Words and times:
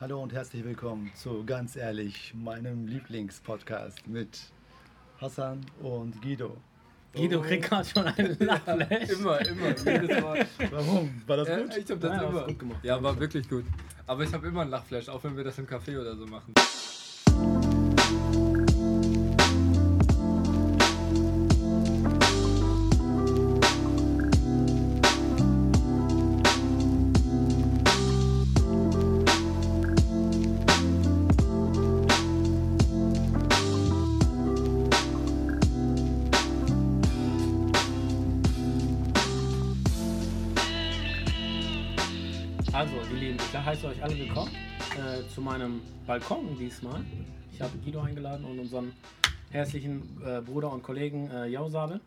Hallo 0.00 0.22
und 0.22 0.32
herzlich 0.32 0.64
willkommen 0.64 1.10
zu 1.14 1.44
Ganz 1.44 1.76
Ehrlich, 1.76 2.32
meinem 2.34 2.86
Lieblingspodcast 2.86 4.06
mit 4.08 4.38
Hassan 5.20 5.60
und 5.82 6.20
Guido. 6.22 6.56
Guido 7.14 7.42
kriegt 7.42 7.64
gerade 7.68 7.86
schon 7.86 8.06
einen 8.06 8.36
Lachflash. 8.40 9.10
Immer, 9.10 9.40
immer, 9.46 9.68
jedes 9.68 10.20
Mal. 10.22 10.46
Warum? 10.70 11.22
War 11.26 11.36
das 11.38 11.48
Ja, 11.48 11.58
gut? 11.60 11.76
ich 11.76 11.90
hab 11.90 12.00
das 12.00 12.10
Ja, 12.16 12.28
immer. 12.28 12.46
gut 12.46 12.58
gemacht. 12.58 12.80
Ja, 12.84 13.02
war 13.02 13.18
wirklich 13.20 13.48
gut. 13.48 13.64
Aber 14.06 14.22
ich 14.24 14.32
habe 14.32 14.46
immer 14.48 14.62
einen 14.62 14.70
Lachflash, 14.70 15.08
auch 15.08 15.22
wenn 15.24 15.36
wir 15.36 15.44
das 15.44 15.58
im 15.58 15.66
Café 15.66 16.00
oder 16.00 16.16
so 16.16 16.26
machen. 16.26 16.54
Ich 44.00 44.04
heiße 44.04 44.12
euch 44.12 44.12
alle 44.12 44.18
willkommen 44.18 44.56
äh, 44.96 45.28
zu 45.28 45.40
meinem 45.40 45.82
Balkon 46.06 46.56
diesmal. 46.58 47.04
Ich 47.52 47.60
habe 47.60 47.76
Guido 47.78 48.00
eingeladen 48.00 48.44
und 48.44 48.58
unseren 48.58 48.92
herzlichen 49.50 50.02
äh, 50.24 50.40
Bruder 50.40 50.72
und 50.72 50.82
Kollegen 50.82 51.30
äh, 51.30 51.46
Jausabe. 51.46 52.00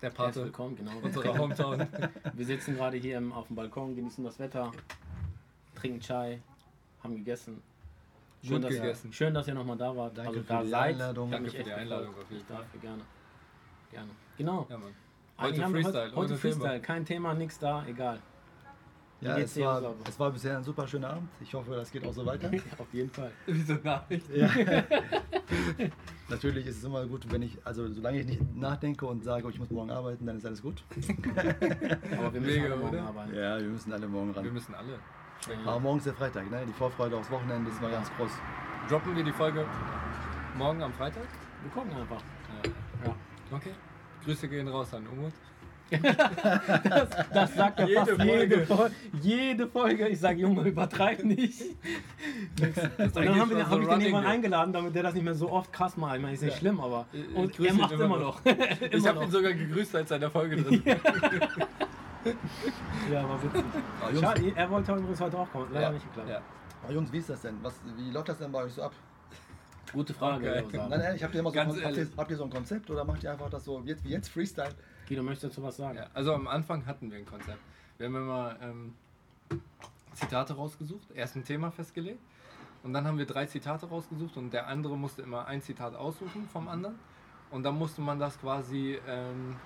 Der 0.00 0.10
Herzlich 0.10 0.16
Pate, 0.16 0.44
willkommen, 0.44 0.76
genau. 0.76 0.92
unsere 1.02 1.36
Hometown. 1.36 1.86
Wir 2.34 2.46
sitzen 2.46 2.76
gerade 2.76 2.98
hier 2.98 3.18
im, 3.18 3.32
auf 3.32 3.48
dem 3.48 3.56
Balkon, 3.56 3.96
genießen 3.96 4.22
das 4.22 4.38
Wetter, 4.38 4.70
trinken 5.74 6.00
Chai, 6.00 6.40
haben 7.02 7.16
gegessen. 7.16 7.62
Schön, 8.42 8.56
Gut 8.56 8.64
dass, 8.64 8.70
gegessen. 8.74 9.12
schön, 9.12 9.34
dass 9.34 9.48
ihr 9.48 9.54
nochmal 9.54 9.78
da 9.78 9.96
wart. 9.96 10.16
Danke 10.18 10.30
also 10.30 10.42
für 10.42 10.46
da 10.46 10.62
die 10.62 10.68
seid. 10.68 10.94
Einladung. 10.94 11.30
Danke 11.30 11.50
für 11.50 11.62
die. 11.64 11.72
Einladung 11.72 12.14
auf 12.14 12.30
jeden 12.30 12.42
Ich 12.42 12.46
Fall. 12.46 12.58
dafür 12.58 12.80
gerne. 12.80 13.02
Gerne. 13.90 14.10
Genau. 14.36 14.66
Ja, 14.68 14.78
Mann. 14.78 14.94
Heute 15.38 15.62
Freestyle, 15.62 16.04
Heute, 16.04 16.16
heute 16.16 16.36
Freestyle, 16.36 16.80
kein 16.80 17.04
Thema, 17.04 17.34
nichts 17.34 17.58
da, 17.58 17.84
egal. 17.88 18.20
Ja, 19.24 19.36
geht's 19.36 19.56
es 19.56 19.62
war, 19.62 19.94
es 20.06 20.20
war 20.20 20.30
bisher 20.30 20.58
ein 20.58 20.62
super 20.62 20.86
schöner 20.86 21.10
Abend. 21.10 21.28
Ich 21.40 21.54
hoffe, 21.54 21.74
das 21.74 21.90
geht 21.90 22.06
auch 22.06 22.12
so 22.12 22.26
weiter. 22.26 22.50
Auf 22.78 22.92
jeden 22.92 23.10
Fall. 23.10 23.32
Wieso 23.46 23.74
Nachricht? 23.82 24.28
Ja. 24.34 24.48
Natürlich 26.28 26.66
ist 26.66 26.78
es 26.78 26.84
immer 26.84 27.06
gut, 27.06 27.30
wenn 27.32 27.42
ich, 27.42 27.56
also 27.64 27.88
solange 27.90 28.20
ich 28.20 28.26
nicht 28.26 28.56
nachdenke 28.56 29.06
und 29.06 29.24
sage, 29.24 29.48
ich 29.48 29.58
muss 29.58 29.70
morgen 29.70 29.90
arbeiten, 29.90 30.26
dann 30.26 30.36
ist 30.36 30.46
alles 30.46 30.60
gut. 30.62 30.84
Aber 32.12 32.32
wir 32.32 32.40
müssen 32.40 32.54
Mega, 32.62 32.64
alle 32.66 32.76
morgen 32.76 32.96
oder? 32.96 33.06
arbeiten. 33.06 33.34
Ja, 33.34 33.58
wir 33.58 33.68
müssen 33.68 33.92
alle 33.92 34.08
morgen 34.08 34.34
Wir 34.34 34.36
ran. 34.42 34.52
müssen 34.52 34.74
alle. 34.74 34.98
Aber 35.66 35.80
morgen 35.80 35.98
ist 35.98 36.06
der 36.06 36.14
Freitag, 36.14 36.50
ne? 36.50 36.64
Die 36.66 36.72
Vorfreude 36.72 37.16
aufs 37.16 37.30
Wochenende 37.30 37.70
ist 37.70 37.80
mal 37.80 37.90
ganz 37.90 38.10
groß. 38.16 38.30
Droppen 38.88 39.16
wir 39.16 39.24
die 39.24 39.32
Folge 39.32 39.66
morgen 40.56 40.82
am 40.82 40.92
Freitag? 40.92 41.26
Wir 41.62 41.70
gucken 41.70 41.92
einfach. 41.96 42.20
Ja. 42.62 42.70
Ja. 43.06 43.16
Okay. 43.56 43.72
Grüße 44.24 44.48
gehen 44.48 44.68
raus 44.68 44.92
an 44.94 45.06
Umut. 45.06 45.32
Das 47.32 47.54
sagt 47.54 47.80
er 47.80 47.86
Jede 47.88 48.00
fast 48.06 48.10
jede 48.22 48.26
Folge. 48.26 48.66
Folge. 48.66 48.94
Jede 49.22 49.66
Folge. 49.68 50.08
Ich 50.08 50.20
sage, 50.20 50.40
Junge, 50.40 50.62
übertreib 50.62 51.22
nicht. 51.24 51.60
Und 52.60 53.16
dann 53.16 53.38
haben 53.40 53.50
wir, 53.50 53.68
hab 53.70 53.80
ich 53.80 53.86
den 53.88 54.00
irgendwann 54.00 54.26
eingeladen, 54.26 54.72
damit 54.72 54.94
der 54.94 55.02
das 55.04 55.14
nicht 55.14 55.24
mehr 55.24 55.34
so 55.34 55.50
oft 55.50 55.72
krass 55.72 55.96
macht. 55.96 56.16
Ich 56.16 56.22
meine, 56.22 56.34
ist 56.34 56.42
nicht 56.42 56.52
Ja. 56.52 56.58
schlimm, 56.58 56.80
aber. 56.80 57.06
Ich- 57.12 57.34
Und 57.36 57.60
er 57.60 57.74
macht 57.74 57.92
immer 57.92 58.04
immer 58.04 58.16
noch. 58.18 58.44
noch. 58.44 58.56
Ich 58.90 59.06
habe 59.06 59.24
ihn 59.24 59.30
sogar 59.30 59.52
gegrüßt, 59.52 59.94
als 59.96 60.10
er 60.10 60.16
in 60.16 60.20
der 60.22 60.30
Folge 60.30 60.56
drin 60.62 60.82
war. 60.86 60.94
Ja, 63.12 63.28
war 63.28 63.42
witzig. 63.42 63.64
Aber 64.00 64.10
Jungs, 64.10 64.20
Schade, 64.22 64.52
er 64.56 64.70
wollte 64.70 64.92
übrigens 64.92 65.20
heute 65.20 65.38
auch 65.38 65.50
kommen. 65.50 65.66
Leider 65.72 65.86
Ja. 65.86 65.92
nicht 65.92 66.06
geklappt. 66.06 66.28
Ja. 66.30 66.40
aber 66.82 66.92
Jungs, 66.92 67.12
wie 67.12 67.18
ist 67.18 67.28
das 67.30 67.42
denn? 67.42 67.56
Was, 67.62 67.74
wie 67.96 68.10
läuft 68.10 68.28
das 68.30 68.38
denn 68.38 68.50
bei 68.50 68.62
euch 68.64 68.72
so 68.72 68.82
ab? 68.82 68.92
Gute 69.92 70.14
Frage. 70.14 70.64
Okay. 70.66 70.78
Nein, 70.78 70.88
nein, 70.90 71.16
ich 71.16 71.22
habt 71.22 71.34
ihr 71.34 71.40
immer 71.40 71.50
so, 71.50 71.54
Ganz 71.54 71.80
habt, 71.80 71.96
ihr, 71.96 72.08
habt 72.16 72.30
ihr 72.30 72.36
so 72.36 72.44
ein 72.44 72.50
Konzept 72.50 72.90
oder 72.90 73.04
macht 73.04 73.22
ihr 73.22 73.30
einfach 73.30 73.48
das 73.50 73.64
so 73.64 73.80
jetzt 73.84 74.02
wie 74.04 74.08
jetzt 74.08 74.28
Freestyle? 74.28 74.70
Guido, 75.06 75.22
möchtest 75.22 75.44
du 75.44 75.48
dazu 75.48 75.62
was 75.62 75.76
sagen? 75.76 75.98
Ja, 75.98 76.06
also 76.14 76.34
am 76.34 76.46
Anfang 76.46 76.86
hatten 76.86 77.10
wir 77.10 77.18
ein 77.18 77.26
Konzept. 77.26 77.58
Wir 77.98 78.06
haben 78.06 78.16
immer 78.16 78.56
ähm, 78.62 78.94
Zitate 80.14 80.54
rausgesucht, 80.54 81.10
erst 81.14 81.36
ein 81.36 81.44
Thema 81.44 81.70
festgelegt 81.70 82.20
und 82.82 82.92
dann 82.92 83.06
haben 83.06 83.18
wir 83.18 83.26
drei 83.26 83.46
Zitate 83.46 83.86
rausgesucht 83.86 84.36
und 84.36 84.52
der 84.52 84.66
andere 84.66 84.96
musste 84.96 85.22
immer 85.22 85.46
ein 85.46 85.60
Zitat 85.60 85.94
aussuchen 85.94 86.48
vom 86.52 86.68
anderen 86.68 86.98
und 87.50 87.62
dann 87.64 87.76
musste 87.76 88.00
man 88.00 88.18
das 88.18 88.40
quasi, 88.40 88.98
ähm, 89.06 89.56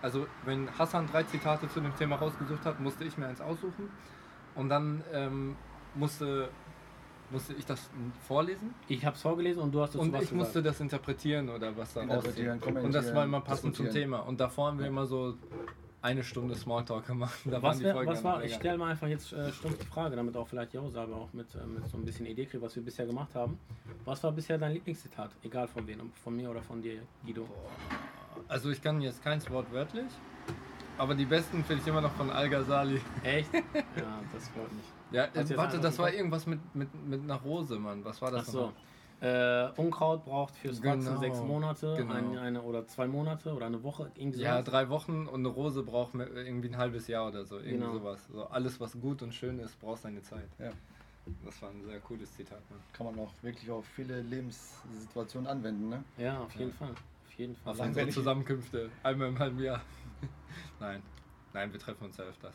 also 0.00 0.26
wenn 0.44 0.68
Hassan 0.78 1.06
drei 1.06 1.24
Zitate 1.24 1.68
zu 1.68 1.80
dem 1.80 1.94
Thema 1.96 2.16
rausgesucht 2.16 2.64
hat, 2.64 2.80
musste 2.80 3.04
ich 3.04 3.18
mir 3.18 3.26
eins 3.26 3.40
aussuchen 3.40 3.90
und 4.54 4.68
dann 4.68 5.04
ähm, 5.12 5.56
musste, 5.94 6.48
musste 7.30 7.54
ich 7.54 7.66
das 7.66 7.90
vorlesen 8.26 8.74
Ich 8.88 9.04
habe 9.04 9.16
es 9.16 9.22
vorgelesen 9.22 9.62
und 9.62 9.72
du 9.72 9.80
hast 9.80 9.94
dazu 9.94 10.00
und 10.00 10.12
was 10.12 10.24
ich 10.24 10.32
musste 10.32 10.62
gesagt. 10.62 10.66
das 10.66 10.80
interpretieren 10.80 11.48
oder 11.48 11.76
was 11.76 11.92
da 11.92 12.02
Interpretieren. 12.02 12.60
Und 12.60 12.92
das 12.92 13.14
war 13.14 13.24
immer 13.24 13.40
passend 13.40 13.74
zum. 13.74 13.90
Thema. 13.90 14.18
Und 14.18 14.40
davor 14.40 14.68
haben 14.68 14.78
wir 14.78 14.86
immer 14.86 15.06
so 15.06 15.36
eine 16.02 16.22
Stunde 16.22 16.54
Smalltalk 16.54 17.06
gemacht. 17.06 17.38
Da 17.44 17.52
waren 17.52 17.62
Was, 17.62 17.78
die 17.78 17.84
wär, 17.84 17.94
Folgen 17.94 18.10
was 18.10 18.22
war, 18.22 18.44
ich 18.44 18.54
stelle 18.54 18.78
mal 18.78 18.90
einfach 18.90 19.08
jetzt 19.08 19.32
äh, 19.32 19.50
stumpf 19.52 19.78
die 19.78 19.86
Frage, 19.86 20.14
damit 20.14 20.36
auch 20.36 20.46
vielleicht 20.46 20.74
Jausabe 20.74 21.14
auch 21.14 21.32
mit, 21.32 21.54
äh, 21.54 21.66
mit 21.66 21.88
so 21.88 21.96
ein 21.96 22.04
bisschen 22.04 22.26
Idee 22.26 22.46
kriegt, 22.46 22.62
was 22.62 22.76
wir 22.76 22.82
bisher 22.82 23.06
gemacht 23.06 23.34
haben. 23.34 23.58
Was 24.04 24.22
war 24.22 24.32
bisher 24.32 24.56
dein 24.58 24.72
Lieblingszitat? 24.72 25.30
Egal 25.42 25.66
von 25.66 25.86
wem, 25.86 26.12
von 26.22 26.36
mir 26.36 26.50
oder 26.50 26.62
von 26.62 26.80
dir, 26.80 27.00
Guido. 27.24 27.48
Also 28.48 28.70
ich 28.70 28.80
kann 28.80 29.00
jetzt 29.00 29.22
keins 29.22 29.50
Wort 29.50 29.72
wörtlich, 29.72 30.06
aber 30.98 31.14
die 31.14 31.24
besten 31.24 31.64
finde 31.64 31.82
ich 31.82 31.88
immer 31.88 32.00
noch 32.00 32.12
von 32.12 32.30
Al 32.30 32.48
Ghazali. 32.48 33.00
Echt? 33.24 33.52
ja, 33.54 34.20
das 34.32 34.48
freut 34.50 34.72
mich. 34.72 34.95
Ja, 35.10 35.24
äh, 35.26 35.56
warte, 35.56 35.78
das 35.80 35.98
war 35.98 36.06
geguckt? 36.06 36.18
irgendwas 36.18 36.46
mit, 36.46 36.74
mit, 36.74 36.94
mit 37.06 37.22
einer 37.22 37.36
Rose, 37.36 37.78
Mann. 37.78 38.04
Was 38.04 38.20
war 38.22 38.28
Ach 38.28 38.38
das 38.38 38.46
so. 38.46 38.60
nochmal? 38.60 38.74
Äh, 39.18 39.70
Unkraut 39.80 40.24
braucht 40.26 40.54
fürs 40.56 40.82
Wachsen 40.84 41.06
Genau, 41.06 41.18
sechs 41.20 41.40
Monate, 41.40 41.94
genau. 41.96 42.12
ein, 42.12 42.36
eine 42.38 42.60
oder 42.60 42.86
zwei 42.86 43.06
Monate 43.06 43.54
oder 43.54 43.64
eine 43.64 43.82
Woche, 43.82 44.10
irgendwie 44.14 44.40
Ja, 44.40 44.56
sowas. 44.56 44.64
drei 44.66 44.88
Wochen 44.90 45.26
und 45.26 45.40
eine 45.40 45.48
Rose 45.48 45.82
braucht 45.82 46.14
irgendwie 46.14 46.68
ein 46.68 46.76
halbes 46.76 47.06
Jahr 47.08 47.28
oder 47.28 47.46
so. 47.46 47.56
Irgendwie 47.56 47.78
Genau. 47.78 47.92
sowas. 47.94 48.26
So, 48.30 48.44
alles, 48.48 48.78
was 48.78 49.00
gut 49.00 49.22
und 49.22 49.32
schön 49.34 49.58
ist, 49.58 49.80
braucht 49.80 50.02
seine 50.02 50.20
Zeit. 50.20 50.48
Ja. 50.58 50.70
Das 51.44 51.60
war 51.62 51.70
ein 51.70 51.82
sehr 51.82 51.98
cooles 52.00 52.30
Zitat, 52.34 52.60
Mann. 52.70 52.78
Kann 52.92 53.06
man 53.06 53.18
auch 53.18 53.32
wirklich 53.42 53.70
auf 53.70 53.86
viele 53.86 54.20
Lebenssituationen 54.20 55.48
anwenden, 55.50 55.88
ne? 55.88 56.04
Ja, 56.18 56.40
auf 56.40 56.52
jeden 56.54 56.70
Ja. 56.72 56.76
Fall. 56.76 56.90
Auf 56.90 57.32
jeden 57.38 57.56
Fall. 57.56 57.72
Auf 57.72 57.80
unsere 57.80 58.08
Zusammenkünfte. 58.10 58.90
Einmal 59.02 59.28
im 59.28 59.38
halben 59.38 59.58
Jahr. 59.60 59.80
Nein. 60.80 61.02
Nein, 61.54 61.72
wir 61.72 61.80
treffen 61.80 62.04
uns 62.04 62.16
ja 62.18 62.24
öfters. 62.24 62.54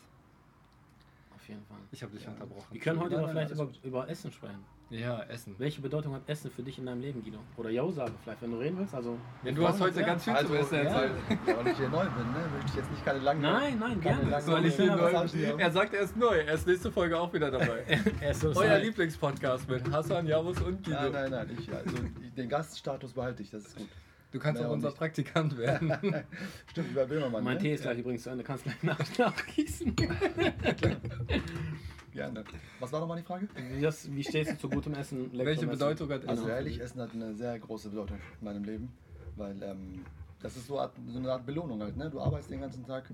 Auf 1.42 1.48
jeden 1.48 1.64
Fall. 1.66 1.76
Ich 1.90 2.00
habe 2.04 2.12
dich 2.12 2.22
Ja. 2.24 2.30
unterbrochen. 2.30 2.66
Wir 2.70 2.80
können 2.80 3.00
heute 3.00 3.16
nein, 3.16 3.28
vielleicht 3.30 3.50
über, 3.50 3.68
über 3.82 4.08
Essen 4.08 4.30
sprechen. 4.30 4.64
Ja, 4.90 5.22
Essen. 5.24 5.56
Welche 5.58 5.80
Bedeutung 5.80 6.14
hat 6.14 6.22
Essen 6.28 6.52
für 6.52 6.62
dich 6.62 6.78
in 6.78 6.86
deinem 6.86 7.00
Leben, 7.00 7.20
Guido? 7.24 7.38
Oder 7.56 7.70
Jausabe 7.70 8.12
vielleicht, 8.22 8.42
wenn 8.42 8.52
du 8.52 8.58
reden 8.58 8.78
willst? 8.78 8.94
Also, 8.94 9.18
Ja, 9.42 9.50
du 9.50 9.66
hast 9.66 9.80
heute 9.80 10.00
Ja. 10.00 10.06
ganz 10.06 10.22
viel 10.22 10.32
Also, 10.34 10.48
zu 10.50 10.54
essen 10.56 10.74
ja, 10.76 10.82
erzählt. 10.82 11.12
weil 11.46 11.66
ich 11.72 11.78
hier 11.78 11.88
neu 11.88 12.04
bin, 12.04 12.30
ne? 12.32 12.44
Möchte 12.54 12.66
ich 12.68 12.74
jetzt 12.76 12.90
nicht 12.92 13.04
keine 13.04 13.18
langen. 13.20 13.42
Nein, 13.42 13.78
nein, 13.80 14.00
gerne. 14.00 14.40
Soll 14.42 14.66
ich 14.66 14.78
Ja, 14.78 14.84
hier 14.84 14.96
neu? 14.96 15.58
Er 15.58 15.70
sagt, 15.72 15.94
er 15.94 16.00
ist 16.02 16.16
neu. 16.16 16.36
Er 16.38 16.54
ist 16.54 16.66
nächste 16.66 16.92
Folge 16.92 17.18
auch 17.18 17.32
wieder 17.32 17.50
dabei. 17.50 17.82
Ist 18.30 18.40
so 18.42 18.52
Euer. 18.54 18.78
Lieblingspodcast 18.78 19.68
mit 19.68 19.90
Hassan, 19.90 20.26
Javus 20.28 20.60
und 20.60 20.84
Guido. 20.84 21.00
Nein, 21.10 21.12
nein, 21.12 21.30
nein. 21.32 21.56
Ich, 21.58 21.72
also, 21.74 21.96
den 22.36 22.48
Gaststatus 22.48 23.12
behalte 23.14 23.42
ich, 23.42 23.50
das 23.50 23.64
ist 23.64 23.76
gut. 23.76 23.88
Du 24.32 24.38
kannst 24.38 24.60
Nee, 24.60 24.66
auch 24.66 24.72
unser 24.72 24.88
nicht. 24.88 24.98
Praktikant 24.98 25.56
werden. 25.58 25.92
Stimmt, 26.70 26.90
über 26.90 27.06
Böhmermann. 27.06 27.44
Mein 27.44 27.56
ne? 27.56 27.62
Tee 27.62 27.74
ist 27.74 27.82
gleich 27.82 27.98
übrigens 27.98 28.22
zu 28.22 28.30
Ende, 28.30 28.42
kannst 28.42 28.64
gleich 28.64 28.82
nach, 28.82 28.98
nachgießen. 29.18 29.94
Gerne. 32.12 32.44
Was 32.80 32.92
war 32.92 33.00
nochmal 33.00 33.16
die 33.18 33.22
Frage? 33.22 33.48
Wie, 33.74 33.80
das, 33.80 34.14
wie 34.14 34.22
stehst 34.24 34.52
du 34.52 34.58
zu 34.58 34.68
gutem 34.68 34.94
Essen? 34.94 35.30
Welche? 35.32 35.66
Bedeutung 35.66 36.10
hat 36.10 36.26
Also 36.28 36.42
Essen? 36.42 36.50
ehrlich, 36.50 36.80
Essen 36.80 37.00
hat 37.00 37.12
eine 37.12 37.34
sehr 37.34 37.58
große 37.58 37.88
Bedeutung 37.90 38.18
in 38.40 38.44
meinem 38.44 38.64
Leben, 38.64 38.92
weil 39.36 39.62
ähm, 39.62 40.04
das 40.40 40.56
ist 40.56 40.66
so, 40.66 40.78
Art, 40.78 40.92
so 41.08 41.18
eine 41.18 41.32
Art 41.32 41.46
Belohnung 41.46 41.80
halt. 41.80 41.96
Ne? 41.96 42.10
Du 42.10 42.20
arbeitest 42.20 42.50
den 42.50 42.60
ganzen 42.60 42.84
Tag, 42.86 43.04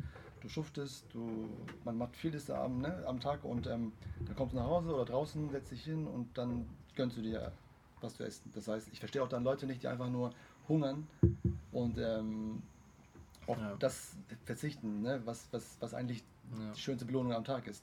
du 0.41 0.49
schuftest, 0.49 1.05
du, 1.13 1.49
man 1.85 1.97
macht 1.97 2.17
vieles 2.17 2.51
am, 2.51 2.81
ne, 2.81 3.03
am 3.07 3.21
Tag 3.21 3.45
und 3.45 3.67
ähm, 3.67 3.93
dann 4.25 4.35
kommst 4.35 4.55
du 4.55 4.59
nach 4.59 4.67
Hause 4.67 4.95
oder 4.95 5.05
draußen, 5.05 5.51
setzt 5.51 5.71
dich 5.73 5.85
hin 5.85 6.07
und 6.07 6.37
dann 6.37 6.67
gönnst 6.97 7.17
du 7.17 7.23
dir 7.23 7.53
was 8.01 8.17
zu 8.17 8.25
essen. 8.25 8.51
Das 8.55 8.67
heißt, 8.69 8.89
ich 8.93 8.99
verstehe 8.99 9.23
auch 9.23 9.29
dann 9.29 9.45
Leute 9.45 9.67
nicht, 9.67 9.83
die 9.83 9.89
einfach 9.89 10.09
nur 10.09 10.31
hungern 10.69 11.07
und 11.73 11.99
ähm, 11.99 12.63
auf 13.47 13.59
Ja. 13.59 13.75
das 13.79 14.17
verzichten, 14.45 15.03
ne? 15.03 15.21
was, 15.25 15.49
was, 15.53 15.77
was 15.81 15.95
eigentlich 15.95 16.23
Ja. 16.53 16.73
die 16.75 16.81
schönste 16.81 17.05
Belohnung 17.07 17.33
am 17.33 17.45
Tag 17.45 17.67
ist. 17.67 17.83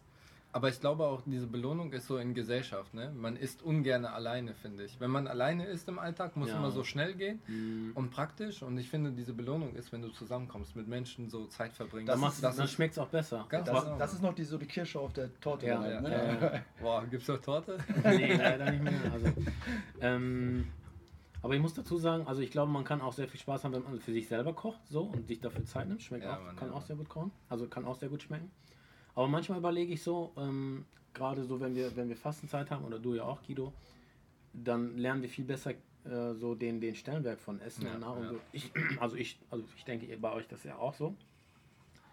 Aber 0.52 0.70
ich 0.70 0.80
glaube 0.80 1.04
auch, 1.04 1.22
diese 1.26 1.48
Belohnung 1.48 1.92
ist 1.92 2.08
so 2.08 2.18
in 2.18 2.34
Gesellschaft. 2.34 2.94
Ne? 2.94 3.12
Man 3.14 3.36
isst 3.36 3.62
ungern 3.62 4.06
alleine, 4.06 4.54
finde 4.54 4.86
ich. 4.86 4.98
Wenn 5.02 5.12
man 5.12 5.28
alleine 5.28 5.66
isst 5.66 5.90
im 5.90 6.00
Alltag, 6.00 6.38
muss 6.38 6.48
Ja. 6.48 6.56
immer 6.58 6.72
so 6.72 6.86
schnell 6.86 7.14
gehen 7.14 7.42
Mhm. 7.48 7.92
und 7.94 8.10
praktisch. 8.10 8.64
Und 8.64 8.78
ich 8.78 8.90
finde, 8.90 9.12
diese 9.12 9.34
Belohnung 9.34 9.76
ist, 9.76 9.92
wenn 9.92 10.02
du 10.02 10.08
zusammenkommst, 10.10 10.74
mit 10.78 10.88
Menschen 10.88 11.30
so 11.30 11.48
Zeit 11.48 11.74
verbringen. 11.74 12.06
Das 12.08 12.16
ist- 12.22 12.42
dann 12.42 12.56
das 12.56 12.72
schmeckt 12.72 12.94
es 12.94 13.00
auch 13.00 13.10
besser. 13.10 13.46
Ganz 13.50 13.68
Das, 13.70 13.84
genau. 13.84 13.98
das 13.98 14.14
ist 14.14 14.22
noch 14.22 14.34
die, 14.34 14.46
so 14.46 14.58
die 14.58 14.66
Kirsche 14.66 14.98
auf 14.98 15.12
der 15.12 15.30
Torte. 15.42 15.66
Ja, 15.68 15.86
ja, 15.86 16.00
ne? 16.00 16.10
ja, 16.10 16.34
ja. 16.56 16.62
Boah, 16.82 17.06
gibt's 17.06 17.28
noch 17.28 17.42
Torte? 17.42 17.78
nee, 18.06 18.36
leider 18.38 18.72
nicht 18.72 18.82
mehr. 18.84 18.94
Also, 19.12 19.28
ähm, 20.00 20.68
aber 21.45 21.53
ich 21.53 21.62
muss 21.62 21.75
dazu 21.75 21.97
sagen, 22.00 22.25
also 22.25 22.42
ich 22.42 22.50
glaube, 22.50 22.71
man 22.71 22.83
kann 22.83 23.01
auch 23.01 23.13
sehr 23.13 23.27
viel 23.27 23.39
Spaß 23.39 23.63
haben, 23.63 23.74
wenn 23.74 23.83
man 23.83 24.00
für 24.00 24.12
sich 24.12 24.27
selber 24.27 24.53
kocht 24.53 24.80
so 24.89 25.03
und 25.03 25.27
sich 25.27 25.39
dafür 25.39 25.63
Zeit 25.65 25.88
nimmt. 25.88 26.01
Schmeckt 26.01 26.24
Ja, 26.25 26.38
auch, 26.39 26.44
Mann, 26.44 26.56
kann 26.56 26.69
ja. 26.69 26.74
auch 26.74 26.81
sehr 26.81 26.95
gut 26.95 27.07
kochen. 27.07 27.30
Also 27.50 27.68
kann 27.68 27.86
auch 27.86 27.95
sehr 27.95 28.09
gut 28.09 28.24
schmecken. 28.24 28.50
Aber 29.13 29.27
manchmal 29.27 29.59
überlege 29.59 29.94
ich 29.94 30.01
so, 30.01 30.33
ähm, 30.38 30.86
gerade 31.13 31.44
so, 31.44 31.59
wenn 31.59 31.75
wir, 31.75 31.95
wenn 31.95 32.09
wir 32.09 32.18
Fastenzeit 32.18 32.71
haben, 32.71 32.83
oder 32.83 32.97
du 32.97 33.13
ja 33.13 33.24
auch, 33.25 33.44
Guido, 33.44 33.74
dann 34.53 34.97
lernen 34.97 35.21
wir 35.21 35.30
viel 35.30 35.45
besser 35.45 35.71
äh, 36.03 36.33
so 36.33 36.56
den, 36.56 36.81
den 36.81 36.95
Stellenwert 36.95 37.39
von 37.39 37.62
Essen 37.62 37.86
Ja, 37.86 37.94
und 37.94 38.00
Nahrung. 38.01 38.24
ja. 38.24 38.30
So. 38.31 38.39
Ich, 38.51 38.71
also 39.00 39.15
ich, 39.15 39.39
also 39.51 39.63
ich 39.77 39.86
denke, 39.86 40.07
ihr- 40.07 40.19
bei 40.19 40.33
euch 40.33 40.48
das 40.48 40.63
ja 40.63 40.77
auch 40.80 40.95
so. 40.95 41.15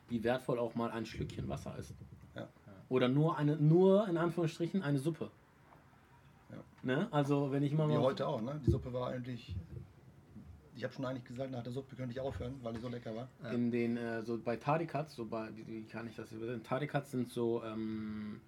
Wie 0.09 0.23
wertvoll 0.23 0.59
auch 0.59 0.75
mal 0.75 0.91
ein 0.91 1.07
Schlückchen 1.07 1.49
Wasser 1.49 1.75
ist. 1.79 1.95
Ja. 2.37 2.49
Oder 2.91 3.09
nur 3.09 3.39
eine, 3.39 3.57
nur 3.57 4.07
in 4.09 4.19
Anführungsstrichen 4.19 4.83
eine 4.83 4.99
Suppe. 4.99 5.31
Ja. 6.53 6.59
Ne? 6.83 7.09
Also 7.11 7.51
wenn 7.51 7.63
ich 7.63 7.73
mal 7.73 7.89
Wie 7.89 7.97
heute 7.97 8.27
auch, 8.27 8.41
ne? 8.43 8.61
Die 8.65 8.71
Suppe 8.71 8.93
war 8.93 9.09
eigentlich. 9.09 9.57
Ich 10.75 10.85
habe 10.85 10.95
schon 10.95 11.05
eigentlich 11.05 11.25
gesagt, 11.25 11.51
nach 11.51 11.63
der 11.63 11.73
Suppe 11.73 11.95
könnte 11.97 12.13
ich 12.13 12.21
aufhören, 12.21 12.55
weil 12.63 12.73
die 12.73 12.81
so 12.81 12.89
lecker 12.89 13.15
war. 13.15 13.29
Ja. 13.43 13.51
in 13.51 13.71
den, 13.71 13.97
äh, 13.97 14.23
so 14.23 14.39
bei 14.39 14.57
Tadikats, 14.57 15.15
so 15.15 15.27
bei, 15.27 15.49
wie, 15.67 15.83
kann 15.85 16.07
ich 16.09 16.17
das 16.17 16.33
übersetzen? 16.33 16.65
Tadikats 16.65 17.11
sind 17.11 17.31
so 17.31 17.63
ähm, 17.65 18.41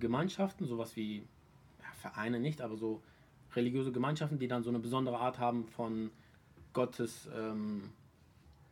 Gemeinschaften, 0.00 0.66
sowas 0.66 0.94
wie 0.96 1.18
ja, 1.18 1.86
Vereine 2.00 2.38
nicht, 2.40 2.60
aber 2.62 2.76
so 2.76 3.02
religiöse 3.54 3.90
Gemeinschaften, 3.92 4.38
die 4.38 4.46
dann 4.48 4.62
so 4.62 4.70
eine 4.70 4.78
besondere 4.78 5.18
Art 5.18 5.38
haben 5.38 5.66
von 5.66 6.10
Gottes 6.72 7.28
ähm, 7.36 7.90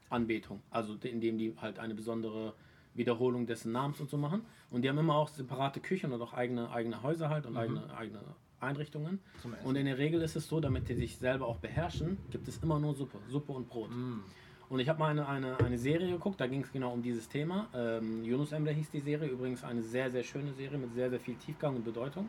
Anbetung. 0.08 0.60
Also 0.70 0.94
de- 0.94 1.10
indem 1.10 1.38
die 1.38 1.54
halt 1.60 1.78
eine 1.80 1.94
besondere 1.94 2.54
Wiederholung 2.94 3.46
dessen 3.46 3.72
Namens 3.72 4.00
und 4.00 4.08
so 4.08 4.16
machen. 4.16 4.42
Und 4.70 4.82
die 4.82 4.88
haben 4.88 4.98
immer 4.98 5.16
auch 5.16 5.28
separate 5.28 5.80
Küchen 5.80 6.12
und 6.12 6.22
auch 6.22 6.32
eigene, 6.32 6.70
eigene 6.70 7.02
Häuser 7.02 7.28
halt 7.30 7.46
und 7.46 7.52
Mhm. 7.54 7.58
eigene, 7.58 7.96
eigene 7.96 8.20
Einrichtungen. 8.60 9.20
Und 9.64 9.76
in 9.76 9.86
der 9.86 9.98
Regel 9.98 10.22
ist 10.22 10.36
es 10.36 10.48
so, 10.48 10.60
damit 10.60 10.88
die 10.88 10.94
sich 10.94 11.16
selber 11.16 11.46
auch 11.46 11.58
beherrschen, 11.58 12.18
gibt 12.30 12.48
es 12.48 12.58
immer 12.62 12.78
nur 12.78 12.94
Suppe, 12.94 13.18
Suppe 13.28 13.52
und 13.52 13.68
Brot. 13.68 13.90
Mm. 13.90 14.20
Und 14.68 14.80
ich 14.80 14.88
habe 14.88 14.98
mal 14.98 15.10
eine, 15.10 15.28
eine, 15.28 15.58
eine 15.60 15.78
Serie 15.78 16.10
geguckt, 16.10 16.40
da 16.40 16.46
ging 16.46 16.62
es 16.62 16.72
genau 16.72 16.92
um 16.92 17.02
dieses 17.02 17.28
Thema. 17.28 17.68
Ähm, 17.72 18.24
Yunus 18.24 18.50
Emre 18.50 18.72
hieß 18.72 18.90
die 18.90 19.00
Serie, 19.00 19.28
übrigens 19.28 19.62
eine 19.62 19.82
sehr, 19.82 20.10
sehr 20.10 20.24
schöne 20.24 20.52
Serie 20.54 20.78
mit 20.78 20.92
sehr, 20.94 21.08
sehr 21.08 21.20
viel 21.20 21.36
Tiefgang 21.36 21.76
und 21.76 21.84
Bedeutung. 21.84 22.28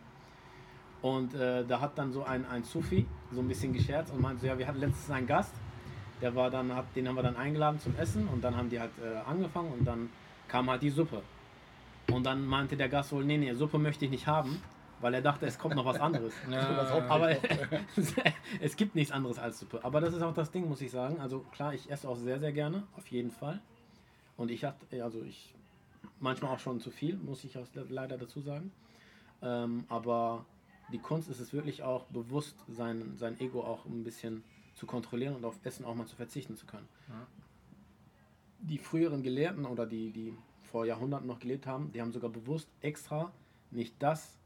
Und 1.02 1.34
äh, 1.34 1.66
da 1.66 1.80
hat 1.80 1.98
dann 1.98 2.12
so 2.12 2.24
ein, 2.24 2.46
ein 2.46 2.64
Sufi 2.64 3.06
so 3.32 3.42
ein 3.42 3.48
bisschen 3.48 3.74
gescherzt 3.74 4.14
und 4.14 4.22
meinte, 4.22 4.42
so, 4.42 4.48
ja, 4.48 4.58
wir 4.58 4.68
hatten 4.68 4.80
letztens 4.80 5.10
einen 5.10 5.28
Gast, 5.28 5.54
der 6.22 6.36
war 6.36 6.50
dann, 6.50 6.76
hat, 6.76 6.86
den 6.96 7.08
haben 7.08 7.16
wir 7.16 7.24
dann 7.24 7.36
eingeladen 7.36 7.80
zum 7.80 7.96
Essen 7.96 8.28
und 8.28 8.44
dann 8.44 8.56
haben 8.56 8.70
die 8.70 8.80
halt 8.80 8.92
äh, 9.04 9.18
angefangen 9.28 9.72
und 9.72 9.86
dann 9.86 10.10
kam 10.48 10.70
halt 10.70 10.82
die 10.82 10.90
Suppe. 10.90 11.22
Und 12.12 12.26
dann 12.26 12.46
meinte 12.46 12.78
der 12.78 12.90
Gast 12.90 13.12
wohl, 13.12 13.26
nee, 13.26 13.38
nee, 13.38 13.54
Suppe 13.54 13.78
möchte 13.78 14.06
ich 14.06 14.12
nicht 14.12 14.28
haben, 14.28 14.62
weil 15.00 15.14
er 15.14 15.22
dachte, 15.22 15.46
es 15.46 15.58
kommt 15.60 15.76
noch 15.76 15.86
was 15.86 16.00
anderes. 16.00 16.34
Haupt- 16.92 17.10
Aber 17.10 17.30
es 18.62 18.76
gibt 18.76 18.96
nichts 18.96 19.12
anderes 19.12 19.38
als 19.40 19.60
Suppe. 19.60 19.84
Aber 19.84 20.02
das 20.02 20.14
ist 20.14 20.22
auch 20.22 20.34
das 20.34 20.52
Ding, 20.52 20.68
muss 20.68 20.82
ich 20.82 20.92
sagen. 20.92 21.20
Also 21.20 21.40
klar, 21.52 21.74
ich 21.74 21.90
esse 21.90 22.08
auch 22.10 22.16
sehr, 22.18 22.40
sehr 22.40 22.52
gerne, 22.52 22.84
auf 22.96 23.08
jeden 23.08 23.32
Fall. 23.32 23.62
Und 24.36 24.52
ich 24.52 24.64
hatte, 24.64 25.04
also 25.04 25.22
ich, 25.24 25.54
manchmal 26.20 26.54
auch 26.54 26.60
schon 26.60 26.80
zu 26.80 26.92
viel, 26.92 27.18
muss 27.18 27.44
ich 27.44 27.58
auch 27.58 27.66
leider 27.90 28.18
dazu 28.18 28.42
sagen. 28.42 28.72
Ähm, 29.42 29.86
aber 29.90 30.46
die 30.92 31.00
Kunst 31.00 31.30
ist 31.30 31.40
es 31.40 31.54
wirklich 31.54 31.84
auch 31.84 32.06
bewusst, 32.06 32.56
sein, 32.68 33.14
sein 33.18 33.40
Ego 33.40 33.62
auch 33.62 33.86
ein 33.86 34.04
bisschen 34.04 34.44
zu 34.74 34.86
kontrollieren 34.86 35.36
und 35.36 35.44
auf 35.46 35.60
Essen 35.64 35.86
auch 35.86 35.96
mal 35.96 36.06
zu 36.06 36.16
verzichten 36.16 36.56
zu 36.56 36.66
können. 36.66 36.88
Ja. 37.10 37.28
Die 38.60 38.78
früheren 38.78 39.22
Gelehrten 39.24 39.66
oder 39.66 39.86
die, 39.86 40.12
die 40.12 40.34
vor 40.64 40.86
Jahrhunderten 40.86 41.28
noch 41.28 41.40
gelebt 41.40 41.68
haben, 41.68 41.92
die 41.92 42.02
haben 42.02 42.12
sogar 42.12 42.30
bewusst 42.30 42.70
extra 42.82 43.32
nicht 43.72 43.96
das 44.00 44.38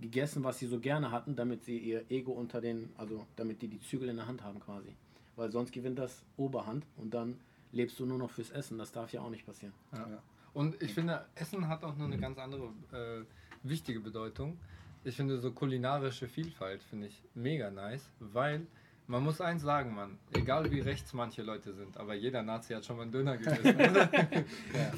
gegessen, 0.00 0.44
was 0.44 0.58
sie 0.58 0.66
so 0.66 0.78
gerne 0.78 1.10
hatten, 1.10 1.36
damit 1.36 1.64
sie 1.64 1.78
ihr 1.78 2.04
Ego 2.10 2.32
unter 2.32 2.60
den, 2.60 2.90
also 2.96 3.26
damit 3.36 3.62
die 3.62 3.68
die 3.68 3.80
Zügel 3.80 4.08
in 4.08 4.16
der 4.16 4.26
Hand 4.26 4.42
haben 4.42 4.60
quasi. 4.60 4.94
Weil 5.36 5.50
sonst 5.50 5.72
gewinnt 5.72 5.98
das 5.98 6.22
Oberhand 6.36 6.84
und 6.96 7.12
dann 7.12 7.38
lebst 7.72 7.98
du 7.98 8.06
nur 8.06 8.18
noch 8.18 8.30
fürs 8.30 8.50
Essen. 8.50 8.78
Das 8.78 8.92
darf 8.92 9.12
ja 9.12 9.20
auch 9.20 9.30
nicht 9.30 9.46
passieren. 9.46 9.74
Ja. 9.92 9.98
Ja. 9.98 10.22
Und 10.54 10.82
ich 10.82 10.94
finde, 10.94 11.26
Essen 11.34 11.68
hat 11.68 11.84
auch 11.84 11.96
noch 11.96 12.06
eine 12.06 12.18
ganz 12.18 12.38
andere 12.38 12.72
äh, 12.92 13.24
wichtige 13.62 14.00
Bedeutung. 14.00 14.58
Ich 15.04 15.16
finde 15.16 15.38
so 15.38 15.52
kulinarische 15.52 16.28
Vielfalt 16.28 16.82
finde 16.82 17.08
ich 17.08 17.22
mega 17.34 17.70
nice, 17.70 18.08
weil 18.18 18.66
man 19.08 19.22
muss 19.22 19.40
eins 19.40 19.62
sagen, 19.62 19.94
Mann, 19.94 20.18
egal 20.34 20.70
wie 20.70 20.80
rechts 20.80 21.12
manche 21.12 21.42
Leute 21.42 21.72
sind, 21.72 21.96
aber 21.96 22.14
jeder 22.14 22.42
Nazi 22.42 22.74
hat 22.74 22.84
schon 22.84 22.96
mal 22.96 23.02
einen 23.02 23.12
Döner 23.12 23.36
gegessen. 23.36 23.76
oder? 23.76 24.08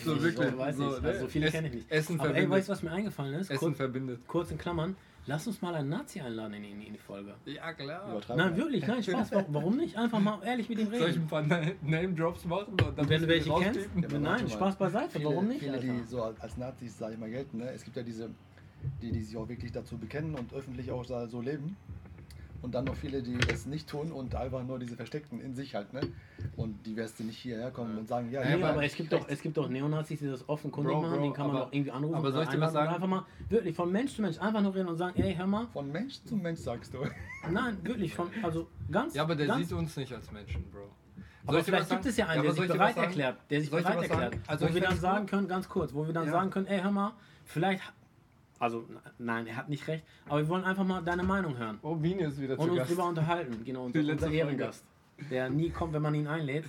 so 0.04 0.22
wirklich. 0.22 0.50
So, 0.50 0.58
weiß 0.58 0.76
so, 0.76 0.96
ich. 0.96 1.02
ne? 1.02 1.08
Also 1.08 1.20
so 1.20 1.28
viele 1.28 1.50
kenne 1.50 1.68
ich 1.68 1.74
nicht. 1.74 1.90
Essen 1.90 2.18
Aber 2.18 2.28
ey, 2.30 2.34
verbindet. 2.34 2.58
weißt 2.58 2.68
du, 2.68 2.72
was 2.72 2.82
mir 2.82 2.92
eingefallen 2.92 3.34
ist? 3.34 3.50
Essen 3.50 3.58
Kurz, 3.58 3.76
verbindet. 3.76 4.20
kurz 4.26 4.50
in 4.50 4.58
Klammern. 4.58 4.96
Lass 5.26 5.46
uns 5.46 5.60
mal 5.60 5.74
einen 5.74 5.90
Nazi 5.90 6.20
einladen 6.20 6.54
in, 6.54 6.64
in, 6.64 6.80
in 6.80 6.92
die 6.94 6.98
Folge. 6.98 7.34
Ja, 7.44 7.74
klar. 7.74 8.18
Nein, 8.34 8.56
wirklich, 8.56 8.86
nein, 8.86 9.02
Spaß. 9.02 9.30
Warum, 9.32 9.54
warum 9.54 9.76
nicht? 9.76 9.94
Einfach 9.98 10.20
mal 10.20 10.38
ehrlich 10.42 10.70
mit 10.70 10.78
ihm 10.78 10.86
Soll 10.86 10.94
ich 10.94 11.02
reden. 11.02 11.20
ein 11.24 11.26
paar 11.26 11.42
Na- 11.42 11.60
Name-Drops 11.82 12.46
machen? 12.46 12.70
Und 12.70 12.96
dann 12.96 13.08
wenn 13.10 13.20
du 13.20 13.28
wir 13.28 13.34
welche 13.34 13.50
kennst? 13.60 13.90
Ja, 14.10 14.18
nein. 14.18 14.48
Spaß 14.48 14.76
beiseite. 14.76 15.10
Viele, 15.10 15.26
Warum 15.26 15.48
nicht? 15.48 15.60
viele 15.60 15.72
Alter? 15.74 15.86
die 15.86 16.02
so 16.06 16.22
als 16.22 16.56
Nazis, 16.56 16.96
sage 16.96 17.12
ich 17.12 17.20
mal, 17.20 17.28
gelten. 17.28 17.58
Ne? 17.58 17.70
Es 17.72 17.84
gibt 17.84 17.98
ja 17.98 18.02
diese, 18.02 18.30
die, 19.02 19.12
die 19.12 19.20
sich 19.22 19.36
auch 19.36 19.46
wirklich 19.50 19.70
dazu 19.70 19.98
bekennen 19.98 20.34
und 20.34 20.54
öffentlich 20.54 20.90
auch 20.90 21.04
so 21.04 21.42
leben. 21.42 21.76
Und 22.60 22.74
dann 22.74 22.84
noch 22.86 22.96
viele, 22.96 23.22
die 23.22 23.38
das 23.38 23.66
nicht 23.66 23.88
tun 23.88 24.10
und 24.10 24.34
einfach 24.34 24.64
nur 24.64 24.80
diese 24.80 24.96
Versteckten 24.96 25.40
in 25.40 25.54
sich 25.54 25.76
halt. 25.76 25.92
Ne? 25.92 26.00
Und 26.56 26.84
die 26.86 26.96
wirst 26.96 27.20
du 27.20 27.24
nicht 27.24 27.38
hierher 27.38 27.70
kommen 27.70 27.94
Ja. 27.94 28.00
und 28.00 28.08
sagen, 28.08 28.30
ja, 28.32 28.40
Ja, 28.42 28.48
Nee, 28.50 28.56
hier, 28.56 28.68
aber 28.68 28.84
es 28.84 28.94
gibt 28.96 29.12
doch, 29.12 29.28
es 29.28 29.40
gibt 29.40 29.56
doch 29.56 29.68
Neonazis, 29.68 30.18
die 30.18 30.26
das 30.26 30.48
offenkundig 30.48 30.92
Bro, 30.92 31.02
machen, 31.02 31.14
Bro, 31.18 31.22
den 31.22 31.32
kann 31.32 31.46
man 31.46 31.56
aber- 31.56 31.64
doch 31.66 31.72
irgendwie 31.72 31.90
anrufen 31.92 32.14
aber 32.16 32.32
soll 32.32 32.42
ich 32.42 32.48
dir 32.48 32.60
was 32.60 32.72
sagen? 32.72 32.92
einfach 32.94 33.06
mal 33.06 33.24
wirklich 33.48 33.76
von 33.76 33.92
Mensch 33.92 34.14
zu 34.16 34.22
Mensch 34.22 34.38
einfach 34.40 34.60
nur 34.60 34.74
reden 34.74 34.88
und 34.88 34.96
sagen, 34.96 35.20
ey, 35.22 35.34
hör 35.36 35.46
mal, 35.46 35.66
von 35.72 35.90
Mensch 35.92 36.20
zu 36.24 36.34
Mensch 36.34 36.58
sagst 36.60 36.92
du. 36.94 36.98
nein, 37.50 37.78
wirklich 37.84 38.12
von, 38.14 38.28
also 38.42 38.66
ganz, 38.90 39.14
Ja, 39.14 39.22
aber 39.22 39.36
der 39.36 39.46
ganz, 39.46 39.68
sieht 39.68 39.78
uns 39.78 39.96
nicht 39.96 40.12
als 40.12 40.30
Menschen, 40.32 40.64
Bro. 40.72 40.88
Aber 41.46 41.62
vielleicht 41.62 41.88
gibt 41.88 42.04
es 42.06 42.16
ja 42.16 42.26
einen, 42.26 42.40
aber 42.40 42.48
der 42.52 42.54
sich 42.62 42.68
bereit 42.72 42.96
erklärt, 42.96 43.36
der 43.48 43.60
sich 43.60 43.70
bereit 43.70 44.02
erklärt, 44.10 44.36
Also 44.48 44.68
wo 44.68 44.74
wir 44.74 44.80
dann 44.82 44.98
sagen 44.98 45.26
können, 45.26 45.46
ganz 45.48 45.68
kurz, 45.68 45.94
wo 45.94 46.04
wir 46.06 46.12
dann 46.12 46.26
Ja. 46.26 46.32
sagen 46.32 46.50
können, 46.50 46.66
ey, 46.66 46.80
hör 46.80 46.90
mal, 46.90 47.12
vielleicht, 47.44 47.82
also 48.58 48.84
nein, 49.18 49.46
er 49.46 49.56
hat 49.56 49.68
nicht 49.68 49.86
recht, 49.88 50.04
aber 50.28 50.38
wir 50.40 50.48
wollen 50.48 50.64
einfach 50.64 50.84
mal 50.84 51.02
deine 51.02 51.22
Meinung 51.22 51.56
hören 51.56 51.78
Oh, 51.82 51.94
Bini 51.94 52.22
ist 52.22 52.40
wieder 52.40 52.58
und 52.58 52.64
zu 52.66 52.70
uns 52.72 52.78
Gast. 52.80 52.90
drüber 52.90 53.08
unterhalten, 53.08 53.64
genau, 53.64 53.84
unser, 53.84 53.98
letzte 54.02 54.12
unser 54.12 54.26
Folge. 54.26 54.38
Ehrengast, 54.38 54.84
der 55.30 55.50
nie 55.50 55.70
kommt, 55.70 55.92
wenn 55.92 56.02
man 56.02 56.14
ihn 56.14 56.26
einlädt. 56.26 56.64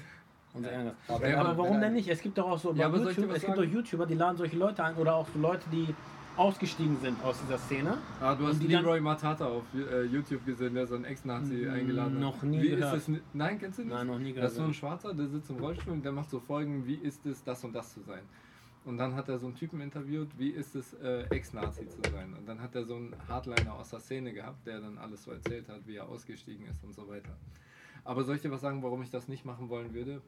Unser 0.53 0.71
Ehrengast. 0.71 0.97
Aber 1.07 1.29
Ja, 1.29 1.41
Aber 1.41 1.57
warum 1.57 1.79
denn 1.81 1.93
nicht? 1.93 2.07
Es 2.09 2.21
gibt 2.21 2.37
doch 2.37 2.49
auch 2.49 2.57
so 2.59 2.73
Ja, 2.73 2.87
YouTube, 2.89 3.31
es 3.31 3.43
gibt 3.45 3.57
doch? 3.57 3.63
YouTuber, 3.63 4.05
die 4.07 4.15
laden 4.15 4.37
solche 4.37 4.57
Leute 4.57 4.83
ein 4.83 4.95
oder 4.95 5.15
auch 5.15 5.27
so 5.33 5.39
Leute, 5.39 5.63
die 5.71 5.93
ausgestiegen 6.37 6.97
sind 7.01 7.21
aus 7.23 7.39
dieser 7.41 7.57
Szene. 7.57 7.97
Ah, 8.21 8.33
du 8.33 8.47
hast 8.47 8.61
Und 8.61 8.67
Leroy 8.69 9.01
Matata 9.01 9.45
auf 9.45 9.63
äh, 9.75 10.03
YouTube 10.05 10.45
gesehen, 10.45 10.73
der 10.73 10.87
so 10.87 10.95
einen 10.95 11.03
Ex-Nazi 11.05 11.67
eingeladen 11.67 12.13
hat. 12.15 12.21
noch 12.21 12.43
nie 12.43 12.61
wie 12.61 12.69
gehört. 12.69 12.95
Ist 12.95 13.09
das, 13.09 13.17
nein, 13.33 13.59
kennst 13.59 13.79
du 13.79 13.83
nicht? 13.83 13.93
Nein, 13.93 14.07
noch 14.07 14.17
nie 14.19 14.33
Das 14.33 14.51
ist 14.51 14.55
so 14.55 14.61
ein 14.61 14.67
gehört. 14.67 14.75
Schwarzer, 14.77 15.13
der 15.13 15.27
sitzt 15.27 15.49
im 15.49 15.57
Rollstuhl 15.57 15.93
und 15.93 16.05
der 16.05 16.13
macht 16.13 16.29
so 16.29 16.39
Folgen, 16.39 16.85
wie 16.87 16.95
ist 16.95 17.25
es, 17.25 17.43
das 17.43 17.63
und 17.65 17.73
das 17.75 17.93
zu 17.93 17.99
sein. 18.01 18.21
Und 18.85 18.97
dann 18.97 19.13
hat 19.15 19.29
er 19.29 19.37
so 19.37 19.47
einen 19.47 19.55
Typen 19.55 19.81
interviewt, 19.81 20.29
wie 20.37 20.49
ist 20.49 20.75
es, 20.75 20.93
äh, 20.93 21.25
Ex-Nazi 21.29 21.87
zu 21.87 22.01
sein. 22.11 22.33
Und 22.33 22.47
dann 22.47 22.61
hat 22.61 22.75
er 22.75 22.85
so 22.85 22.95
einen 22.95 23.13
Hardliner 23.27 23.73
aus 23.73 23.89
der 23.89 23.99
Szene 23.99 24.33
gehabt, 24.33 24.65
der 24.65 24.79
dann 24.79 24.97
alles 24.97 25.23
so 25.23 25.31
erzählt 25.31 25.67
hat, 25.67 25.85
wie 25.85 25.97
er 25.97 26.07
ausgestiegen 26.07 26.65
ist 26.67 26.83
und 26.83 26.93
so 26.93 27.07
weiter. 27.07 27.37
Aber 28.03 28.23
soll 28.23 28.37
ich 28.37 28.41
dir 28.41 28.51
was 28.51 28.61
sagen, 28.61 28.81
warum 28.81 29.01
ich 29.01 29.11
das 29.11 29.27
nicht 29.27 29.45
machen 29.45 29.69
wollen 29.69 29.93
würde? 29.93 30.21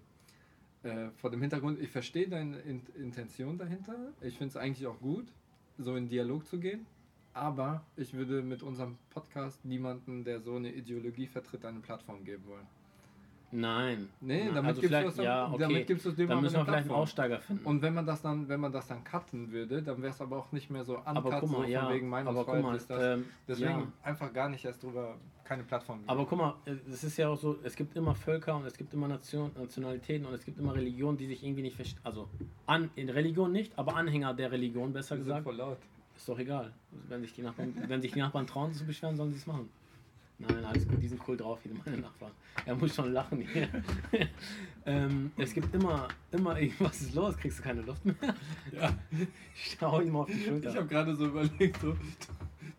Äh, 0.83 1.09
vor 1.15 1.29
dem 1.31 1.41
Hintergrund, 1.41 1.79
ich 1.79 1.89
verstehe 1.89 2.27
deine 2.27 2.59
In 2.59 2.81
Intention 2.95 3.57
dahinter. 3.57 4.13
Ich 4.21 4.37
finde 4.37 4.49
es 4.49 4.57
eigentlich 4.57 4.87
auch 4.87 4.99
gut, 4.99 5.31
so 5.77 5.95
in 5.95 6.07
Dialog 6.07 6.45
zu 6.45 6.59
gehen. 6.59 6.85
Aber 7.33 7.85
ich 7.95 8.13
würde 8.13 8.41
mit 8.41 8.61
unserem 8.61 8.97
Podcast 9.09 9.63
niemanden, 9.63 10.25
der 10.25 10.41
so 10.41 10.55
eine 10.55 10.73
Ideologie 10.73 11.27
vertritt, 11.27 11.63
eine 11.63 11.79
Plattform 11.79 12.25
geben 12.25 12.45
wollen. 12.47 12.67
Nein. 13.51 14.09
Nee, 14.21 14.45
Nein, 14.45 14.55
damit 14.55 14.69
also 14.69 14.81
gibst 14.81 14.95
du 14.97 15.03
das- 15.03 15.17
ja, 15.17 15.47
okay. 15.47 15.57
damit 15.59 15.87
gibst 15.87 16.05
du 16.05 16.11
dem 16.11 16.29
Dann 16.29 16.41
müssen 16.41 16.55
wir 16.55 16.65
vielleicht 16.65 16.85
einen. 16.85 16.91
Aussteiger 16.91 17.39
finden. 17.39 17.65
Und 17.65 17.81
wenn 17.81 17.93
man 17.93 18.05
das 18.05 18.21
dann, 18.21 18.47
wenn 18.47 18.59
man 18.59 18.71
das 18.71 18.87
dann 18.87 19.03
cutten 19.03 19.51
würde, 19.51 19.81
dann 19.81 20.01
wäre 20.01 20.11
es 20.13 20.21
aber 20.21 20.37
auch 20.37 20.51
nicht 20.51 20.69
mehr 20.69 20.83
so 20.83 20.97
aber 21.03 21.25
uncut, 21.25 21.39
guck 21.41 21.49
so 21.49 21.63
ja, 21.65 21.89
wegen 21.91 22.07
Meinungsfreiheit 22.09 22.63
mal, 22.63 22.75
ist 22.75 22.89
das. 22.89 23.17
ähm, 23.17 23.25
Deswegen 23.47 23.69
ja. 23.69 23.87
einfach 24.03 24.31
gar 24.33 24.47
nicht 24.49 24.63
erst 24.63 24.81
drüber, 24.83 25.15
keine 25.43 25.63
Plattform 25.63 25.97
geben. 25.99 26.09
Aber 26.09 26.25
guck 26.25 26.37
mal, 26.37 26.55
es 26.65 27.03
ist 27.03 27.17
ja 27.17 27.27
auch 27.29 27.37
so, 27.37 27.57
es 27.63 27.75
gibt 27.75 27.95
immer 27.97 28.15
Völker 28.15 28.55
und 28.55 28.65
es 28.65 28.77
gibt 28.77 28.93
immer 28.93 29.07
Nation, 29.09 29.51
Nationalitäten 29.57 30.25
und 30.25 30.33
es 30.33 30.45
gibt 30.45 30.57
immer 30.57 30.73
Religionen, 30.73 31.17
die 31.17 31.27
sich 31.27 31.43
irgendwie 31.43 31.63
nicht 31.63 31.75
verstehen. 31.75 31.99
Also 32.03 32.29
an, 32.67 32.89
in 32.95 33.09
Religion 33.09 33.51
nicht, 33.51 33.77
aber 33.77 33.95
Anhänger 33.97 34.33
der 34.33 34.51
Religion, 34.51 34.93
besser 34.93 35.17
gesagt. 35.17 35.43
voll 35.43 35.55
laut. 35.57 35.77
Ist 36.15 36.29
doch 36.29 36.39
egal. 36.39 36.71
Wenn 37.09 37.21
sich 37.21 37.33
die 37.33 37.41
Nachbarn, 37.41 37.73
wenn 37.87 38.01
sich 38.01 38.11
die 38.13 38.19
Nachbarn 38.19 38.47
trauen, 38.47 38.69
sich 38.69 38.79
zu 38.79 38.85
beschweren, 38.85 39.17
sollen 39.17 39.31
sie 39.31 39.37
es 39.39 39.47
machen. 39.47 39.69
Nein, 40.47 40.65
alles 40.65 40.87
gut, 40.87 41.01
die 41.01 41.07
sind 41.07 41.21
cool 41.27 41.37
drauf, 41.37 41.59
hier 41.63 41.71
meine 41.85 41.97
Nachbarn. 42.01 42.31
Er 42.65 42.75
muss 42.75 42.95
schon 42.95 43.13
lachen 43.13 43.41
hier. 43.41 43.67
ähm, 44.85 45.31
es 45.37 45.53
gibt 45.53 45.73
immer, 45.75 46.07
immer 46.31 46.59
irgendwas 46.59 47.01
ist 47.01 47.13
los, 47.13 47.37
kriegst 47.37 47.59
du 47.59 47.63
keine 47.63 47.81
Luft 47.81 48.03
mehr? 48.05 48.15
Ja. 48.71 48.93
Ich 49.55 49.77
hau 49.81 50.01
ihm 50.01 50.15
auf 50.15 50.27
die 50.27 50.33
Ich 50.33 50.45
Schulter. 50.45 50.73
habe 50.73 50.87
gerade 50.87 51.15
so 51.15 51.27
überlegt, 51.27 51.79
so, 51.81 51.95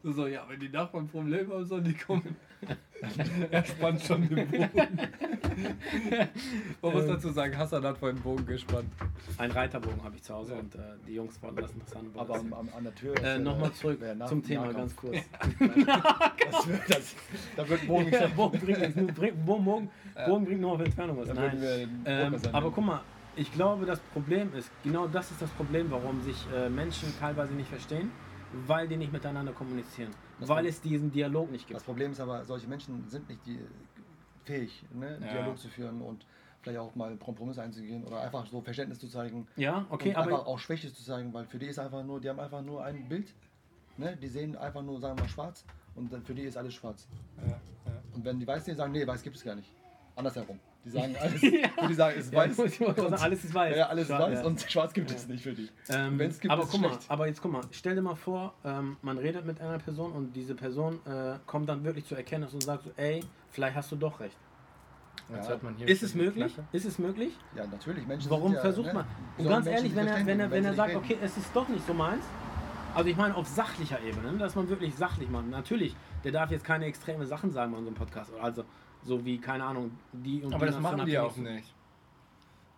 so, 0.02 0.26
ja, 0.26 0.45
wenn 0.49 0.59
die 0.59 0.69
Nachbarn 0.69 1.09
Probleme 1.09 1.54
haben, 1.54 1.64
sollen 1.64 1.85
die 1.85 1.95
kommen. 1.95 2.37
er 3.50 3.64
spannt 3.64 4.02
schon 4.02 4.28
den 4.28 4.49
Bogen. 4.49 4.71
Man 6.82 6.92
muss 6.92 7.06
dazu 7.06 7.30
sagen, 7.30 7.56
Hassan 7.56 7.85
hat 7.85 7.99
vorhin 7.99 8.16
den 8.16 8.23
Bogen 8.23 8.47
gespannt. 8.47 8.87
Ein 9.38 9.50
Reiterbogen 9.50 10.02
habe 10.02 10.16
ich 10.16 10.23
zu 10.23 10.35
Hause 10.35 10.54
und 10.54 10.75
äh, 10.75 10.78
die 11.06 11.14
Jungs 11.14 11.40
wollen 11.42 11.56
das 11.56 11.73
interessant. 11.73 12.09
Aber 12.16 12.35
am, 12.37 12.52
am, 12.52 12.68
an 12.76 12.85
der 12.85 12.94
Tür. 12.94 13.14
ist, 13.16 13.23
äh, 13.23 13.38
Nochmal 13.38 13.73
zurück 13.73 14.00
Nah- 14.16 14.26
zum 14.26 14.42
Thema, 14.42 14.66
Nahkampf. 14.66 14.78
ganz 14.78 14.97
kurz. 14.97 15.16
Das 16.52 16.66
wird, 16.68 16.80
das, 16.90 17.14
da 17.56 17.68
wird 17.68 17.87
Bogen 17.87 18.11
Ja, 18.12 18.26
Bogen 18.28 18.61
bringt 18.61 18.97
nur 18.97 19.06
bringt, 19.12 19.47
Bogen, 19.47 19.64
Bogen, 19.64 19.90
Bogen 20.26 20.44
bringt 20.44 20.61
nur 20.61 20.73
auf 20.73 20.80
Entfernung 20.80 21.16
was. 21.18 21.32
Nein. 21.32 22.02
Ähm, 22.04 22.37
aber 22.52 22.71
guck 22.71 22.85
mal, 22.85 23.00
ich 23.37 23.50
glaube, 23.52 23.87
das 23.87 24.00
Problem 24.00 24.52
ist, 24.54 24.71
genau 24.82 25.06
das 25.06 25.30
ist 25.30 25.40
das 25.40 25.50
Problem, 25.50 25.90
warum 25.90 26.21
sich 26.23 26.37
äh, 26.54 26.68
Menschen 26.68 27.09
teilweise 27.18 27.52
nicht 27.54 27.68
verstehen. 27.71 28.11
weil 28.66 28.87
die 28.87 28.99
nicht 28.99 29.11
miteinander 29.12 29.52
kommunizieren, 29.52 30.11
Das 30.38 30.47
weil 30.50 30.66
es 30.66 30.78
diesen 30.82 31.11
Dialog 31.11 31.50
nicht 31.50 31.66
gibt. 31.66 31.76
Das 31.76 31.85
Problem 31.85 32.12
ist 32.12 32.21
aber, 32.21 32.44
solche 32.44 32.68
Menschen 32.68 33.02
sind 33.09 33.26
nicht 33.30 33.40
die, 33.47 33.59
fähig, 34.44 34.82
ne, 34.92 35.08
einen 35.08 35.22
Ja. 35.22 35.32
Dialog 35.32 35.58
zu 35.58 35.68
führen 35.68 36.00
und 36.02 36.25
vielleicht 36.61 36.78
auch 36.78 36.94
mal 36.94 37.16
Kompromisse 37.16 37.62
einzugehen 37.62 38.04
oder 38.04 38.20
einfach 38.20 38.46
so 38.46 38.61
Verständnis 38.61 38.99
zu 38.99 39.08
zeigen. 39.08 39.46
Ja, 39.56 39.87
okay, 39.90 40.11
und 40.11 40.16
aber 40.16 40.30
einfach 40.32 40.46
auch 40.46 40.58
Schwäche 40.58 40.92
zu 40.92 41.02
zeigen, 41.02 41.32
weil 41.32 41.44
für 41.46 41.58
die 41.58 41.66
ist 41.66 41.78
einfach 41.78 42.04
nur, 42.04 42.20
die 42.20 42.28
haben 42.28 42.40
einfach 42.40 42.62
nur 42.62 42.84
ein 42.84 43.08
Bild, 43.08 43.34
ne, 43.96 44.16
die 44.16 44.28
sehen 44.28 44.56
einfach 44.56 44.82
nur, 44.82 45.00
sagen 45.00 45.16
wir 45.16 45.25
mal, 45.25 45.28
schwarz 45.28 45.64
und 45.94 46.12
dann 46.12 46.22
für 46.22 46.34
die 46.34 46.42
ist 46.42 46.56
alles 46.56 46.75
schwarz. 46.75 47.06
Ja, 47.38 47.49
ja. 47.50 47.61
Und 48.14 48.25
wenn 48.25 48.38
die 48.38 48.46
weiß 48.46 48.64
sehen, 48.64 48.76
sagen, 48.76 48.92
nee, 48.92 49.06
weiß 49.06 49.22
gibt 49.22 49.37
es 49.37 49.44
gar 49.44 49.54
nicht. 49.54 49.70
Andersherum. 50.14 50.58
Die 50.84 50.90
sagen 50.90 51.14
alles, 51.20 51.42
Ja. 51.42 51.86
die 51.88 51.94
sagen, 51.94 52.16
es 52.18 52.26
ist 52.26 52.32
Ja, 52.32 52.38
weiß. 52.40 52.56
sagen, 52.56 52.84
und- 53.06 53.22
alles 53.22 53.44
ist 53.44 53.54
weiß. 53.54 53.76
Ja, 53.76 53.86
alles 53.86 54.08
ist 54.10 54.18
weiß 54.18 54.38
ja. 54.40 54.44
und 54.46 54.60
schwarz 54.62 54.92
gibt 54.92 55.10
es 55.10 55.28
nicht 55.28 55.42
für 55.42 55.52
die. 55.52 55.68
Ähm, 55.88 56.18
Wenn's 56.18 56.40
gibt, 56.40 56.52
aber 56.52 56.64
ist 56.64 56.70
guck 56.72 56.80
mal, 56.80 56.98
aber 57.08 57.26
jetzt 57.28 57.40
guck 57.40 57.52
mal, 57.52 57.60
stell 57.70 57.94
dir 57.94 58.02
mal 58.02 58.16
vor, 58.16 58.54
ähm, 58.64 58.96
man 59.02 59.18
redet 59.18 59.44
mit 59.46 59.60
einer 59.60 59.78
Person 59.78 60.12
und 60.12 60.32
diese 60.34 60.54
Person 60.54 60.98
äh, 61.06 61.34
kommt 61.46 61.68
dann 61.68 61.84
wirklich 61.84 62.04
zur 62.06 62.16
Erkenntnis 62.18 62.52
und 62.54 62.62
sagt 62.64 62.84
so, 62.84 62.90
ey, 62.96 63.20
vielleicht 63.50 63.76
hast 63.76 63.92
du 63.92 63.96
doch 63.96 64.18
recht. 64.20 64.36
Jetzt 65.28 65.44
Ja. 65.44 65.50
hört 65.50 65.62
man 65.62 65.74
hier 65.76 65.86
Ist 65.88 66.02
es 66.02 66.14
möglich? 66.16 66.52
Klappe. 66.54 66.68
Ist 66.76 66.84
es 66.84 66.98
möglich? 66.98 67.32
Ja, 67.54 67.64
natürlich. 67.66 68.06
Menschen 68.06 68.30
Warum 68.30 68.52
ja, 68.54 68.60
versucht 68.60 68.88
ne, 68.88 68.94
man? 68.94 69.04
Und 69.38 69.44
sollen 69.44 69.48
ganz 69.54 69.64
Menschen 69.66 69.84
ehrlich, 69.84 69.96
wenn 69.96 70.06
er, 70.08 70.26
wenn 70.26 70.40
er, 70.40 70.50
wenn 70.50 70.64
er 70.64 70.74
sagt, 70.74 70.90
reden. 70.90 71.00
okay, 71.04 71.18
es 71.22 71.36
ist 71.36 71.54
doch 71.54 71.68
nicht 71.68 71.86
so 71.86 71.94
meins, 71.94 72.24
also 72.94 73.08
ich 73.08 73.16
meine 73.16 73.34
auf 73.36 73.46
sachlicher 73.46 74.00
Ebene, 74.02 74.32
ne, 74.32 74.38
dass 74.38 74.56
man 74.56 74.68
wirklich 74.68 74.94
sachlich 74.96 75.30
macht. 75.30 75.48
Natürlich, 75.48 75.94
der 76.24 76.32
darf 76.32 76.50
jetzt 76.50 76.64
keine 76.64 76.86
extreme 76.86 77.24
Sachen 77.24 77.50
sagen 77.52 77.70
bei 77.72 77.78
unserem 77.78 77.94
Podcast. 77.94 78.32
Also 78.42 78.64
so 79.04 79.25
wie, 79.25 79.38
keine 79.38 79.64
Ahnung, 79.64 79.90
die 80.12 80.42
und 80.42 80.54
Aber 80.54 80.66
die 80.66 80.73
das 80.73 80.80
machen 80.80 81.06
die 81.06 81.18
auch 81.18 81.37
nicht. 81.37 81.73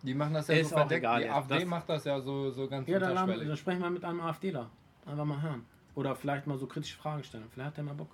Die 0.01 0.13
machen 0.13 0.33
das 0.33 0.47
ja 0.47 0.55
Ist 0.55 0.69
so 0.69 0.75
verdeckt. 0.75 0.99
egal 0.99 1.23
die. 1.23 1.29
AfD 1.29 1.55
Das- 1.55 1.65
macht 1.65 1.89
das 1.89 2.03
ja 2.05 2.19
so, 2.21 2.51
so 2.51 2.67
ganz 2.67 2.87
Ja, 2.87 2.97
unterschwellig. 2.97 3.47
dann 3.47 3.57
sprechen 3.57 3.81
wir 3.81 3.89
mit 3.89 4.05
einem 4.05 4.21
AfDler. 4.21 4.69
Einfach 5.05 5.25
mal 5.25 5.41
hören. 5.41 5.65
Oder 5.95 6.15
vielleicht 6.15 6.45
mal 6.47 6.57
so 6.57 6.67
kritische 6.67 6.97
Fragen 6.97 7.23
stellen. 7.23 7.45
Vielleicht 7.51 7.67
hat 7.69 7.77
der 7.77 7.83
mal 7.85 7.93
Bock. 7.95 8.09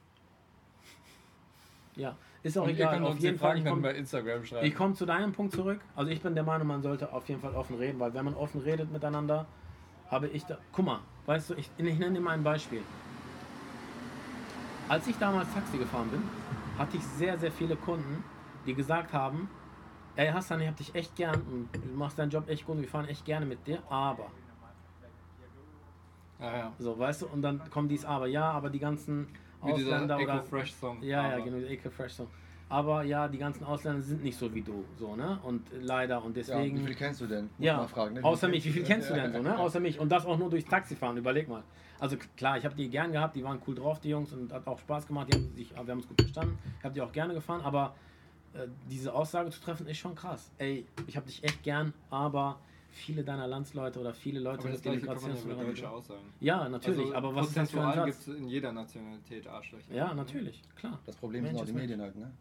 Ja, 1.96 2.16
ist 2.44 2.58
auch 2.58 2.64
Und 2.64 2.70
egal. 2.70 3.04
Auf 3.04 3.20
jeden 3.20 3.38
Fall, 3.38 3.50
Fragen 3.50 3.60
ich 3.62 3.70
komme 3.70 3.82
bei 3.82 3.94
Instagram 3.96 4.46
schreiben. 4.46 4.66
ich 4.66 4.76
komm 4.76 4.96
zu 4.96 5.06
deinem 5.06 5.34
Punkt 5.34 5.54
zurück. 5.54 5.82
Also 5.96 6.12
ich 6.12 6.22
bin 6.22 6.34
der 6.36 6.44
Meinung, 6.44 6.68
man 6.68 6.82
sollte 6.82 7.12
auf 7.12 7.28
jeden 7.28 7.42
Fall 7.42 7.54
offen 7.56 7.76
reden, 7.78 8.00
weil 8.00 8.14
wenn 8.14 8.24
man 8.24 8.36
offen 8.36 8.62
redet 8.62 8.92
miteinander, 8.92 9.46
habe 10.10 10.28
ich 10.28 10.46
da. 10.46 10.58
Guck 10.72 10.86
mal, 10.86 11.00
weißt 11.26 11.50
du, 11.50 11.54
ich, 11.56 11.70
ich 11.78 12.00
nenne 12.00 12.14
dir 12.14 12.22
mal 12.22 12.32
ein 12.32 12.44
Beispiel. 12.44 12.82
Als 14.88 15.08
ich 15.08 15.18
damals 15.18 15.54
Taxi 15.54 15.78
gefahren 15.78 16.10
bin, 16.10 16.22
hatte 16.78 16.98
ich 16.98 17.04
sehr, 17.04 17.38
sehr 17.38 17.52
viele 17.52 17.76
Kunden, 17.76 18.24
die 18.66 18.74
gesagt 18.74 19.14
haben, 19.14 19.50
ey 20.16 20.28
Hassan, 20.30 20.62
ich 20.62 20.68
hab 20.68 20.76
dich 20.78 20.94
echt 20.96 21.16
gern 21.16 21.42
und 21.42 21.70
du 21.74 21.94
machst 21.98 22.18
deinen 22.20 22.30
Job 22.32 22.48
echt 22.50 22.66
gut 22.66 22.76
und 22.76 22.82
wir 22.82 22.90
fahren 22.90 23.08
echt 23.08 23.26
gerne 23.26 23.46
mit 23.46 23.66
dir, 23.68 23.82
aber. 23.90 24.28
ja, 26.40 26.58
ja. 26.58 26.74
So, 26.80 26.98
weißt 26.98 27.24
du, 27.24 27.28
und 27.28 27.42
dann 27.42 27.70
kommt 27.70 27.92
dies 27.92 28.06
aber, 28.06 28.28
ja, 28.28 28.50
aber 28.52 28.70
die 28.70 28.80
ganzen 28.80 29.28
Wie 29.64 29.74
dieser 29.74 29.94
Ausländer 29.96 30.18
oder. 30.18 30.36
Eco-Fresh-Song. 30.36 31.02
Ja, 31.04 31.28
ja, 31.30 31.36
Aber- 31.36 31.44
genau, 31.44 31.58
Eco 31.58 31.90
Fresh 31.90 32.14
Song. 32.14 32.28
Aber 32.72 33.04
ja, 33.04 33.28
die 33.28 33.38
ganzen 33.38 33.66
Ausländer 33.66 34.02
sind 34.02 34.24
nicht 34.24 34.38
so 34.38 34.54
wie 34.56 34.62
du, 34.62 34.86
so, 34.98 35.14
ne? 35.18 35.38
Und 35.44 35.68
leider, 35.82 36.24
und 36.24 36.38
Ja, 36.38 36.44
deswegen. 36.44 36.78
wie 36.78 36.86
viel 36.86 36.96
kennst 36.96 37.20
du 37.20 37.28
denn? 37.28 37.50
Muss 37.58 37.68
Ja, 37.68 37.86
fragen, 37.86 38.16
ne? 38.16 38.24
außer 38.24 38.48
mich, 38.48 38.64
wie 38.64 38.70
viel 38.72 38.84
kennst 38.84 39.10
du 39.10 39.14
Ja. 39.14 39.24
denn 39.24 39.34
so, 39.34 39.42
ne? 39.42 39.60
Außer 39.60 39.82
mich. 39.82 40.00
Und 40.00 40.10
das 40.10 40.26
auch 40.26 40.38
nur 40.38 40.50
durchs 40.50 40.70
Taxifahren, 40.70 41.18
überleg 41.18 41.50
mal. 41.50 41.64
Also 42.00 42.16
klar, 42.38 42.58
ich 42.58 42.64
habe 42.64 42.74
die 42.76 42.90
gern 42.90 43.12
gehabt, 43.12 43.36
die 43.36 43.44
waren 43.44 43.62
cool 43.68 43.76
drauf, 43.76 44.00
die 44.00 44.10
Jungs, 44.10 44.32
und 44.32 44.54
hat 44.54 44.66
auch 44.68 44.80
Spaß 44.80 45.06
gemacht, 45.06 45.28
die 45.30 45.34
haben 45.34 45.54
sich, 45.54 45.72
wir 45.72 45.78
haben 45.80 45.92
uns 45.92 46.08
gut 46.08 46.22
verstanden. 46.22 46.58
Ich 46.80 46.86
habe 46.86 46.94
die 46.94 47.02
auch 47.02 47.12
gerne 47.12 47.34
gefahren, 47.34 47.60
aber 47.62 47.94
äh, 48.54 48.68
diese 48.90 49.14
Aussage 49.14 49.50
zu 49.50 49.60
treffen 49.60 49.86
ist 49.88 49.98
schon 49.98 50.16
krass. 50.16 50.50
Ey, 50.58 50.86
ich 51.08 51.18
habe 51.18 51.28
dich 51.28 51.44
echt 51.44 51.64
gern, 51.64 51.94
aber 52.10 52.62
viele 52.90 53.26
deiner 53.26 53.48
Landsleute 53.48 54.00
oder 54.00 54.14
viele 54.14 54.40
Leute 54.40 54.60
Aber 54.60 54.70
das 54.70 54.84
mit 54.86 55.04
man 55.04 55.76
ja. 55.76 55.92
Ja, 56.40 56.70
natürlich, 56.70 57.02
Also, 57.02 57.16
aber 57.16 57.36
was 57.36 57.48
ist 57.50 57.58
das 57.58 57.72
für 57.72 57.78
ein 57.80 57.84
prozentual 57.84 57.96
Satz? 57.96 58.26
gibt 58.26 58.36
es 58.38 58.42
in 58.42 58.48
jeder 58.48 58.72
Nationalität 58.72 59.48
Arschlöcher. 59.48 59.94
Ja, 59.94 60.14
natürlich, 60.14 60.64
klar. 60.76 61.00
Das 61.06 61.18
Problem 61.18 61.44
sind 61.44 61.54
Mensch 61.54 61.62
auch 61.62 61.66
ist 61.66 61.74
die. 61.74 61.80
Medien 61.80 62.02
halt, 62.02 62.16
ne? 62.16 62.32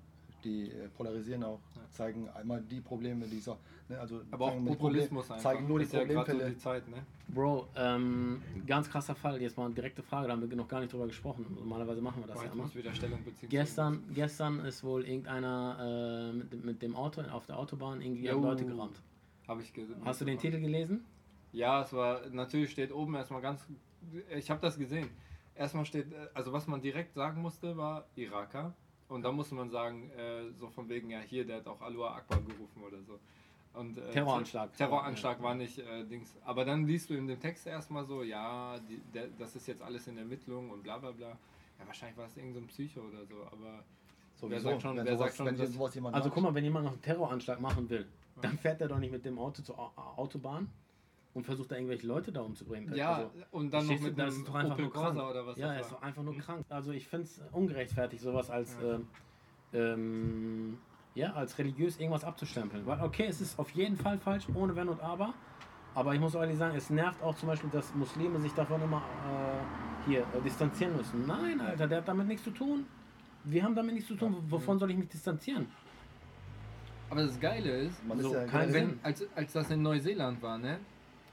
Die 0.45 0.71
äh, 0.71 0.89
polarisieren 0.97 1.45
auch, 1.45 1.61
Ja. 1.77 1.83
zeigen 1.91 2.29
einmal 2.31 2.63
die 2.63 2.81
Probleme, 2.81 3.27
die 3.27 3.39
so, 3.41 3.57
ne? 3.89 3.99
Also 4.01 4.23
Aber 4.31 4.47
auch 4.47 4.55
Populismus 4.65 4.79
Problem- 4.79 5.19
einfach. 5.21 5.37
zeigen 5.39 5.69
nur 5.69 5.79
die 5.79 5.85
ist 5.85 5.93
ja 5.93 6.05
gerade 6.05 6.15
so 6.15 6.21
Problemfälle. 6.25 6.51
die 6.51 6.59
Zeit, 6.59 6.89
ne? 6.89 6.97
Bro, 7.29 7.69
ähm, 7.77 8.43
ganz 8.67 8.89
krasser 8.91 9.15
Fall. 9.15 9.41
Jetzt 9.43 9.57
mal 9.57 9.67
eine 9.67 9.75
direkte 9.75 10.03
Frage, 10.03 10.27
da 10.29 10.33
haben 10.33 10.49
wir 10.49 10.57
noch 10.57 10.67
gar 10.69 10.81
nicht 10.81 10.93
drüber 10.93 11.07
gesprochen. 11.07 11.47
Normalerweise 11.59 12.01
machen 12.01 12.23
wir 12.23 12.27
das 12.29 12.37
Boah, 12.39 12.45
ja 12.47 12.53
immer. 12.53 12.63
muss 12.63 12.71
ich 12.73 12.79
wieder 12.79 12.95
Stellung 12.95 13.23
beziehen. 13.25 13.49
Gestern, 13.49 14.03
gestern 14.15 14.61
ist 14.65 14.83
wohl 14.83 15.05
irgendeiner 15.07 16.31
äh, 16.31 16.37
mit, 16.37 16.65
mit 16.65 16.83
dem 16.83 16.97
Auto 16.97 17.21
auf 17.23 17.47
der 17.47 17.59
Autobahn 17.59 18.01
irgendwie 18.01 18.27
Jo. 18.27 18.41
Leute 18.41 18.65
gerammt. 18.65 19.01
Habe 19.47 19.63
ich 19.63 19.73
gesehen. 19.73 19.97
Hast 20.05 20.21
du 20.21 20.25
den 20.25 20.39
Titel 20.39 20.61
gelesen? 20.61 21.05
Ja, 21.53 21.83
es 21.83 21.93
war, 21.93 22.21
natürlich 22.31 22.71
steht 22.71 22.93
oben 22.93 23.15
erstmal 23.17 23.43
ganz, 23.43 23.67
ich 24.37 24.51
habe 24.51 24.61
das 24.61 24.79
gesehen. 24.79 25.09
Erstmal 25.57 25.85
steht, 25.85 26.13
äh, 26.13 26.17
also 26.33 26.53
was 26.53 26.67
man 26.67 26.81
direkt 26.81 27.13
sagen 27.15 27.43
musste, 27.43 27.77
war 27.77 28.07
Iraker. 28.15 28.73
Und 29.11 29.23
da 29.23 29.33
musste 29.33 29.55
man 29.55 29.69
sagen, 29.71 30.11
äh, 30.17 30.51
so 30.59 30.69
von 30.69 30.89
wegen, 30.89 31.11
ja 31.11 31.19
hier, 31.21 31.45
der 31.45 31.57
hat 31.57 31.67
auch 31.67 31.81
Alua 31.83 32.15
Akbar 32.15 32.41
gerufen 32.41 32.83
oder 32.87 33.03
so. 33.03 33.19
Und, 33.79 33.99
äh, 33.99 34.11
Terroranschlag. 34.11 34.75
Terroranschlag 34.77 35.43
war 35.43 35.55
nicht 35.55 35.79
äh, 35.79 36.05
Dings. 36.05 36.35
Aber 36.45 36.65
dann 36.65 36.87
liest 36.87 37.11
du 37.11 37.15
in 37.15 37.27
dem 37.27 37.39
Text 37.41 37.67
erstmal 37.67 38.05
so, 38.05 38.23
ja, 38.23 38.79
die, 38.89 39.01
der, 39.13 39.29
das 39.39 39.55
ist 39.57 39.67
jetzt 39.67 39.83
alles 39.83 40.07
in 40.07 40.17
Ermittlung 40.17 40.71
und 40.71 40.83
bla 40.83 40.99
bla 40.99 41.11
bla. 41.11 41.29
Ja, 41.29 41.87
wahrscheinlich 41.87 42.17
war 42.19 42.27
es 42.27 42.37
irgend 42.37 42.55
so 42.55 42.61
ein 42.61 42.67
Psycho 42.67 43.01
oder 43.01 43.25
so, 43.27 43.35
aber 43.51 43.85
Sowieso, 44.37 44.71
sagt 44.71 44.83
schon- 44.83 44.97
wenn 44.97 45.05
wer 45.07 45.17
sowas, 45.17 45.37
sagt 45.37 45.49
schon, 45.49 45.57
dass- 45.59 45.73
sowas 45.73 45.95
jemand 45.95 46.15
Also 46.17 46.29
macht, 46.29 46.35
guck 46.35 46.43
mal, 46.45 46.55
wenn 46.55 46.65
jemand 46.65 46.85
noch 46.87 46.93
einen 46.93 47.03
Terroranschlag 47.03 47.61
machen 47.61 47.89
will, 47.91 48.07
dann 48.41 48.59
fährt 48.59 48.81
er 48.81 48.89
doch 48.89 48.99
nicht 48.99 49.13
mit 49.13 49.25
dem 49.25 49.39
Auto 49.39 49.63
zur 49.63 49.79
Au- 49.79 49.93
Autobahn 50.17 50.69
und 51.35 51.45
versucht 51.45 51.71
da 51.71 51.77
irgendwelche 51.77 52.07
Leute 52.07 52.33
da 52.33 52.41
umzubringen. 52.41 52.95
ja, 52.95 53.15
Also, 53.15 53.31
und 53.53 53.73
dann 53.73 53.87
noch 53.87 54.01
mit 54.01 54.19
das 54.19 54.35
einem 54.35 54.41
ist 54.43 54.49
doch 54.49 54.55
einfach 54.55 54.73
Opel 54.75 54.85
nur 54.85 54.93
krank. 54.93 55.07
Corsa 55.15 55.31
oder 55.31 55.47
was 55.47 55.57
Ja, 55.57 55.75
das 55.75 55.87
ist 55.87 55.93
doch 55.93 56.03
einfach 56.03 56.23
nur 56.23 56.37
krank. 56.39 56.65
Also 56.69 56.93
ich 56.93 57.07
finde 57.07 57.25
es 57.27 57.41
ungerechtfertigt, 57.53 58.23
sowas 58.23 58.51
als, 58.51 58.77
Ja. 58.83 58.95
ähm, 58.95 59.07
ähm, 59.73 60.79
ja, 61.15 61.33
als 61.33 61.57
religiös 61.59 61.99
irgendwas 61.99 62.25
abzustempeln. 62.25 62.85
Weil 62.87 63.01
okay, 63.01 63.27
es 63.29 63.41
ist 63.41 63.59
auf 63.59 63.71
jeden 63.71 63.97
Fall 63.97 64.19
falsch, 64.19 64.47
ohne 64.55 64.75
Wenn 64.75 64.89
und 64.89 65.01
Aber. 65.01 65.35
Aber 65.95 66.15
ich 66.15 66.21
muss 66.21 66.35
ehrlich 66.35 66.57
sagen, 66.57 66.77
es 66.77 66.89
nervt 66.91 67.21
auch 67.23 67.35
zum 67.35 67.49
Beispiel, 67.49 67.71
dass 67.71 67.93
Muslime 67.95 68.39
sich 68.41 68.53
davon 68.55 68.81
immer 68.83 68.99
äh, 68.99 70.09
hier 70.09 70.21
äh, 70.21 70.41
distanzieren 70.45 70.97
müssen. 70.97 71.27
Nein, 71.27 71.61
Alter, 71.61 71.89
der 71.89 71.99
hat 71.99 72.09
damit 72.09 72.29
nichts 72.29 72.45
zu 72.45 72.51
tun. 72.51 72.87
Wir 73.45 73.63
haben 73.65 73.75
damit 73.75 73.95
nichts 73.95 74.09
zu 74.09 74.15
tun. 74.17 74.37
Wovon 74.49 74.79
soll 74.79 74.91
ich 74.93 74.97
mich 74.97 75.09
distanzieren? 75.09 75.67
Aber 77.09 77.23
das 77.23 77.41
Geile 77.41 77.71
ist, 77.83 78.07
man 78.07 78.21
so, 78.21 78.29
ist 78.29 78.35
ja 78.35 78.47
kein 78.47 78.73
wenn, 78.73 79.01
als, 79.03 79.27
als 79.35 79.53
das 79.53 79.71
in 79.71 79.83
Neuseeland 79.83 80.41
war, 80.43 80.59
ne, 80.59 80.79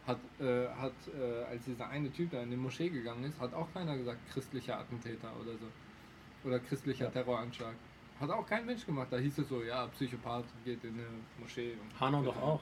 hat, 0.08 0.20
äh, 0.40 0.68
hat 0.70 0.94
äh, 1.20 1.44
als 1.44 1.66
dieser 1.66 1.88
eine 1.90 2.12
Typ 2.12 2.32
da 2.32 2.42
in 2.42 2.50
die 2.50 2.58
Moschee 2.58 2.90
gegangen 2.90 3.26
ist, 3.26 3.40
hat 3.40 3.54
auch 3.54 3.68
keiner 3.74 3.98
gesagt, 3.98 4.20
christlicher 4.32 4.80
Attentäter 4.80 5.32
oder 5.42 5.52
so. 5.58 6.48
Oder 6.48 6.60
christlicher 6.60 7.06
Ja. 7.06 7.12
Terroranschlag. 7.12 7.76
Hat 8.20 8.30
auch 8.30 8.48
kein 8.48 8.66
Mensch 8.66 8.86
gemacht. 8.86 9.08
Da 9.12 9.18
hieß 9.18 9.38
es 9.40 9.50
so, 9.50 9.62
ja, 9.64 9.86
Psychopath 9.88 10.46
geht 10.66 10.84
in 10.84 10.94
eine 10.94 11.08
Moschee. 11.40 11.74
Und 11.74 12.00
Hanau 12.00 12.24
doch 12.24 12.42
auch. 12.42 12.62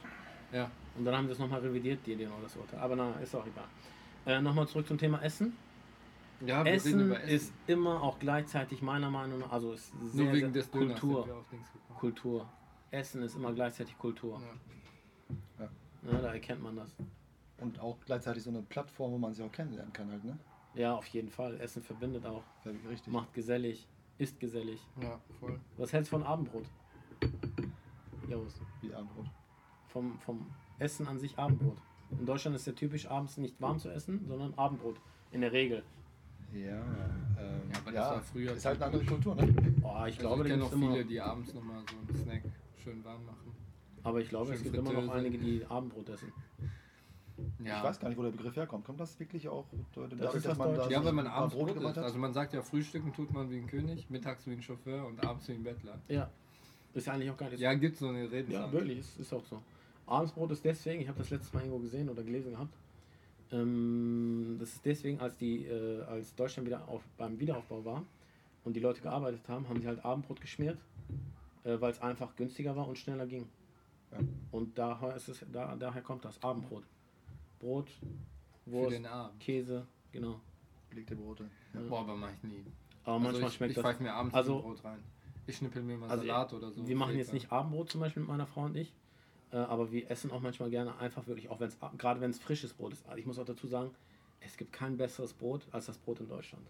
Ja. 0.52 0.70
Und 0.98 1.06
dann 1.06 1.16
haben 1.16 1.28
sie 1.28 1.34
es 1.34 1.40
nochmal 1.40 1.60
revidiert, 1.62 2.00
die 2.06 2.14
Idee 2.14 2.28
oder 2.28 2.44
das 2.44 2.56
Urteil. 2.58 2.80
Aber 2.80 2.96
na, 2.96 3.14
ist 3.22 3.36
auch 3.36 3.46
egal. 3.46 3.68
Äh, 4.26 4.42
nochmal 4.42 4.68
zurück 4.68 4.88
zum 4.88 4.98
Thema 4.98 5.22
Essen. 5.22 5.54
Ja, 6.42 6.66
wir 6.66 6.72
reden 6.72 6.76
Essen, 6.76 7.00
über 7.06 7.22
ist 7.22 7.54
immer 7.68 8.02
auch 8.02 8.20
gleichzeitig 8.20 8.82
meiner 8.82 9.10
Meinung 9.10 9.40
nach, 9.40 9.52
also 9.52 9.72
ist 9.74 9.94
sehr, 10.04 10.26
Nur 10.26 10.34
wegen 10.34 10.52
sehr 10.52 10.64
des 10.64 10.72
Kultur. 10.72 11.46
Kultur. 11.98 12.50
Essen 12.92 13.22
ist 13.22 13.36
immer 13.36 13.54
gleichzeitig 13.54 13.98
Kultur. 13.98 14.42
Ja. 15.60 15.70
Ja, 16.12 16.18
da 16.20 16.34
erkennt 16.34 16.62
man 16.62 16.76
das. 16.76 16.96
Und 17.60 17.80
auch 17.80 17.98
gleichzeitig 18.06 18.44
so 18.44 18.50
eine 18.50 18.62
Plattform, 18.62 19.12
wo 19.14 19.18
man 19.18 19.34
sich 19.34 19.46
auch 19.46 19.52
kennenlernen 19.52 19.94
kann 19.94 20.12
halt, 20.12 20.24
ne? 20.24 20.38
Ja, 20.74 20.94
auf 20.96 21.06
jeden 21.08 21.30
Fall. 21.30 21.60
Essen 21.62 21.82
verbindet 21.82 22.26
auch. 22.26 22.44
Ja, 22.66 22.72
Richtig. 22.90 23.14
Macht 23.14 23.34
gesellig. 23.34 23.88
Ist 24.18 24.40
gesellig. 24.40 24.80
ja, 25.02 25.20
voll. 25.40 25.60
Was 25.78 25.94
hältst 25.94 26.12
du 26.12 26.18
von 26.18 26.26
Abendbrot? 26.26 26.66
Jos. 28.30 28.60
Wie 28.82 28.94
Abendbrot. 28.94 29.26
Vom, 29.88 30.20
vom 30.20 30.46
Essen 30.80 31.08
an 31.08 31.20
sich 31.20 31.38
Abendbrot. 31.38 31.78
In 32.12 32.26
Deutschland 32.26 32.56
ist 32.56 32.68
ja 32.68 32.74
typisch 32.74 33.08
abends 33.10 33.38
nicht 33.38 33.60
warm 33.62 33.80
zu 33.80 33.90
essen, 33.90 34.26
sondern 34.28 34.54
Abendbrot. 34.56 34.98
In 35.32 35.42
der 35.42 35.52
Regel. 35.52 35.84
Ja, 36.54 36.60
ähm, 36.60 37.62
Ja, 37.72 37.78
aber 37.80 37.92
das 37.92 37.94
ja, 37.94 38.12
war 38.12 38.22
früher 38.22 38.54
ist 38.54 38.66
halt 38.66 38.82
eine 38.82 38.86
andere. 38.86 39.06
Kultur, 39.06 39.36
ne? 39.36 39.54
Oh, 39.82 39.88
ich 40.06 40.16
Also 40.16 40.20
glaube, 40.20 40.44
ich 40.44 40.50
kenne 40.50 40.64
immer 40.66 40.70
viele, 40.72 41.02
noch, 41.02 41.08
die 41.10 41.22
abends 41.22 41.54
nochmal 41.54 41.82
so 41.90 41.96
einen 42.14 42.24
Snack 42.24 42.44
schön 42.84 43.04
warm 43.04 43.26
machen. 43.26 43.52
aber 44.04 44.22
ich 44.22 44.30
glaube, 44.30 44.52
es 44.54 44.58
schön 44.62 44.64
gibt 44.72 44.76
immer 44.78 44.92
noch 44.94 45.02
Fritteuse. 45.12 45.20
einige, 45.20 45.38
die 45.38 45.66
Abendbrot 45.66 46.10
essen. 46.10 46.32
Ja. 47.64 47.78
Ich 47.78 47.84
weiß 47.84 48.00
gar 48.00 48.10
nicht, 48.10 48.18
wo 48.18 48.24
der 48.24 48.32
Begriff 48.32 48.56
herkommt. 48.56 48.86
Kommt 48.86 49.00
das 49.00 49.20
wirklich 49.20 49.48
auch 49.48 49.66
dadurch, 49.94 50.20
Das 50.20 50.36
ist 50.36 50.46
das 50.46 50.58
da. 50.58 50.90
Ja, 50.90 51.04
wenn 51.04 51.16
man 51.16 51.28
abends 51.28 51.56
Brot 51.56 51.74
gemacht 51.74 51.92
isst. 51.92 51.98
hat? 51.98 52.04
Also 52.06 52.18
man 52.18 52.34
sagt 52.34 52.54
ja, 52.54 52.62
frühstücken 52.62 53.14
tut 53.14 53.34
man 53.34 53.50
wie 53.52 53.58
ein 53.58 53.68
König, 53.68 54.10
mittags 54.10 54.48
wie 54.48 54.54
ein 54.54 54.62
Chauffeur 54.62 55.06
und 55.06 55.24
abends 55.26 55.48
wie 55.50 55.54
ein 55.54 55.64
Bettler. 55.64 56.00
Ja. 56.08 56.30
Ist 56.94 57.10
eigentlich 57.10 57.30
auch 57.30 57.38
gar 57.38 57.50
nicht 57.50 57.58
so. 57.58 57.64
Ja, 57.64 57.74
gibt 57.74 57.98
so 57.98 58.08
eine 58.08 58.32
Redensart. 58.32 58.68
Ja, 58.68 58.72
wirklich, 58.72 59.00
ist, 59.00 59.20
ist 59.20 59.34
auch 59.34 59.44
so. 59.44 59.62
Abendsbrot 60.08 60.52
ist 60.52 60.64
deswegen, 60.64 61.02
ich 61.02 61.08
habe 61.08 61.18
das 61.18 61.30
letztes 61.30 61.52
Mal 61.54 61.62
irgendwo 61.62 61.80
gesehen 61.80 62.10
oder 62.10 62.24
gelesen 62.24 62.52
gehabt. 62.52 62.74
Ähm, 63.52 64.56
das 64.60 64.74
ist 64.74 64.86
deswegen, 64.86 65.20
als 65.20 65.38
die, 65.38 65.66
äh, 65.66 66.04
als 66.04 66.34
Deutschland 66.36 66.68
wieder 66.68 66.88
auf, 66.88 67.04
beim 67.18 67.40
Wiederaufbau 67.40 67.84
war 67.84 68.04
und 68.64 68.76
die 68.76 68.80
Leute 68.80 69.02
gearbeitet 69.02 69.42
haben, 69.48 69.68
haben 69.68 69.82
sie 69.82 69.88
halt 69.88 70.04
Abendbrot 70.06 70.40
geschmiert, 70.40 70.78
äh, 71.64 71.80
weil 71.80 71.92
es 71.92 72.02
einfach 72.02 72.36
günstiger 72.36 72.76
war 72.76 72.88
und 72.88 72.98
schneller 72.98 73.26
ging. 73.26 73.48
Ja. 74.12 74.20
Und 74.52 74.78
daher 74.78 75.16
ist 75.16 75.28
es, 75.28 75.46
da, 75.52 75.76
daher 75.76 76.02
kommt 76.02 76.24
das 76.24 76.42
Abendbrot. 76.42 76.84
Brot, 77.66 77.90
Für 78.64 78.72
Wurst, 78.72 78.92
den 78.96 79.06
Abend. 79.08 79.40
Käse, 79.40 79.86
genau. 80.12 80.40
belegte 80.90 81.16
Brote. 81.16 81.50
Ja. 81.74 81.82
Boah, 81.90 82.02
aber 82.02 82.16
mach 82.16 82.32
ich 82.32 82.44
nie. 82.44 82.64
Aber 83.04 83.14
Also 83.16 83.24
manchmal 83.24 83.50
ich, 83.50 83.56
schmeckt 83.56 83.70
ich 83.72 83.76
das. 83.76 83.84
pfeife 83.84 84.04
mir 84.04 84.14
abends 84.14 84.36
also- 84.36 84.62
Brot 84.62 84.84
rein. 84.84 85.00
Ich 85.48 85.58
schnippel 85.58 85.84
mir 85.84 85.96
mal 85.98 86.10
Also, 86.10 86.26
Salat 86.26 86.54
oder 86.54 86.72
so. 86.72 86.88
wir 86.88 86.96
machen 86.96 87.16
jetzt 87.18 87.32
nicht 87.34 87.52
Abendbrot 87.52 87.92
zum 87.92 88.02
Beispiel 88.02 88.22
mit 88.22 88.30
meiner 88.30 88.48
Frau 88.48 88.64
und 88.66 88.76
ich, 88.76 88.94
äh, 89.52 89.58
aber 89.58 89.92
wir 89.92 90.10
essen 90.10 90.32
auch 90.32 90.42
manchmal 90.42 90.72
gerne 90.72 90.98
einfach 90.98 91.28
wirklich, 91.28 91.50
auch 91.50 91.60
wenn 91.60 91.68
es 91.68 91.78
gerade 92.00 92.20
wenn 92.22 92.32
es 92.32 92.40
frisches 92.40 92.74
Brot 92.74 92.94
ist. 92.94 93.06
Also 93.08 93.20
Ich 93.20 93.26
muss 93.28 93.38
auch 93.38 93.46
dazu 93.46 93.68
sagen, 93.68 93.92
es 94.40 94.58
gibt 94.58 94.74
kein 94.74 94.98
besseres 94.98 95.34
Brot 95.34 95.62
als 95.72 95.86
das 95.86 95.98
Brot 96.00 96.20
in 96.20 96.28
Deutschland. 96.28 96.66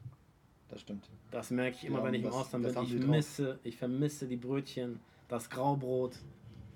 Das 0.67 0.81
stimmt. 0.81 1.09
Das 1.31 1.51
merke 1.51 1.77
ich 1.77 1.85
immer, 1.85 1.99
Ja, 1.99 2.03
wenn 2.05 2.13
ich 2.15 2.23
im 2.23 2.31
Ausland 2.31 2.65
bin. 2.65 2.83
Ich 2.83 3.05
misse, 3.07 3.59
ich 3.63 3.77
vermisse 3.77 4.27
die 4.27 4.35
Brötchen, 4.37 4.99
das 5.29 5.49
Graubrot. 5.49 6.17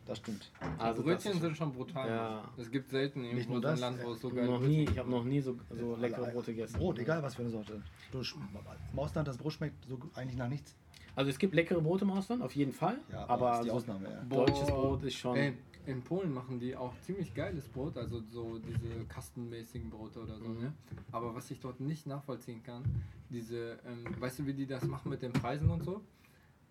Das 0.10 0.18
stimmt. 0.18 0.52
Also 0.80 1.04
Brötchen 1.04 1.40
sind 1.40 1.56
schon 1.56 1.72
brutal. 1.72 2.10
Ja. 2.10 2.44
Es 2.58 2.72
gibt 2.72 2.90
selten 2.90 3.24
irgendwo 3.24 3.54
nur 3.54 3.62
so 3.62 3.68
ein 3.68 3.72
das, 3.74 3.80
Land, 3.80 4.04
wo 4.04 4.12
es 4.14 4.20
so 4.22 4.30
geil 4.30 4.48
noch 4.48 4.60
nie, 4.60 4.84
ich 4.86 4.98
habe 4.98 5.10
noch 5.10 5.24
nie 5.24 5.40
so, 5.40 5.56
so 5.70 5.96
leckere 5.98 6.32
Brote 6.32 6.52
gegessen. 6.52 6.78
Brot, 6.80 6.98
egal 6.98 7.22
was 7.22 7.36
für 7.36 7.44
eine 7.44 7.52
Sorte. 7.52 7.80
Du, 8.12 8.22
Im 8.22 9.00
Ausland, 9.00 9.28
das 9.28 9.38
Brot 9.38 9.54
schmeckt 9.54 9.86
so 9.86 10.00
eigentlich 10.16 10.36
nach 10.36 10.50
nichts. 10.50 10.76
Also 11.16 11.30
es 11.30 11.38
gibt 11.38 11.54
leckere 11.54 11.80
Brote 11.82 12.06
im 12.06 12.12
Ausland, 12.12 12.42
auf 12.42 12.56
jeden 12.56 12.74
Fall. 12.74 12.98
Ja, 13.12 13.24
aber, 13.24 13.34
aber 13.34 13.50
das 13.50 13.60
ist 13.60 13.66
die 13.66 13.72
Ausnahme, 13.72 14.10
ja. 14.10 14.24
Deutsches 14.24 14.68
Brot 14.68 15.04
ist 15.04 15.14
schon. 15.16 15.36
Ey, 15.36 15.54
in 15.86 16.02
Polen 16.02 16.34
machen 16.34 16.60
die 16.60 16.76
auch 16.76 16.94
ziemlich 17.02 17.34
geiles 17.36 17.68
Brot, 17.68 17.96
also 17.96 18.20
so 18.32 18.58
diese 18.58 19.06
kastenmäßigen 19.06 19.92
Brote 19.92 20.22
oder 20.22 20.40
so, 20.40 20.48
Mhm. 20.48 20.60
ne? 20.62 20.74
Aber 21.12 21.36
was 21.36 21.52
ich 21.52 21.60
dort 21.60 21.80
nicht 21.82 22.08
nachvollziehen 22.08 22.64
kann, 22.64 22.84
diese, 23.30 23.78
ähm, 23.86 24.06
weißt 24.20 24.40
du, 24.40 24.48
wie 24.48 24.54
die 24.54 24.66
das 24.66 24.86
machen 24.88 25.10
mit 25.10 25.22
den 25.22 25.34
Preisen 25.34 25.70
und 25.70 25.84
so? 25.84 26.02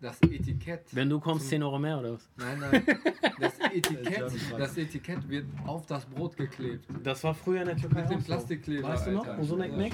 Das 0.01 0.21
Etikett. 0.21 0.83
Wenn 0.93 1.09
du 1.09 1.19
kommst, 1.19 1.43
zum- 1.45 1.49
10 1.49 1.63
Euro 1.63 1.77
mehr 1.79 1.99
oder 1.99 2.13
was? 2.13 2.29
Nein, 2.37 2.59
nein. 2.59 2.83
Das 3.39 3.57
Etikett, 3.59 4.31
das 4.57 4.77
Etikett 4.77 5.29
wird 5.29 5.45
auf 5.65 5.85
das 5.85 6.05
Brot 6.05 6.35
geklebt. 6.35 6.85
Das 7.03 7.23
war 7.23 7.33
früher 7.33 7.61
in 7.61 7.67
der 7.67 7.77
Türkei. 7.77 8.01
Mit 8.01 8.11
dem 8.11 8.19
so. 8.19 8.25
Plastikkleber, 8.27 8.87
Weißt 8.89 9.07
du 9.07 9.11
noch? 9.11 9.25
Alter. 9.25 9.39
Und 9.39 9.43
so 9.45 9.55
ein. 9.55 9.61
Eckmeck? 9.61 9.93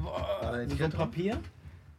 So 0.00 0.84
ein? 0.84 0.90
Papier? 0.92 1.40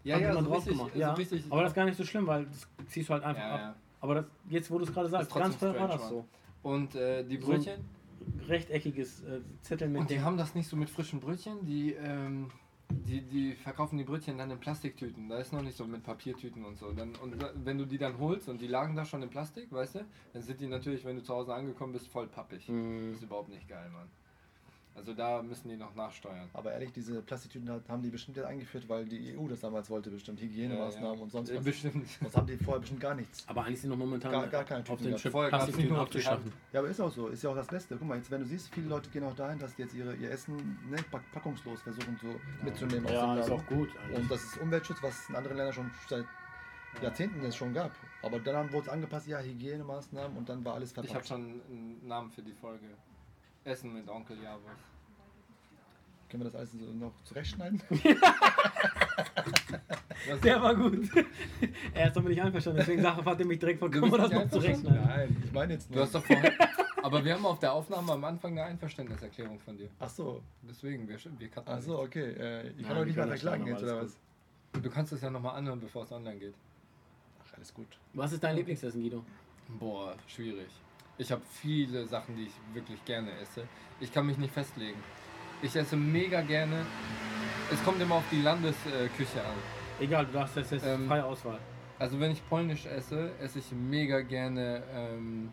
Ja, 0.04 0.18
ja, 0.20 0.34
so 0.34 0.42
drauf 0.42 0.58
richtig, 0.58 0.74
gemacht. 0.78 0.92
so 0.94 1.00
Ja, 1.00 1.14
richtig. 1.14 1.44
aber 1.50 1.62
das 1.64 1.72
ist 1.72 1.76
gar 1.76 1.86
nicht 1.86 1.98
so 1.98 2.04
schlimm, 2.06 2.28
weil 2.28 2.46
das 2.46 2.68
ziehst 2.88 3.10
du 3.10 3.14
halt 3.14 3.24
einfach 3.24 3.42
Ja, 3.42 3.54
ab. 3.56 3.60
ja. 3.60 3.76
Aber 4.02 4.16
das, 4.16 4.26
jetzt, 4.50 4.70
wo 4.72 4.78
du 4.78 4.84
es 4.86 4.94
gerade 4.94 5.10
sagst, 5.10 5.34
ganz 5.34 5.56
früher 5.56 5.78
war 5.80 5.88
das 5.88 6.08
so. 6.10 6.26
Und 6.62 6.94
äh, 6.96 7.24
die 7.24 7.38
So 7.38 7.48
Brötchen? 7.48 7.84
Rechteckiges 8.48 9.22
äh, 9.24 9.40
Zettel 9.62 9.90
mit 9.90 10.02
Und 10.02 10.10
die 10.10 10.16
dem- 10.16 10.24
haben 10.24 10.38
das 10.38 10.56
nicht 10.56 10.68
so 10.70 10.76
mit 10.76 10.90
frischen 10.90 11.20
Brötchen, 11.20 11.66
die, 11.66 11.94
ähm, 11.94 12.50
die, 13.08 13.22
die 13.22 13.54
verkaufen 13.54 13.98
die 13.98 14.04
Brötchen 14.04 14.38
dann 14.38 14.52
in 14.52 14.60
Plastiktüten. 14.60 15.30
Da 15.30 15.38
ist 15.38 15.54
noch 15.54 15.62
nicht 15.62 15.78
so 15.78 15.86
mit 15.86 16.04
Papiertüten 16.04 16.66
und 16.66 16.78
so. 16.78 16.92
Dann, 16.92 17.16
und 17.16 17.36
wenn 17.64 17.78
du 17.78 17.86
die 17.86 17.98
dann 17.98 18.18
holst 18.18 18.50
und 18.50 18.60
die 18.60 18.68
lagen 18.68 18.96
da 18.96 19.06
schon 19.06 19.22
in 19.22 19.30
Plastik, 19.30 19.72
weißt 19.72 19.96
du, 19.96 20.06
dann 20.34 20.42
sind 20.42 20.60
die 20.60 20.68
natürlich, 20.68 21.06
wenn 21.06 21.16
du 21.16 21.24
zu 21.24 21.34
Hause 21.34 21.54
angekommen 21.54 21.94
bist, 21.94 22.08
voll 22.08 22.28
pappig. 22.28 22.68
Mm. 22.68 23.10
Das 23.10 23.18
ist 23.18 23.24
überhaupt 23.24 23.50
nicht 23.50 23.68
geil, 23.68 23.90
Mann. 23.92 24.10
Also 24.98 25.14
da 25.14 25.42
müssen 25.44 25.68
die 25.68 25.76
noch 25.76 25.94
nachsteuern. 25.94 26.50
Aber 26.54 26.72
ehrlich, 26.72 26.94
diese 26.94 27.22
Plastiktüten 27.22 27.70
haben 27.90 28.02
die 28.02 28.10
bestimmt 28.10 28.38
jetzt 28.38 28.46
eingeführt, 28.46 28.88
weil 28.88 29.06
die 29.06 29.36
EU 29.38 29.46
das 29.50 29.60
damals 29.60 29.90
wollte, 29.90 30.10
bestimmt 30.10 30.40
Hygienemaßnahmen 30.40 31.10
Ja, 31.10 31.16
ja. 31.16 31.22
und 31.22 31.32
sonst 31.32 31.50
Äh, 31.50 31.58
was. 31.58 31.64
Bestimmt. 31.66 32.08
Sonst 32.22 32.38
haben 32.38 32.48
die 32.48 32.56
vorher 32.58 32.80
bestimmt 32.80 33.02
gar 33.02 33.14
nichts. 33.14 33.44
Aber 33.48 33.66
eigentlich 33.66 33.82
sind 33.82 33.90
noch 33.90 33.98
momentan 33.98 34.32
Gar- 34.32 34.48
gar 34.48 34.64
keine 34.64 34.80
auf 34.82 34.88
Tüten 35.00 35.16
den 35.18 35.32
Plastiktüten 35.50 35.96
abgeschaffen. 35.98 36.54
Ja, 36.72 36.80
aber 36.80 36.88
ist 36.90 37.02
auch 37.02 37.12
so, 37.12 37.28
ist 37.28 37.44
ja 37.44 37.50
auch 37.50 37.56
das 37.56 37.68
Beste. 37.68 37.98
Guck 37.98 38.08
mal, 38.08 38.16
jetzt 38.18 38.32
wenn 38.32 38.40
du 38.40 38.48
siehst, 38.48 38.74
viele 38.74 38.88
Leute 38.88 39.10
gehen 39.10 39.24
auch 39.26 39.36
dahin, 39.36 39.60
dass 39.60 39.76
die 39.76 39.82
jetzt 39.82 39.94
ihre, 39.94 40.16
ihr 40.16 40.32
Essen 40.32 40.56
ne, 40.90 40.96
pack- 41.12 41.30
packungslos 41.34 41.82
versuchen 41.82 42.18
so 42.22 42.34
mitzunehmen. 42.64 43.06
aus 43.06 43.12
Ja, 43.12 43.36
ist 43.38 43.50
auch 43.52 43.66
gut. 43.68 43.90
eigentlich. 44.02 44.18
Und 44.20 44.32
das 44.32 44.44
ist 44.44 44.58
Umweltschutz, 44.62 44.98
was 45.04 45.20
es 45.24 45.30
in 45.30 45.36
anderen 45.36 45.58
Ländern 45.58 45.74
schon 45.74 45.92
seit 46.08 46.26
Jahrzehnten 47.02 47.44
es 47.44 47.56
schon 47.58 47.74
gab. 47.74 47.92
Aber 48.22 48.40
dann 48.40 48.56
haben- 48.56 48.72
wurde 48.72 48.88
es 48.88 48.90
angepasst, 48.94 49.28
ja, 49.28 49.40
Hygienemaßnahmen 49.42 50.38
und 50.38 50.48
dann 50.48 50.64
war 50.64 50.76
alles 50.76 50.92
Ich 50.92 50.98
habe 50.98 51.08
verpackt. 51.10 51.28
schon 51.28 51.62
einen 51.70 52.08
Namen 52.08 52.32
für 52.32 52.42
die 52.42 52.54
Folge. 52.54 52.86
Essen 53.66 53.94
mit 53.94 54.08
Onkel 54.10 54.38
Javos. 54.42 54.62
Können 56.30 56.44
wir 56.44 56.52
das 56.52 56.56
alles 56.56 56.72
so 56.72 56.86
noch 56.94 57.14
zurechtschneiden? 57.24 57.82
Was- 60.28 60.42
Der 60.42 60.62
war 60.62 60.76
gut. 60.76 61.10
er 61.94 62.08
ist 62.08 62.16
doch 62.16 62.24
nicht 62.24 62.42
einverstanden, 62.42 62.80
deswegen 62.80 63.02
sagt 63.02 63.20
er, 63.20 63.26
hat 63.26 63.40
er 63.40 63.46
mich 63.46 63.60
direkt 63.60 63.82
Du 63.82 63.88
vollkommen 63.90 64.12
bist 64.12 64.24
das 64.24 64.32
noch 64.32 64.50
zurechtschneiden. 64.50 65.04
Nein, 65.06 65.42
ich 65.46 65.52
meine 65.52 65.74
jetzt 65.74 65.90
Du 65.90 65.96
nur. 65.96 66.04
hast 66.04 66.16
doch 66.16 66.24
vorher. 66.26 66.52
Aber 67.04 67.24
wir 67.24 67.36
haben 67.36 67.46
auf 67.46 67.60
der 67.60 67.72
Aufnahme 67.74 68.14
am 68.14 68.24
Anfang 68.24 68.54
eine 68.54 68.64
Einverständniserklärung 68.64 69.60
von 69.60 69.78
dir. 69.78 69.90
Ach 70.00 70.10
so, 70.10 70.42
Deswegen, 70.68 71.08
wir, 71.08 71.18
wir 71.38 71.50
cutten 71.50 71.72
ach 71.72 71.82
so, 71.82 72.00
okay. 72.00 72.32
Äh, 72.32 72.70
ich 72.70 72.78
Nein, 72.78 72.86
kann 72.88 72.98
euch 72.98 72.98
wir 72.98 73.06
nicht 73.06 73.16
mehr 73.16 73.26
können 73.26 73.32
das 73.32 73.42
verklagen 73.42 73.64
schneiden, 73.64 73.68
jetzt, 73.68 73.84
oder 73.94 74.02
was? 74.04 74.82
Du 74.82 74.90
kannst 74.90 75.14
es 75.14 75.22
ja 75.22 75.30
nochmal 75.30 75.56
anhören, 75.56 75.80
bevor 75.80 76.04
es 76.04 76.12
online 76.12 76.40
geht. 76.40 76.56
Ach, 77.48 77.54
alles 77.58 77.72
gut. 77.74 77.88
Was 78.14 78.32
ist 78.34 78.44
dein 78.44 78.56
Lieblingsessen, 78.56 79.02
Guido? 79.02 79.24
Boah, 79.80 80.16
schwierig. 80.28 80.70
Ich 81.18 81.32
habe 81.32 81.42
viele 81.62 82.06
Sachen, 82.08 82.36
die 82.36 82.44
ich 82.44 82.54
wirklich 82.74 83.04
gerne 83.06 83.32
esse. 83.40 83.64
Ich 84.00 84.12
kann 84.14 84.26
mich 84.26 84.38
nicht 84.38 84.54
festlegen. 84.54 85.02
Ich 85.62 85.76
esse 85.76 85.96
mega 85.96 86.42
gerne. 86.42 86.86
Es 87.72 87.84
kommt 87.84 88.02
immer 88.02 88.16
auf 88.16 88.24
die 88.32 88.42
Landesküche 88.42 89.42
an. 89.42 89.56
Egal, 90.00 90.26
du 90.26 90.34
darfst 90.34 90.58
jetzt, 90.58 90.72
jetzt 90.72 90.86
Ähm, 90.86 91.08
freie 91.08 91.24
Auswahl. 91.26 91.60
Also 91.98 92.20
wenn 92.20 92.32
ich 92.32 92.48
polnisch 92.50 92.86
esse, 92.86 93.32
esse 93.40 93.60
ich 93.60 93.72
mega 93.72 94.20
gerne 94.22 94.84
ähm, 94.94 95.52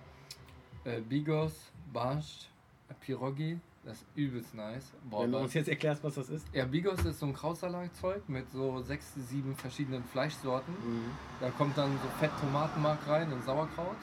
äh, 0.85 1.01
Bigos, 1.01 1.71
Barszcz, 1.93 2.49
äh, 2.89 2.95
Pirogi. 2.95 3.61
Das 3.85 3.97
ist 3.97 4.07
übelst 4.15 4.55
nice. 4.55 4.93
Boah, 5.11 5.25
Wenn 5.25 5.33
du 5.33 5.39
uns 5.39 5.55
jetzt 5.55 5.69
erklärst, 5.69 6.05
was 6.05 6.15
das 6.15 6.29
ist. 6.29 6.47
ja, 6.53 6.65
Bigos 6.65 7.05
ist 7.05 7.19
so 7.19 7.27
ein 7.27 7.35
Krautsalatzeug 7.35 8.29
mit 8.29 8.49
so 8.51 8.81
sechs, 8.81 9.13
sieben 9.15 9.57
verschiedenen 9.57 10.05
Fleischsorten. 10.05 10.73
Mhm. 10.75 11.11
Da 11.41 11.51
kommt 11.51 11.77
dann 11.77 11.91
so 11.93 12.09
Fett 12.21 12.31
Tomatenmark 12.41 12.99
rein 13.09 13.33
und 13.33 13.43
Sauerkraut, 13.45 13.97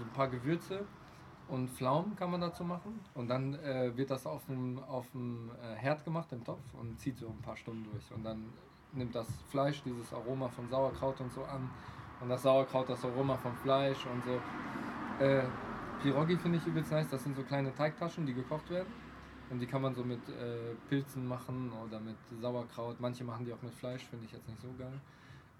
so 0.00 0.06
ein 0.06 0.12
paar 0.12 0.28
Gewürze 0.28 0.84
und 1.48 1.68
Pflaumen 1.68 2.16
kann 2.16 2.30
man 2.30 2.40
dazu 2.40 2.64
machen. 2.64 3.00
Und 3.14 3.28
dann 3.28 3.54
äh, 3.54 3.96
wird 3.96 4.10
das 4.10 4.26
auf 4.26 4.44
dem, 4.46 4.78
auf 4.84 5.10
dem 5.10 5.50
äh, 5.62 5.74
Herd 5.74 6.04
gemacht 6.04 6.32
im 6.32 6.42
Topf 6.42 6.62
und 6.80 6.98
zieht 6.98 7.18
so 7.18 7.28
ein 7.28 7.42
paar 7.42 7.56
Stunden 7.56 7.84
durch. 7.92 8.10
Und 8.12 8.24
dann 8.24 8.44
nimmt 8.92 9.14
das 9.14 9.26
Fleisch 9.48 9.82
dieses 9.82 10.12
Aroma 10.12 10.48
vom 10.48 10.68
Sauerkraut 10.68 11.20
und 11.20 11.32
so 11.32 11.44
an. 11.44 11.68
Und 12.20 12.28
das 12.28 12.42
Sauerkraut 12.42 12.88
das 12.88 13.04
Aroma 13.04 13.36
vom 13.36 13.54
Fleisch 13.56 14.06
und 14.06 14.24
so. 14.24 15.24
Äh, 15.24 15.42
Pirogi 16.02 16.36
finde 16.36 16.58
ich 16.58 16.66
übelst 16.66 16.90
nice. 16.90 17.08
Das 17.10 17.22
sind 17.22 17.36
so 17.36 17.42
kleine 17.42 17.74
Teigtaschen, 17.74 18.24
die 18.24 18.32
gekocht 18.32 18.70
werden. 18.70 18.92
Und 19.50 19.58
die 19.58 19.66
kann 19.66 19.82
man 19.82 19.94
so 19.94 20.04
mit 20.04 20.20
äh, 20.28 20.74
Pilzen 20.88 21.26
machen 21.26 21.72
oder 21.84 21.98
mit 22.00 22.16
Sauerkraut. 22.40 23.00
Manche 23.00 23.24
machen 23.24 23.44
die 23.44 23.52
auch 23.52 23.62
mit 23.62 23.74
Fleisch, 23.74 24.04
finde 24.04 24.24
ich 24.24 24.32
jetzt 24.32 24.48
nicht 24.48 24.62
so 24.62 24.68
geil. 24.78 25.00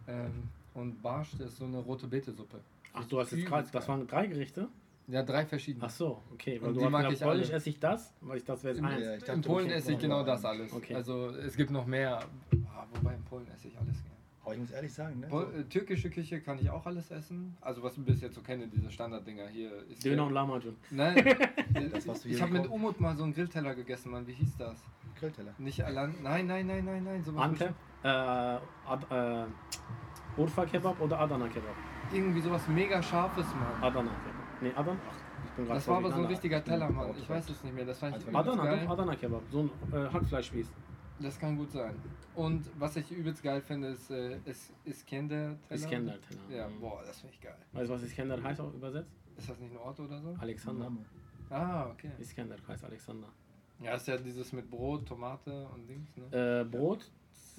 Ähm, 0.06 0.44
und 0.74 1.02
Barsch, 1.02 1.34
ist 1.34 1.56
so 1.56 1.64
eine 1.64 1.78
rote 1.78 2.06
Betesuppe. 2.06 2.60
Ach, 2.92 3.04
du 3.04 3.20
hast 3.20 3.32
jetzt 3.32 3.46
gerade, 3.46 3.68
das 3.70 3.88
waren 3.88 4.06
drei 4.06 4.26
Gerichte? 4.26 4.68
Ja, 5.06 5.22
drei 5.24 5.44
verschiedene. 5.44 5.84
Ach 5.84 5.90
so, 5.90 6.22
okay. 6.32 6.60
Weil 6.60 6.68
Und 6.68 6.74
du 6.74 6.80
die 6.80 6.84
hast 6.84 6.92
mag 6.92 7.02
gesagt, 7.08 7.20
ich 7.20 7.26
Polnisch 7.26 7.50
esse 7.50 7.68
ich 7.70 7.80
das, 7.80 8.14
weil 8.20 8.36
ich 8.38 8.44
das 8.44 8.62
wäre 8.62 8.74
jetzt 8.74 8.78
In, 8.78 8.84
eins. 8.86 9.04
Ja, 9.04 9.14
ich 9.14 9.20
dachte, 9.20 9.32
in 9.32 9.40
Polen 9.42 9.66
okay, 9.66 9.74
esse 9.74 9.92
ich 9.92 9.98
genau 9.98 10.22
das 10.22 10.44
alles. 10.44 10.72
Okay. 10.72 10.94
Also 10.94 11.30
es 11.30 11.56
gibt 11.56 11.70
noch 11.70 11.86
mehr. 11.86 12.20
Wobei 12.92 13.14
in 13.14 13.22
Polen 13.24 13.46
esse 13.48 13.68
ich 13.68 13.78
alles 13.78 14.02
gerne. 14.02 14.16
Aber 14.42 14.54
ich 14.54 14.60
muss 14.60 14.70
ehrlich 14.70 14.92
sagen, 14.92 15.20
ne? 15.20 15.26
Pol 15.26 15.52
äh, 15.54 15.64
türkische 15.64 16.10
Küche 16.10 16.40
kann 16.40 16.58
ich 16.58 16.70
auch 16.70 16.86
alles 16.86 17.10
essen. 17.10 17.56
Also 17.60 17.82
was 17.82 17.94
du 17.94 18.02
bis 18.02 18.20
jetzt 18.20 18.34
so 18.34 18.40
kenne, 18.40 18.68
diese 18.68 18.90
Standarddinger 18.90 19.48
hier. 19.48 19.70
Ist 19.88 20.04
Döner 20.04 20.26
und 20.26 20.32
Lahmacun. 20.32 20.76
Nein, 20.90 21.16
Das, 21.92 22.06
was 22.06 22.22
du 22.22 22.28
ich 22.28 22.36
hier 22.36 22.42
habe 22.42 22.52
mit 22.52 22.68
Umut 22.68 23.00
mal 23.00 23.16
so 23.16 23.24
einen 23.24 23.34
Grillteller 23.34 23.74
gegessen, 23.74 24.10
Mann. 24.12 24.26
Wie 24.26 24.32
hieß 24.32 24.56
das? 24.58 24.78
Grillteller. 25.18 25.54
Nicht 25.58 25.82
allein. 25.84 26.14
Nein, 26.22 26.46
nein, 26.46 26.66
nein, 26.66 26.84
nein, 26.84 27.04
nein. 27.04 27.22
sowas 27.22 27.42
Antep, 27.42 27.74
äh, 28.02 28.08
Ad, 28.08 29.06
äh, 29.10 30.40
Urfa 30.40 30.64
Kebab 30.66 31.00
oder 31.00 31.20
Adana 31.20 31.48
Kebab? 31.48 31.74
Irgendwie 32.12 32.40
sowas 32.40 32.66
mega 32.68 33.02
scharfes, 33.02 33.46
Mann. 33.54 33.82
Adana 33.82 34.10
Kebab. 34.10 34.62
Nee, 34.62 34.72
Adana? 34.74 34.98
Ach, 35.08 35.14
ich 35.44 35.50
bin 35.52 35.64
gerade 35.64 35.74
Das 35.78 35.88
war 35.88 35.96
aber 35.98 36.10
so 36.10 36.18
ein 36.18 36.24
richtiger 36.26 36.64
Teller, 36.64 36.90
Mann. 36.90 37.10
Ich 37.16 37.28
weiß 37.28 37.48
es 37.50 37.64
nicht 37.64 37.74
mehr. 37.74 37.84
Das 37.84 37.98
fand 37.98 38.16
ich 38.16 38.26
Also, 38.26 38.38
Adana, 38.52 38.64
geil. 38.64 38.84
doch, 38.84 38.90
Adana 38.92 39.14
Kebab. 39.16 39.42
So 39.50 39.60
ein 39.60 39.70
äh, 39.92 40.08
Hackfleischspieß. 40.12 40.66
Das 41.20 41.38
kann 41.38 41.56
gut 41.56 41.70
sein. 41.70 41.94
Und 42.34 42.68
was 42.78 42.96
ich 42.96 43.10
übelst 43.10 43.42
geil 43.42 43.60
finde, 43.60 43.88
ist, 43.88 44.10
äh, 44.10 44.38
ist 44.46 44.72
Iskender 44.84 45.56
Teller. 45.68 45.80
Iskender-Teller. 45.80 46.40
Ja, 46.50 46.68
Mhm. 46.68 46.80
boah, 46.80 47.02
das 47.04 47.20
finde 47.20 47.34
ich 47.34 47.40
geil. 47.42 47.54
Weißt 47.72 47.90
du, 47.90 47.94
was 47.94 48.02
Iskender 48.02 48.42
heißt 48.42 48.60
auch 48.60 48.72
übersetzt? 48.72 49.10
Ist 49.36 49.50
das 49.50 49.58
nicht 49.60 49.72
ein 49.72 49.78
Ort 49.78 50.00
oder 50.00 50.20
so? 50.20 50.34
Alexander. 50.40 50.90
Ah, 51.50 51.86
okay. 51.90 52.10
Iskender 52.18 52.56
heißt 52.66 52.84
Alexander. 52.84 53.28
Ja, 53.80 53.94
ist 53.94 54.06
ja 54.08 54.16
dieses 54.16 54.52
mit 54.52 54.70
Brot, 54.70 55.06
Tomate 55.06 55.66
und 55.74 55.86
Dings, 55.88 56.08
ne? 56.16 56.60
Äh, 56.60 56.64
Brot, 56.64 57.10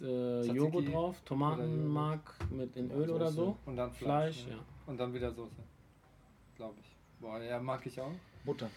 äh, 0.02 0.42
Tzatziki 0.42 0.58
Joghurt 0.58 0.94
drauf, 0.94 1.22
Tomatenmark 1.26 2.36
mit 2.50 2.76
in 2.76 2.92
Öl 2.92 3.10
oder 3.10 3.32
so. 3.32 3.58
Und 3.66 3.76
dann 3.76 3.92
Fleisch, 3.92 4.44
Fleisch. 4.44 4.56
ja. 4.58 4.64
Und 4.88 4.98
dann 4.98 5.14
wieder 5.14 5.32
Soße. 5.32 5.62
Glaube 6.56 6.76
ich. 6.82 6.96
Boah, 7.20 7.42
ja, 7.42 7.60
mag 7.60 7.86
ich 7.86 8.00
auch. 8.02 8.12
Butter. 8.44 8.70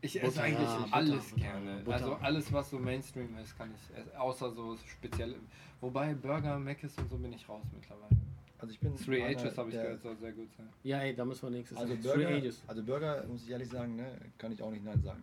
Ich 0.00 0.14
Butter, 0.14 0.26
esse 0.26 0.42
eigentlich 0.42 0.68
ja, 0.68 0.78
Butter, 0.78 0.94
alles 0.94 1.30
Butter, 1.30 1.40
gerne. 1.42 1.76
Butter. 1.84 1.96
Also 1.96 2.14
alles, 2.14 2.52
was 2.52 2.70
so 2.70 2.78
Mainstream 2.78 3.36
ist, 3.38 3.56
kann 3.56 3.70
ich 3.74 3.96
essen. 3.96 4.16
Außer 4.16 4.50
so 4.50 4.76
speziell. 4.76 5.36
Wobei 5.80 6.14
Burger, 6.14 6.58
Mc's 6.58 6.98
und 6.98 7.08
so 7.08 7.16
bin 7.16 7.32
ich 7.32 7.48
raus 7.48 7.64
mittlerweile. 7.72 8.16
Also 8.58 8.74
ich 8.74 8.80
bin 8.80 8.94
Three 8.96 9.24
Ages 9.24 9.58
habe 9.58 9.70
ich 9.70 9.74
gehört, 9.74 10.00
soll 10.02 10.16
sehr 10.16 10.32
gut 10.32 10.48
sein. 10.56 10.68
Ja, 10.84 10.98
ey, 11.00 11.14
da 11.16 11.24
müssen 11.24 11.42
wir 11.42 11.50
nächstes 11.50 11.76
Also 11.76 11.96
Burger, 11.96 12.28
Ages. 12.28 12.62
also 12.68 12.82
Burger, 12.84 13.24
muss 13.26 13.42
ich 13.42 13.50
ehrlich 13.50 13.68
sagen, 13.68 13.96
ne, 13.96 14.16
kann 14.38 14.52
ich 14.52 14.62
auch 14.62 14.70
nicht 14.70 14.84
Nein 14.84 15.02
sagen. 15.02 15.22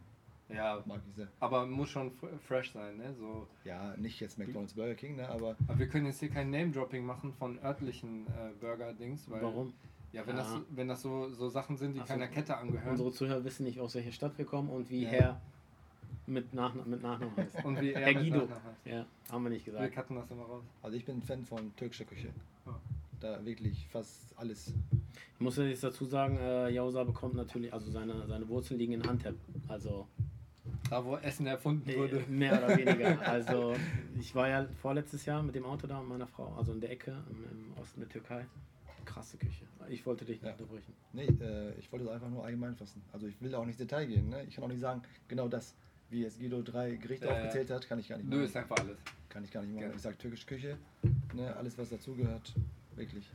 Ja, 0.50 0.82
Mag 0.86 1.00
ich 1.08 1.16
sehr. 1.16 1.28
aber 1.40 1.66
muss 1.68 1.90
schon 1.90 2.10
fr- 2.12 2.38
fresh 2.40 2.72
sein, 2.74 2.98
ne? 2.98 3.14
So. 3.20 3.48
Ja, 3.66 3.96
nicht 3.98 4.20
jetzt 4.20 4.38
McDonalds 4.40 4.74
Burger 4.74 4.96
King, 4.96 5.16
ne, 5.18 5.30
aber 5.30 5.56
Aber 5.68 5.78
wir 5.80 5.88
können 5.88 6.08
jetzt 6.08 6.20
hier 6.20 6.30
kein 6.30 6.50
Name-Dropping 6.50 7.06
machen 7.06 7.32
von 7.34 7.60
örtlichen 7.64 8.26
äh, 8.28 8.52
Burger-Dings, 8.60 9.30
weil. 9.30 9.42
Warum? 9.44 9.74
Ja, 10.12 10.26
wenn 10.26 10.36
Ja. 10.38 10.42
das, 10.44 10.62
wenn 10.72 10.88
das 10.88 11.02
so, 11.04 11.30
so 11.30 11.50
Sachen 11.50 11.78
sind, 11.78 11.94
die 11.94 12.00
Ach 12.02 12.08
so. 12.08 12.14
keiner 12.14 12.28
Kette 12.28 12.58
angehören. 12.58 12.90
Unsere 12.92 13.12
Zuhörer 13.12 13.44
wissen 13.44 13.64
nicht, 13.64 13.80
aus 13.80 13.94
welcher 13.94 14.12
Stadt 14.12 14.38
wir 14.40 14.46
kommen 14.46 14.70
und 14.70 14.90
wie 14.90 15.04
Ja. 15.04 15.10
Herr 15.10 15.42
mit, 16.26 16.52
Nach 16.54 16.74
mit 16.74 17.02
Nachnamen 17.02 17.36
heißt. 17.38 17.64
Und 17.64 17.80
wie 17.82 17.92
er 17.94 18.02
Herr 18.02 18.14
mit 18.22 18.32
Guido. 18.34 18.48
Ja, 18.86 19.06
haben 19.32 19.44
wir 19.44 19.50
nicht 19.52 19.66
Wir 19.68 19.74
gesagt. 19.74 19.94
cutten 19.96 20.16
das 20.16 20.32
immer 20.32 20.44
raus. 20.46 20.64
Also 20.82 20.98
ich 20.98 21.06
bin 21.06 21.18
ein 21.18 21.22
Fan 21.22 21.46
von 21.46 21.76
türkischer 21.76 22.06
Küche. 22.06 22.30
Ja. 22.66 22.80
Da 23.20 23.46
wirklich 23.46 23.88
fast 23.90 24.34
alles. 24.38 24.74
Ich 25.36 25.40
muss 25.42 25.58
jetzt 25.58 25.84
dazu 25.84 26.06
sagen, 26.06 26.38
äh, 26.38 26.70
Jausa 26.70 27.04
bekommt 27.04 27.36
natürlich, 27.36 27.72
also 27.74 27.92
seine, 27.92 28.26
seine 28.28 28.48
Wurzeln 28.48 28.80
liegen 28.80 28.94
in 28.94 29.02
Antep. 29.08 29.36
Also 29.68 30.08
Da, 30.90 31.04
wo 31.06 31.16
Essen 31.18 31.46
erfunden 31.48 31.90
äh, 31.90 31.98
wurde. 31.98 32.24
mehr 32.28 32.54
oder 32.64 32.76
weniger. 32.78 33.20
Also 33.26 33.76
ich 34.20 34.34
war 34.34 34.48
ja 34.50 34.66
vorletztes 34.82 35.26
Jahr 35.26 35.44
mit 35.44 35.56
dem 35.56 35.66
Auto 35.66 35.88
da 35.88 36.00
mit 36.00 36.10
meiner 36.10 36.28
Frau, 36.28 36.54
also 36.58 36.72
in 36.74 36.82
der 36.82 36.92
Ecke 36.92 37.12
im, 37.30 37.74
Osten 37.82 38.00
der 38.02 38.10
Türkei. 38.10 38.46
Krasse 39.06 39.38
Küche. 39.38 39.66
Ich 39.88 40.06
wollte 40.06 40.26
dich 40.26 40.42
nicht 40.42 40.46
Ja. 40.46 40.52
unterbrechen. 40.52 40.94
Nee, 41.14 41.26
äh, 41.42 41.74
ich 41.80 41.92
wollte 41.92 42.06
es 42.06 42.12
einfach 42.12 42.30
nur 42.30 42.44
allgemein 42.46 42.76
fassen. 42.76 43.02
Also 43.12 43.28
ich 43.28 43.40
will 43.42 43.54
auch 43.56 43.66
nicht 43.66 43.80
ins 43.80 43.90
Detail 43.90 44.06
gehen. 44.06 44.30
Ne? 44.30 44.44
Ich 44.48 44.56
kann 44.56 44.64
auch 44.64 44.68
nicht 44.70 44.82
sagen, 44.82 45.02
genau 45.28 45.48
das, 45.48 45.76
wie 46.10 46.22
jetzt 46.24 46.40
Guido 46.40 46.62
drei 46.62 46.96
Gerichte 46.96 47.26
ja. 47.28 47.34
aufgezählt 47.34 47.72
hat, 47.72 47.88
kann 47.88 48.00
ich 48.00 48.08
gar 48.10 48.18
nicht 48.18 48.30
Nö, 48.30 48.36
machen. 48.38 48.46
ist 48.46 48.56
einfach 48.58 48.78
alles. 48.78 48.98
Kann 49.30 49.44
ich 49.44 49.52
gar 49.52 49.62
nicht 49.62 49.72
machen. 49.72 49.80
Gerne. 49.82 49.96
Ich 49.96 50.02
sage 50.02 50.18
türkische 50.18 50.46
Küche, 50.46 50.78
ne? 51.34 51.56
alles 51.56 51.78
was 51.78 51.90
dazugehört, 51.90 52.54
wirklich. 52.96 53.30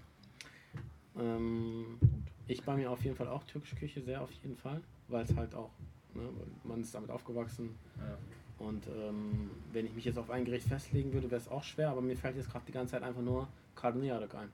Ähm, 1.19 1.99
ich 2.47 2.63
bei 2.63 2.77
mir 2.77 2.91
auf 2.91 3.03
jeden 3.05 3.17
Fall 3.17 3.29
auch 3.29 3.45
türkische 3.45 3.77
Küche, 3.77 4.03
sehr 4.03 4.21
auf 4.21 4.31
jeden 4.33 4.57
Fall, 4.57 4.81
weil 5.09 5.25
es 5.25 5.35
halt 5.37 5.55
auch, 5.55 5.71
ne, 6.15 6.23
man 6.65 6.81
ist 6.81 6.95
damit 6.95 7.11
aufgewachsen. 7.11 7.75
Ja. 7.99 8.17
Und 8.65 8.87
ähm, 8.87 9.51
wenn 9.73 9.87
ich 9.87 9.95
mich 9.95 10.05
jetzt 10.05 10.19
auf 10.19 10.31
ein 10.31 10.45
Gericht 10.45 10.69
festlegen 10.69 11.13
würde, 11.13 11.31
wäre 11.31 11.41
es 11.41 11.49
auch 11.49 11.65
schwer, 11.65 11.91
aber 11.91 12.01
mir 12.01 12.17
fällt 12.17 12.37
jetzt 12.37 12.51
gerade 12.51 12.65
die 12.67 12.73
ganze 12.73 12.93
Zeit 12.93 13.03
einfach 13.03 13.23
nur 13.23 13.49
Karnıyarık 13.75 14.35
ein. 14.35 14.49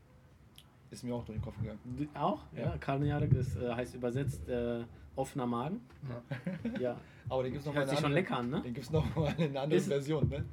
Ist 0.91 1.05
mir 1.05 1.15
auch 1.15 1.25
durch 1.25 1.39
den 1.39 1.45
Kopf 1.45 1.59
gegangen. 1.61 1.79
Du 1.85 2.07
Auch? 2.19 2.41
Ja, 2.57 2.77
Ja. 3.03 3.19
Ist, 3.19 3.57
äh, 3.57 3.73
heißt 3.73 3.95
übersetzt 3.95 4.49
äh, 4.49 4.83
offener 5.15 5.47
Magen. 5.47 5.81
Ja. 6.73 6.81
Ja, 6.81 7.01
Aber 7.29 7.45
den 7.45 7.53
gibt 7.53 7.61
es 7.61 7.67
noch 7.67 7.75
mal 7.75 7.81
hört 7.81 7.89
eine 7.89 7.97
sich 7.97 8.01
schon 8.01 8.07
andere, 8.07 8.21
lecker 8.23 8.37
an, 8.39 8.51
ne? 8.51 8.63
Den 8.63 8.75
gibt 8.75 8.87
es 8.87 8.93
noch 8.93 9.15
mal 9.15 9.35
in 9.39 9.51
einer 9.51 9.61
anderen 9.61 9.83
Version, 9.85 10.29
ne? 10.29 10.45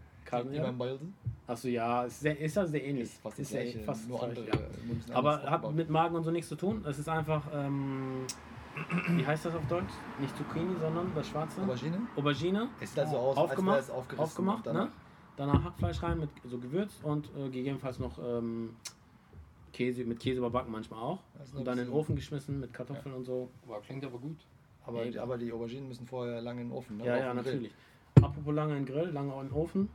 Achso, 1.48 1.70
ja, 1.70 2.04
ist, 2.04 2.20
sehr, 2.20 2.38
ist 2.38 2.56
ja 2.56 2.65
sehr 2.65 2.84
ähnlich. 2.84 3.06
Ist 3.06 3.22
fast 3.22 3.39
das 3.39 3.48
ist 3.48 3.54
ja 3.54 3.62
gleiche, 3.62 3.80
fast 3.80 4.10
nur 4.10 4.22
andere. 4.22 4.46
Ja. 4.46 4.56
bisschen 4.56 5.13
Aber 5.13 5.41
hat 5.43 5.74
mit 5.74 5.89
Magen 5.89 6.15
und 6.15 6.24
so 6.24 6.32
nichts 6.32 6.50
zu 6.50 6.56
tun. 6.56 6.86
Es 6.86 7.00
ist 7.00 7.08
einfach, 7.08 7.43
ähm, 7.54 8.28
wie 9.10 9.26
heißt 9.26 9.46
das 9.46 9.56
auf 9.56 9.66
Deutsch? 9.68 9.94
Nicht 10.20 10.36
Zucchini, 10.38 10.76
sondern 10.80 11.12
das 11.16 11.28
Schwarze. 11.28 11.62
Aubergine? 11.62 12.00
Aubergine. 12.16 12.70
Es 12.80 12.90
sieht 12.92 13.00
halt 13.00 13.10
so 13.10 13.18
aus, 13.18 13.38
Aufgemacht, 13.38 13.78
als 13.78 13.88
wäre 13.88 13.94
es 13.96 14.00
aufgerissen. 14.02 14.24
aufgemacht, 14.24 14.68
und 14.68 14.74
ne? 14.74 14.80
danach- 14.80 14.92
Danach 15.38 15.63
Hackfleisch 15.66 16.02
rein 16.02 16.20
mit 16.20 16.30
so 16.46 16.58
Gewürz 16.58 17.00
und 17.04 17.28
äh, 17.38 17.44
gegebenenfalls 17.50 18.00
noch 18.00 18.18
ähm, 18.18 18.76
Käse, 19.72 20.04
mit 20.04 20.20
Käse 20.20 20.40
überbacken 20.40 20.72
manchmal 20.72 21.00
auch. 21.00 21.20
Ist 21.44 21.54
Und 21.54 21.66
dann 21.66 21.78
in 21.78 21.86
den 21.86 21.94
Ofen 21.94 22.16
geschmissen 22.16 22.60
mit 22.60 22.74
Kartoffeln 22.74 23.13
und 23.13 23.24
so. 23.24 23.50
Boah, 23.68 23.80
klingt 23.82 24.04
aber 24.04 24.18
gut. 24.18 24.38
Aber, 24.86 25.04
Mega. 25.04 25.22
aber 25.22 25.38
die 25.38 25.52
Auberginen 25.52 25.88
müssen 25.88 26.08
vorher 26.08 26.42
lange 26.42 26.62
in 26.62 26.70
den 26.70 26.76
Ofen, 26.76 26.98
ne? 26.98 27.06
Ja, 27.06 27.13
Auf 27.13 27.20
ja, 27.20 27.34
dem 27.34 27.44
Grill. 27.44 27.54
natürlich. 27.54 27.76
Apropos 28.16 28.56
lange 28.56 28.78
in 28.78 28.86
den 28.86 28.92
Grill, 28.92 29.10
lange 29.12 29.32
in 29.42 29.48
den 29.50 29.52
Ofen. 29.54 29.90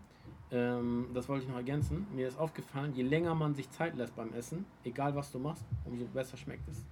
Ähm, 0.53 1.07
das 1.13 1.29
wollte 1.29 1.43
ich 1.45 1.49
noch 1.51 1.57
ergänzen. 1.57 2.07
Mir 2.15 2.29
ist 2.29 2.39
aufgefallen, 2.39 2.93
je 2.95 3.03
länger 3.03 3.35
man 3.35 3.55
sich 3.57 3.69
Zeit 3.71 3.97
lässt 3.97 4.15
beim 4.15 4.33
Essen, 4.35 4.65
egal 4.85 5.17
was 5.17 5.33
du 5.33 5.41
machst, 5.41 5.65
umso 5.87 6.05
besser 6.05 6.37
schmeckt 6.37 6.69
es. 6.69 6.85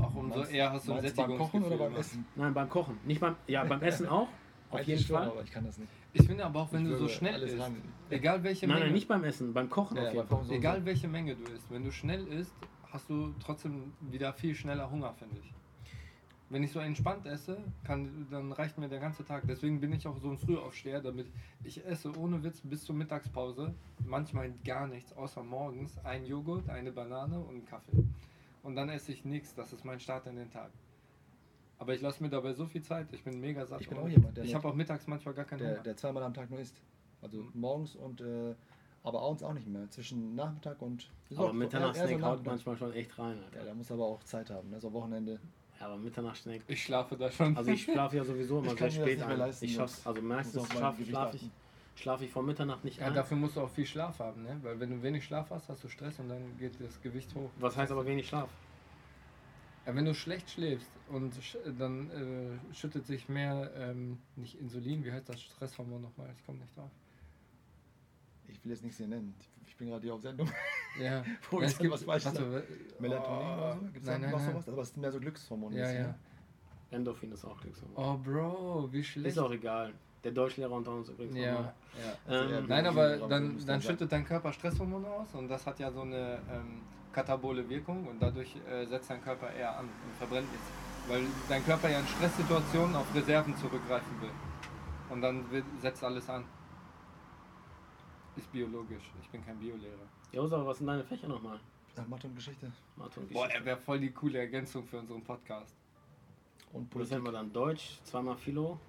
Auch 0.00 0.14
umso 0.14 0.38
Meinst- 0.38 0.52
eher 0.52 0.72
hast 0.72 0.88
du 0.88 0.92
ein 0.92 1.02
du 1.02 1.14
beim 1.14 1.14
Kochen 1.38 1.62
Sättigungsgefühl. 1.62 1.66
oder 1.66 1.76
beim 1.78 1.88
immer. 1.92 1.98
Essen? 2.00 2.26
Nein, 2.34 2.54
beim 2.54 2.68
Kochen. 2.68 2.98
Nicht 3.04 3.20
beim, 3.20 3.36
ja, 3.46 3.64
beim 3.64 3.82
Essen 3.82 4.08
auch. 4.08 4.28
Auf 4.70 4.82
jeden 4.82 5.04
Fall. 5.04 5.28
aber 5.28 5.42
ich 5.42 5.50
kann 5.52 5.64
das 5.64 5.78
nicht. 5.78 5.90
Ich 6.14 6.26
finde 6.26 6.44
aber 6.44 6.62
auch, 6.62 6.72
wenn 6.72 6.84
Ich 6.84 6.92
du 6.92 6.98
so 6.98 7.08
schnell 7.08 7.40
isst, 7.42 7.58
ran- 7.60 7.76
egal 8.10 8.42
welche 8.42 8.66
Nein, 8.66 8.74
Menge, 8.76 8.86
nein, 8.86 8.94
nicht 8.94 9.06
beim 9.06 9.22
Essen, 9.22 9.52
beim 9.52 9.70
Kochen 9.70 9.96
Ja, 9.96 10.08
auf 10.08 10.14
jeden 10.14 10.26
Fall. 10.28 10.44
So- 10.44 10.52
egal 10.52 10.84
welche 10.84 11.06
Menge 11.06 11.36
du 11.36 11.44
isst, 11.52 11.70
wenn 11.70 11.84
du 11.84 11.92
schnell 11.92 12.26
isst, 12.26 12.52
hast 12.90 13.08
du 13.08 13.32
trotzdem 13.38 13.92
wieder 14.00 14.32
viel 14.32 14.54
schneller 14.54 14.90
Hunger, 14.90 15.12
finde 15.14 15.36
ich. 15.42 15.52
Wenn 16.50 16.62
ich 16.62 16.72
so 16.72 16.78
entspannt 16.80 17.24
esse, 17.26 17.56
kann, 17.84 18.26
dann 18.30 18.52
reicht 18.52 18.76
mir 18.78 18.88
der 18.88 19.00
ganze 19.00 19.24
Tag. 19.24 19.44
Deswegen 19.48 19.80
bin 19.80 19.92
ich 19.92 20.06
auch 20.06 20.18
so 20.18 20.28
ein 20.30 20.38
Frühaufsteher, 20.38 21.00
damit 21.00 21.26
ich 21.64 21.84
esse 21.86 22.12
ohne 22.18 22.42
Witz 22.42 22.60
bis 22.62 22.84
zur 22.84 22.94
Mittagspause 22.96 23.72
manchmal 24.06 24.52
gar 24.64 24.86
nichts, 24.86 25.12
außer 25.16 25.42
morgens 25.42 25.96
ein 26.04 26.26
Joghurt, 26.26 26.68
eine 26.68 26.92
Banane 26.92 27.38
und 27.38 27.50
einen 27.54 27.64
Kaffee. 27.66 27.92
Und 28.64 28.74
dann 28.76 28.88
esse 28.88 29.12
ich 29.12 29.24
nichts. 29.24 29.54
Das 29.54 29.72
ist 29.72 29.84
mein 29.84 30.00
Start 30.00 30.26
in 30.26 30.36
den 30.36 30.50
Tag. 30.50 30.70
Aber 31.78 31.94
ich 31.94 32.00
lasse 32.00 32.22
mir 32.22 32.30
dabei 32.30 32.52
so 32.54 32.66
viel 32.66 32.82
Zeit. 32.82 33.12
Ich 33.12 33.22
bin 33.22 33.38
mega 33.40 33.64
satt. 33.66 33.80
Ich 33.80 33.88
bin 33.88 33.98
auch 33.98 34.08
jemand, 34.08 34.36
der 34.36 34.44
Ich 34.44 34.54
habe 34.54 34.66
auch 34.68 34.74
mittags 34.74 35.06
manchmal 35.06 35.34
gar 35.34 35.44
keinen 35.44 35.58
Der, 35.60 35.70
Hunger. 35.72 35.82
der 35.82 35.96
zweimal 35.96 36.22
am 36.22 36.34
Tag 36.34 36.50
nur 36.50 36.58
isst. 36.60 36.76
Also 37.20 37.38
Mhm. 37.38 37.50
morgens 37.54 37.94
und 37.94 38.20
äh, 38.20 38.54
aber 39.02 39.20
abends 39.22 39.42
auch 39.42 39.52
nicht 39.52 39.66
mehr. 39.68 39.88
Zwischen 39.90 40.34
Nachmittag 40.34 40.80
und 40.80 41.10
Aber 41.36 41.52
Mitternachtssnack 41.52 42.20
so 42.20 42.22
haut 42.26 42.44
manchmal 42.46 42.76
schon 42.76 42.92
echt 42.94 43.18
rein, 43.18 43.36
Ja, 43.38 43.44
Alter. 43.44 43.64
da 43.66 43.74
muss 43.74 43.90
aber 43.92 44.04
auch 44.06 44.22
Zeit 44.24 44.48
haben. 44.50 44.70
Ne? 44.70 44.80
So 44.80 44.92
Wochenende. 44.92 45.38
Ja, 45.78 45.86
aber 45.86 45.98
Mitternachtssnack. 45.98 46.62
Ich 46.68 46.82
schlafe 46.84 47.16
da 47.16 47.30
schon. 47.30 47.54
Also 47.56 47.70
ich 47.70 47.82
schlafe 47.82 48.16
ja 48.16 48.24
sowieso 48.24 48.58
immer 48.60 48.68
Ich 48.72 48.76
kann 48.76 48.90
sehr 48.90 49.00
mir 49.00 49.04
das 49.04 49.12
spät 49.12 49.18
nicht 49.18 49.26
mehr 49.26 49.34
ein. 49.34 49.38
leisten, 49.40 49.64
Ich 49.66 49.74
schaff's, 49.74 50.06
also 50.06 50.22
meistens 50.22 50.66
schlafe 50.70 51.04
schlaf 51.04 51.34
ich, 51.34 51.50
achten. 51.94 52.02
schlaf 52.02 52.20
ich 52.22 52.30
vor 52.30 52.42
Mitternacht 52.42 52.84
nicht 52.84 52.98
Ja, 53.00 53.06
ein. 53.06 53.14
dafür 53.14 53.36
musst 53.36 53.56
du 53.56 53.60
auch 53.60 53.70
viel 53.70 53.86
Schlaf 53.86 54.18
haben, 54.18 54.42
ne? 54.42 54.58
Weil 54.62 54.78
wenn 54.80 54.90
du 54.90 55.02
wenig 55.02 55.24
Schlaf 55.24 55.50
hast, 55.50 55.68
hast 55.68 55.84
du 55.84 55.88
Stress 55.88 56.18
und 56.18 56.28
dann 56.28 56.58
geht 56.58 56.80
das 56.80 57.00
Gewicht 57.00 57.34
hoch. 57.34 57.50
Was 57.58 57.76
heißt 57.76 57.92
aber 57.92 58.04
wenig 58.06 58.28
Schlaf? 58.28 58.50
Ja, 59.86 59.94
wenn 59.94 60.04
du 60.06 60.14
schlecht 60.14 60.50
schläfst 60.50 60.90
und 61.10 61.34
sch 61.42 61.56
dann 61.78 62.10
äh, 62.10 62.74
schüttet 62.74 63.06
sich 63.06 63.28
mehr, 63.28 63.70
ähm, 63.76 64.18
nicht 64.36 64.58
Insulin, 64.58 65.04
wie 65.04 65.12
heißt 65.12 65.28
das 65.28 65.40
Stresshormon 65.42 66.00
nochmal? 66.00 66.30
Ich 66.38 66.46
komme 66.46 66.58
nicht 66.58 66.76
drauf. 66.76 66.90
Ich 68.48 68.64
will 68.64 68.72
jetzt 68.72 68.82
nichts 68.82 68.96
hier 68.98 69.08
nennen. 69.08 69.34
Ich 69.66 69.76
bin 69.76 69.88
gerade 69.88 70.02
hier 70.02 70.14
auf 70.14 70.22
Sendung. 70.22 70.48
Ja, 70.98 71.22
Wo 71.50 71.60
ja 71.60 71.66
ist 71.66 71.80
denn 71.80 71.90
was 71.90 72.04
falsch 72.04 72.24
warte, 72.24 72.64
Melatonin 72.98 73.48
oh, 73.48 73.52
oder 73.54 73.74
so? 73.74 73.80
Gibt 73.86 73.96
es 73.98 74.04
nein, 74.04 74.20
noch 74.22 74.30
nein. 74.30 74.46
sowas? 74.46 74.68
Aber 74.68 74.82
es 74.82 74.88
sind 74.90 75.00
mehr 75.00 75.12
so 75.12 75.20
Glückshormone. 75.20 75.76
Ja, 75.76 75.92
ja. 75.92 76.02
ne? 76.02 76.14
Endorphin 76.90 77.32
ist 77.32 77.44
auch 77.44 77.60
Glückshormon. 77.60 77.96
Oh, 77.96 78.16
Bro, 78.16 78.92
wie 78.92 79.02
schlecht. 79.02 79.36
Ist 79.36 79.38
auch 79.38 79.50
egal. 79.50 79.92
Der 80.24 80.32
Deutschlehrer 80.32 80.72
unter 80.72 80.92
uns 80.92 81.08
übrigens. 81.10 81.36
Ja, 81.36 81.52
nochmal. 81.52 81.74
ja. 82.02 82.32
Also 82.32 82.50
eher 82.50 82.58
Ähm, 82.60 82.66
Nein, 82.66 82.86
aber 82.86 83.16
dann, 83.28 83.66
dann 83.66 83.82
schüttet 83.82 84.10
dein 84.10 84.24
Körper 84.24 84.52
Stresshormone 84.52 85.06
aus 85.06 85.34
und 85.34 85.48
das 85.48 85.66
hat 85.66 85.78
ja 85.78 85.90
so 85.92 86.00
eine 86.00 86.38
ähm, 86.50 86.80
katabole 87.12 87.68
Wirkung 87.68 88.06
und 88.08 88.20
dadurch 88.20 88.56
äh, 88.68 88.84
setzt 88.86 89.10
dein 89.10 89.22
Körper 89.22 89.52
eher 89.52 89.78
an 89.78 89.84
und 89.84 90.16
verbrennt 90.18 90.50
nichts. 90.50 90.66
Weil 91.08 91.22
dein 91.48 91.62
Körper 91.64 91.90
ja 91.90 92.00
in 92.00 92.06
Stresssituationen 92.06 92.96
auf 92.96 93.14
Reserven 93.14 93.54
zurückgreifen 93.56 94.20
will. 94.22 94.30
Und 95.10 95.20
dann 95.20 95.48
wird, 95.50 95.64
setzt 95.82 96.02
alles 96.02 96.28
an. 96.30 96.44
Ist 98.36 98.50
biologisch. 98.50 99.12
Ich 99.22 99.28
bin 99.28 99.44
kein 99.44 99.58
Biolehrer. 99.58 100.08
Josa, 100.32 100.64
was 100.66 100.78
sind 100.78 100.86
deine 100.86 101.04
Fächer 101.04 101.28
nochmal? 101.28 101.60
Ach, 101.96 102.08
Mathe 102.08 102.26
und 102.26 102.34
Geschichte. 102.34 102.72
Mathe 102.96 103.20
und 103.20 103.30
Boah, 103.32 103.42
Geschichte. 103.44 103.58
er 103.60 103.64
wäre 103.66 103.76
voll 103.76 104.00
die 104.00 104.10
coole 104.10 104.38
Ergänzung 104.38 104.84
für 104.84 104.98
unseren 104.98 105.22
Podcast. 105.22 105.76
Und 106.72 106.84
Das 106.86 106.90
Politik. 106.90 107.12
nennt 107.12 107.24
man 107.24 107.34
dann 107.34 107.52
Deutsch, 107.52 108.00
zweimal 108.02 108.36
Philo, 108.36 108.80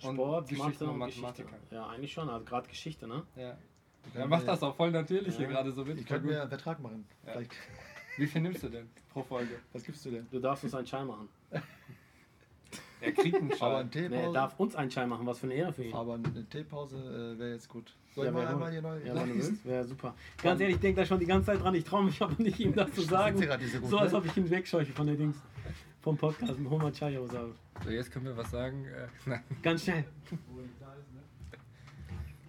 Sport, 0.00 0.48
Geschichte 0.48 0.68
Mathe 0.70 0.84
und 0.84 0.90
und 1.00 1.06
Geschichte. 1.06 1.22
Mathematiker. 1.26 1.56
Ja, 1.74 1.86
eigentlich 1.88 2.12
schon, 2.12 2.28
also 2.28 2.44
gerade 2.44 2.68
Geschichte, 2.68 3.06
ne? 3.06 3.22
Ja. 3.36 3.56
Er 4.14 4.26
macht 4.28 4.46
das 4.46 4.62
auch 4.62 4.74
voll 4.76 4.90
natürlich 4.92 5.36
hier 5.36 5.46
Ja. 5.46 5.52
gerade 5.52 5.72
so 5.72 5.84
mit. 5.84 5.98
Ich 5.98 6.06
könnte 6.06 6.26
mir 6.28 6.40
einen 6.40 6.48
Vertrag 6.48 6.78
machen. 6.80 7.06
Ja. 7.26 7.32
Vielleicht, 7.32 7.52
Wie 8.18 8.26
viel 8.26 8.40
nimmst 8.42 8.62
du 8.62 8.68
denn 8.68 8.88
pro 9.12 9.22
Folge? 9.22 9.56
was 9.72 9.82
gibst 9.82 10.04
du 10.06 10.10
denn? 10.10 10.26
Du 10.30 10.38
darfst 10.38 10.64
uns 10.64 10.74
einen 10.74 10.86
Schein 10.86 11.06
machen. 11.06 11.28
Er 12.98 13.12
kriegt 13.12 13.36
einen 13.36 13.52
Aber 13.52 13.58
Schein. 13.58 13.76
ein 13.76 13.90
Teepause. 13.90 14.08
Nee, 14.16 14.22
er 14.22 14.32
darf 14.32 14.58
uns 14.58 14.74
einen 14.74 14.90
Schein 14.90 15.08
machen, 15.10 15.26
was 15.26 15.38
für 15.38 15.46
eine 15.46 15.54
Ehre 15.54 15.70
für 15.72 15.84
ihn. 15.84 15.94
aber 15.94 16.14
eine 16.14 16.46
Teepause 16.48 16.96
äh, 16.96 17.38
wäre 17.38 17.50
jetzt 17.52 17.68
gut. 17.68 17.92
Soll 18.14 18.24
Ja, 18.24 18.30
ich 18.30 18.36
mal 18.36 18.46
einmal 18.46 18.72
hier 18.72 18.80
neu 18.80 18.98
Ja, 19.04 19.14
wenn 19.14 19.28
du 19.28 19.34
willst, 19.34 19.64
wäre 19.66 19.84
super. 19.84 20.14
Ganz 20.42 20.60
ehrlich, 20.62 20.76
ich 20.76 20.80
denke 20.80 21.02
da 21.02 21.06
schon 21.06 21.20
die 21.20 21.26
ganze 21.26 21.46
Zeit 21.46 21.62
dran. 21.62 21.74
Ich 21.74 21.84
traue 21.84 22.04
mich 22.04 22.20
aber 22.22 22.42
nicht, 22.42 22.58
ihm 22.58 22.74
das 22.74 22.90
zu 22.94 23.02
sagen. 23.02 23.36
Hier 23.38 23.58
So, 23.82 23.98
als 23.98 24.12
ne? 24.12 24.18
ob 24.18 24.24
ich 24.24 24.36
ihn 24.38 24.48
wegscheuche 24.48 24.92
von 24.92 25.06
der 25.06 25.16
Dings. 25.16 25.36
Vom 26.06 26.16
Podcast 26.16 26.56
mit 26.56 26.70
Homer 26.70 26.92
Chayo. 26.92 27.26
So, 27.26 27.90
jetzt 27.90 28.12
können 28.12 28.26
wir 28.26 28.36
was 28.36 28.48
sagen. 28.52 28.84
Äh. 29.26 29.38
Ganz 29.62 29.82
schnell. 29.82 30.04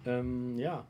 Ähm, 0.06 0.56
ja, 0.56 0.86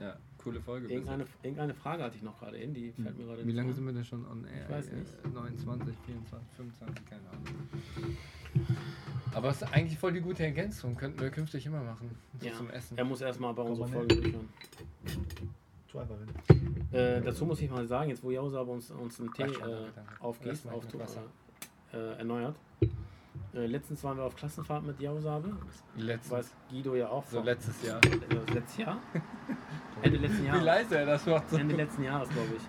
Ja, 0.00 0.16
coole 0.38 0.62
Folge. 0.62 0.88
irgendeine, 0.88 1.26
irgendeine 1.42 1.74
Frage 1.74 2.02
hatte 2.02 2.16
ich 2.16 2.22
noch 2.22 2.38
gerade 2.38 2.56
in, 2.56 2.72
die 2.72 2.90
fällt 2.92 3.18
mir 3.18 3.26
gerade. 3.26 3.46
Wie 3.46 3.52
lange 3.52 3.74
sind 3.74 3.84
wir 3.84 3.92
denn 3.92 4.06
schon 4.06 4.24
on 4.26 4.46
air? 4.46 4.62
Ich 4.64 4.70
weiß 4.70 4.88
Äh, 4.88 4.96
nicht. 4.96 5.34
29, 5.34 5.94
24, 6.06 6.48
25, 6.56 7.04
keine 7.04 7.20
Ahnung. 7.28 8.16
Aber 9.34 9.50
es 9.50 9.60
ist 9.60 9.70
eigentlich 9.70 9.98
voll 9.98 10.14
die 10.14 10.22
gute 10.22 10.42
Ergänzung. 10.42 10.94
Könnten 10.96 11.20
wir 11.20 11.28
künftig 11.28 11.66
immer 11.66 11.82
machen. 11.82 12.16
So 12.40 12.46
Ja. 12.46 12.54
Zum 12.54 12.70
Essen. 12.70 12.96
Er 12.96 13.04
muss 13.04 13.20
erstmal 13.20 13.52
bei 13.52 13.62
unserer 13.62 13.88
Folge 13.88 14.16
durchhören. 14.16 14.48
Äh, 16.92 17.20
dazu 17.20 17.44
muss 17.44 17.60
ich 17.60 17.68
mal 17.70 17.86
sagen, 17.86 18.08
jetzt 18.08 18.24
wo 18.24 18.30
Jausa 18.30 18.64
bei 18.64 18.72
uns, 18.72 18.90
uns 18.90 19.20
einen 19.20 19.34
Tee 19.34 19.42
äh, 19.42 19.90
aufgießt, 20.20 20.66
auf, 20.68 20.82
Wasser. 20.98 21.20
äh, 21.20 21.49
äh, 21.92 22.18
erneuert. 22.18 22.56
Äh, 23.52 23.66
letztens 23.66 24.02
waren 24.04 24.16
wir 24.16 24.24
auf 24.24 24.36
Klassenfahrt 24.36 24.84
mit 24.84 25.00
Jausabe. 25.00 25.50
Letztes. 25.96 26.30
Weiß 26.30 26.54
Guido 26.70 26.94
ja 26.94 27.08
auch 27.08 27.24
So 27.26 27.40
letztes 27.42 27.82
Jahr. 27.86 28.00
äh, 28.04 28.52
letztes 28.54 28.76
Jahr? 28.78 28.96
Ende 30.02 30.18
letzten 30.18 30.42
Wie 30.42 30.46
Jahres. 30.46 30.62
leise 30.64 30.98
er 30.98 31.06
das 31.06 31.26
macht. 31.26 31.50
So. 31.50 31.56
Ende 31.56 31.74
letzten 31.76 32.04
Jahres, 32.04 32.28
glaube 32.28 32.48
ich. 32.56 32.62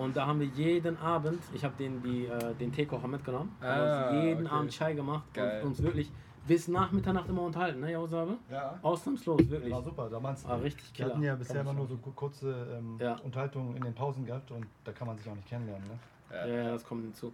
Und 0.00 0.16
da 0.16 0.26
haben 0.26 0.38
wir 0.38 0.46
jeden 0.46 0.96
Abend, 0.98 1.40
ich 1.52 1.64
habe 1.64 1.74
den, 1.76 2.00
die, 2.02 2.26
äh, 2.26 2.54
den 2.54 2.70
Teekocher 2.72 3.08
mitgenommen, 3.08 3.56
haben 3.60 3.80
Ah, 3.80 4.08
uns 4.10 4.24
jeden 4.24 4.46
okay. 4.46 4.54
Abend 4.54 4.70
Chai 4.72 4.94
gemacht 4.94 5.24
Geil. 5.34 5.60
und 5.62 5.68
uns 5.70 5.82
wirklich 5.82 6.12
bis 6.46 6.68
nach 6.68 6.92
Mitternacht 6.92 7.28
immer 7.28 7.42
unterhalten, 7.42 7.80
ne, 7.80 7.90
Jausabe? 7.92 8.38
Ja. 8.48 8.78
Ausnahmslos, 8.80 9.50
wirklich. 9.50 9.72
War 9.74 9.82
super, 9.82 10.08
damals. 10.08 10.46
War 10.46 10.62
richtig 10.62 10.86
Wir 10.90 10.94
killer. 10.94 11.14
hatten 11.14 11.22
ja 11.24 11.34
bisher 11.34 11.60
immer 11.62 11.72
nur 11.72 11.88
so 11.88 11.96
ku- 11.96 12.12
kurze 12.12 12.78
ähm, 12.78 12.96
Ja. 13.00 13.16
Unterhaltungen 13.24 13.76
in 13.76 13.82
den 13.82 13.92
Pausen 13.94 14.24
gehabt 14.24 14.50
und 14.52 14.64
da 14.84 14.92
kann 14.92 15.08
man 15.08 15.18
sich 15.18 15.28
auch 15.28 15.34
nicht 15.34 15.48
kennenlernen. 15.48 15.86
Ne? 15.88 15.98
Ja, 16.30 16.46
ja, 16.46 16.70
das 16.70 16.84
kommt 16.84 17.02
hinzu. 17.02 17.32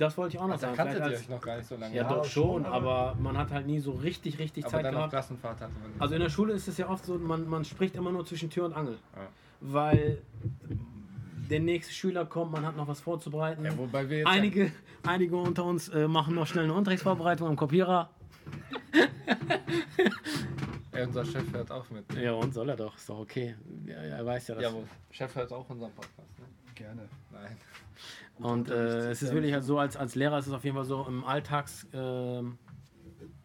Das 0.00 0.16
wollte 0.16 0.34
ich 0.36 0.40
auch 0.40 0.46
noch 0.46 0.54
Also, 0.54 0.62
da 0.66 0.74
sagen. 0.74 0.76
kanntet 0.76 0.96
Vielleicht 0.96 1.12
als, 1.16 1.22
euch 1.24 1.28
noch 1.28 1.40
gar 1.42 1.56
nicht 1.58 1.68
so 1.68 1.76
lange. 1.76 1.94
ja, 1.94 2.02
Ja, 2.02 2.08
doch 2.08 2.24
schon, 2.24 2.64
aber- 2.66 2.90
aber 2.90 3.20
man 3.20 3.36
hat 3.36 3.50
halt 3.50 3.66
nie 3.66 3.78
so 3.80 3.92
richtig, 3.92 4.38
richtig 4.38 4.64
aber 4.64 4.72
Zeit 4.72 4.84
dann 4.86 4.94
gehabt. 4.94 5.10
Klassenfahrt 5.10 5.60
hatte 5.60 5.72
man. 5.80 5.92
Also 6.00 6.14
in 6.14 6.20
der 6.22 6.30
Schule 6.30 6.54
ist 6.54 6.66
es 6.68 6.78
ja 6.78 6.88
oft 6.88 7.04
so, 7.04 7.18
man, 7.18 7.46
man 7.48 7.64
spricht 7.64 7.94
immer 7.96 8.10
nur 8.10 8.24
zwischen 8.24 8.48
Tür 8.50 8.64
und 8.64 8.72
Angel. 8.72 8.96
Ja. 9.14 9.28
Weil 9.60 10.18
der 11.50 11.60
nächste 11.60 11.92
Schüler 11.92 12.24
kommt, 12.24 12.52
man 12.52 12.64
hat 12.64 12.76
noch 12.76 12.88
was 12.88 13.00
vorzubereiten. 13.00 13.64
ja, 13.64 13.76
wobei 13.76 14.08
wir 14.08 14.18
jetzt 14.18 14.26
einige, 14.28 14.72
einige 15.06 15.36
unter 15.36 15.64
uns 15.64 15.88
äh, 15.90 16.08
machen 16.08 16.34
noch 16.34 16.46
schnell 16.46 16.64
eine 16.64 16.74
Unterrichtsvorbereitung 16.74 17.48
am 17.48 17.56
Kopierer. 17.56 18.08
Ja, 20.92 21.06
unser 21.06 21.24
Chef 21.24 21.52
hört 21.52 21.70
auch 21.70 21.88
mit. 21.90 22.04
Ja, 22.14 22.32
und 22.32 22.52
soll 22.52 22.68
er 22.68 22.76
doch, 22.76 22.96
ist 22.96 23.08
doch 23.08 23.20
okay. 23.20 23.54
Ja, 23.86 23.94
er 23.94 24.26
weiß 24.26 24.48
ja, 24.48 24.54
dass. 24.56 24.64
Ja, 24.64 24.72
wo 24.72 24.82
Chef 25.10 25.34
hört 25.34 25.52
auch 25.52 25.68
unseren 25.70 25.92
Podcast. 25.92 26.18
Ne? 26.38 26.44
Gerne. 26.80 27.08
Nein. 27.30 27.56
Und 28.38 28.70
äh, 28.70 29.10
es 29.10 29.22
ist 29.22 29.34
wirklich 29.34 29.52
halt 29.52 29.64
so, 29.64 29.78
als, 29.78 29.98
als 29.98 30.14
Lehrer 30.14 30.38
ist 30.38 30.46
es 30.46 30.52
auf 30.54 30.64
jeden 30.64 30.74
Fall 30.76 30.86
so, 30.86 31.04
im 31.06 31.24
Alltagsgeschäft 31.24 31.94
ähm, 31.94 32.58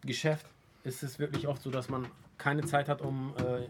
Geschäft 0.00 0.46
ist 0.84 1.02
es 1.02 1.18
wirklich 1.18 1.46
oft 1.46 1.60
so, 1.62 1.70
dass 1.70 1.90
man 1.90 2.06
keine 2.38 2.64
Zeit 2.64 2.88
hat, 2.88 3.02
um 3.02 3.34
äh, 3.36 3.66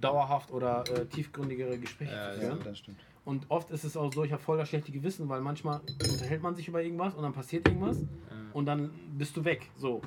dauerhaft 0.00 0.50
oder 0.50 0.82
äh, 0.90 1.06
tiefgründigere 1.06 1.78
Gespräche 1.78 2.12
Ja, 2.12 2.32
zu 2.32 2.40
Ja, 2.40 2.46
führen. 2.48 2.64
das 2.64 2.78
stimmt. 2.78 2.98
Und 3.24 3.46
oft 3.50 3.70
ist 3.70 3.84
es 3.84 3.96
auch 3.96 4.12
so, 4.12 4.24
ich 4.24 4.32
habe 4.32 4.42
voll 4.42 4.58
das 4.58 4.68
schlechte 4.68 4.90
Gewissen, 4.90 5.28
weil 5.28 5.40
manchmal 5.42 5.80
unterhält 6.10 6.42
man 6.42 6.56
sich 6.56 6.66
über 6.66 6.82
irgendwas 6.82 7.14
und 7.14 7.22
dann 7.22 7.32
passiert 7.32 7.68
irgendwas 7.68 7.98
und 8.52 8.66
dann 8.66 8.90
bist 9.16 9.36
du 9.36 9.44
weg. 9.44 9.70
So. 9.76 10.02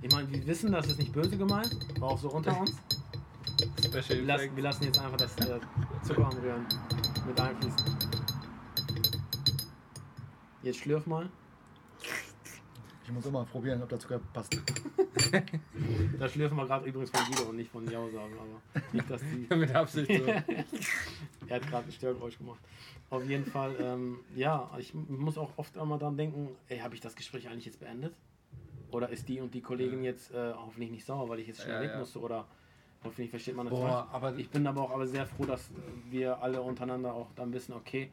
Ich 0.00 0.12
meine, 0.12 0.30
wir 0.30 0.46
wissen, 0.46 0.70
das 0.70 0.86
ist 0.86 0.98
nicht 0.98 1.12
böse 1.12 1.36
gemeint, 1.36 1.76
war 2.00 2.10
auch 2.10 2.18
so 2.18 2.30
unter 2.30 2.60
uns. 2.60 2.76
Special 3.84 4.18
Wir 4.20 4.26
lassen, 4.26 4.56
wir 4.56 4.62
lassen 4.62 4.84
jetzt 4.84 5.00
einfach 5.00 5.16
das 5.16 5.36
äh, 5.38 5.58
Zucker 6.04 6.28
anrühren 6.28 6.66
mit 7.26 7.40
einfließen. 7.40 8.01
Jetzt 10.62 10.78
schlürf 10.78 11.06
mal. 11.06 11.28
Ich 13.04 13.10
muss 13.10 13.26
immer 13.26 13.44
probieren, 13.44 13.82
ob 13.82 13.88
der 13.88 13.98
Zucker 13.98 14.20
passt. 14.32 14.56
Das 16.18 16.32
schlürfen 16.32 16.56
wir 16.56 16.66
gerade 16.66 16.86
übrigens 16.88 17.10
von 17.10 17.20
Guido 17.26 17.50
und 17.50 17.56
nicht 17.56 17.70
von 17.70 17.86
Jau 17.90 18.08
sagen, 18.10 18.32
aber 18.38 18.82
nicht, 18.92 19.10
dass 19.10 19.20
die. 19.22 19.54
Mit 19.54 19.74
Absicht 19.74 20.10
so. 20.10 20.26
er 21.46 21.56
hat 21.56 21.66
gerade 21.68 21.86
ein 21.86 21.92
Störgeräusch 21.92 22.38
gemacht. 22.38 22.60
Auf 23.10 23.24
jeden 23.26 23.44
Fall, 23.46 23.74
ähm, 23.80 24.18
ja, 24.34 24.70
ich 24.78 24.94
muss 24.94 25.36
auch 25.38 25.50
oft 25.56 25.76
einmal 25.78 25.98
dran 25.98 26.16
denken, 26.16 26.48
ey, 26.68 26.78
habe 26.78 26.94
ich 26.94 27.00
das 27.00 27.14
Gespräch 27.14 27.48
eigentlich 27.48 27.66
jetzt 27.66 27.80
beendet? 27.80 28.14
Oder 28.90 29.08
ist 29.08 29.28
die 29.28 29.40
und 29.40 29.54
die 29.54 29.60
Kollegin 29.62 30.02
jetzt 30.04 30.32
äh, 30.32 30.52
hoffentlich 30.54 30.90
nicht 30.90 31.04
sauer, 31.06 31.28
weil 31.28 31.40
ich 31.40 31.46
jetzt 31.48 31.62
schnell 31.62 31.76
Ja, 31.76 31.80
weg 31.82 31.90
ja. 31.92 31.98
musste? 31.98 32.20
Oder 32.20 32.46
hoffentlich 33.04 33.30
versteht 33.30 33.56
man 33.56 33.66
das 33.66 33.74
Boah, 33.78 33.88
falsch. 33.88 34.06
aber 34.12 34.36
Ich 34.38 34.50
bin 34.50 34.66
aber 34.66 34.82
auch 34.82 34.90
aber 34.90 35.06
sehr 35.06 35.26
froh, 35.26 35.44
dass 35.44 35.70
wir 36.10 36.42
alle 36.42 36.60
untereinander 36.62 37.14
auch 37.14 37.28
dann 37.36 37.52
wissen, 37.52 37.72
okay, 37.72 38.10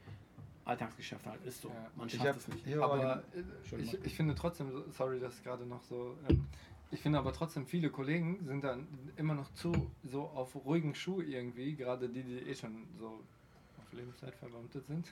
Alltagsgeschäft 0.69 1.25
halt 1.25 1.43
ist 1.45 1.61
so. 1.61 1.69
Ja. 1.69 1.91
Man 1.95 2.07
Ich 2.07 2.13
schafft 2.15 2.27
hab 2.27 2.35
es 2.37 2.47
nicht. 2.47 2.65
hier 2.65 2.83
aber 2.83 3.23
äh, 3.33 3.77
ich, 3.81 3.93
ich 4.05 4.15
finde 4.15 4.35
trotzdem, 4.35 4.71
so- 4.71 4.85
sorry, 4.91 5.19
dass 5.19 5.41
gerade 5.43 5.65
noch 5.65 5.81
so. 5.83 6.17
Ähm, 6.29 6.45
ich 6.91 7.01
finde 7.01 7.19
aber 7.19 7.33
trotzdem, 7.33 7.67
viele 7.67 7.89
Kollegen 7.91 8.43
sind 8.45 8.63
dann 8.63 8.87
immer 9.15 9.35
noch 9.35 9.53
zu 9.53 9.71
so 10.03 10.23
auf 10.23 10.55
ruhigen 10.55 10.95
Schuh 10.95 11.21
irgendwie, 11.21 11.75
gerade 11.75 12.09
die, 12.09 12.23
die 12.23 12.39
eh 12.39 12.55
schon 12.55 12.87
so 12.97 13.23
auf 13.79 13.93
Lebenszeit 13.93 14.33
verbeamtet 14.35 14.87
sind. 14.87 15.07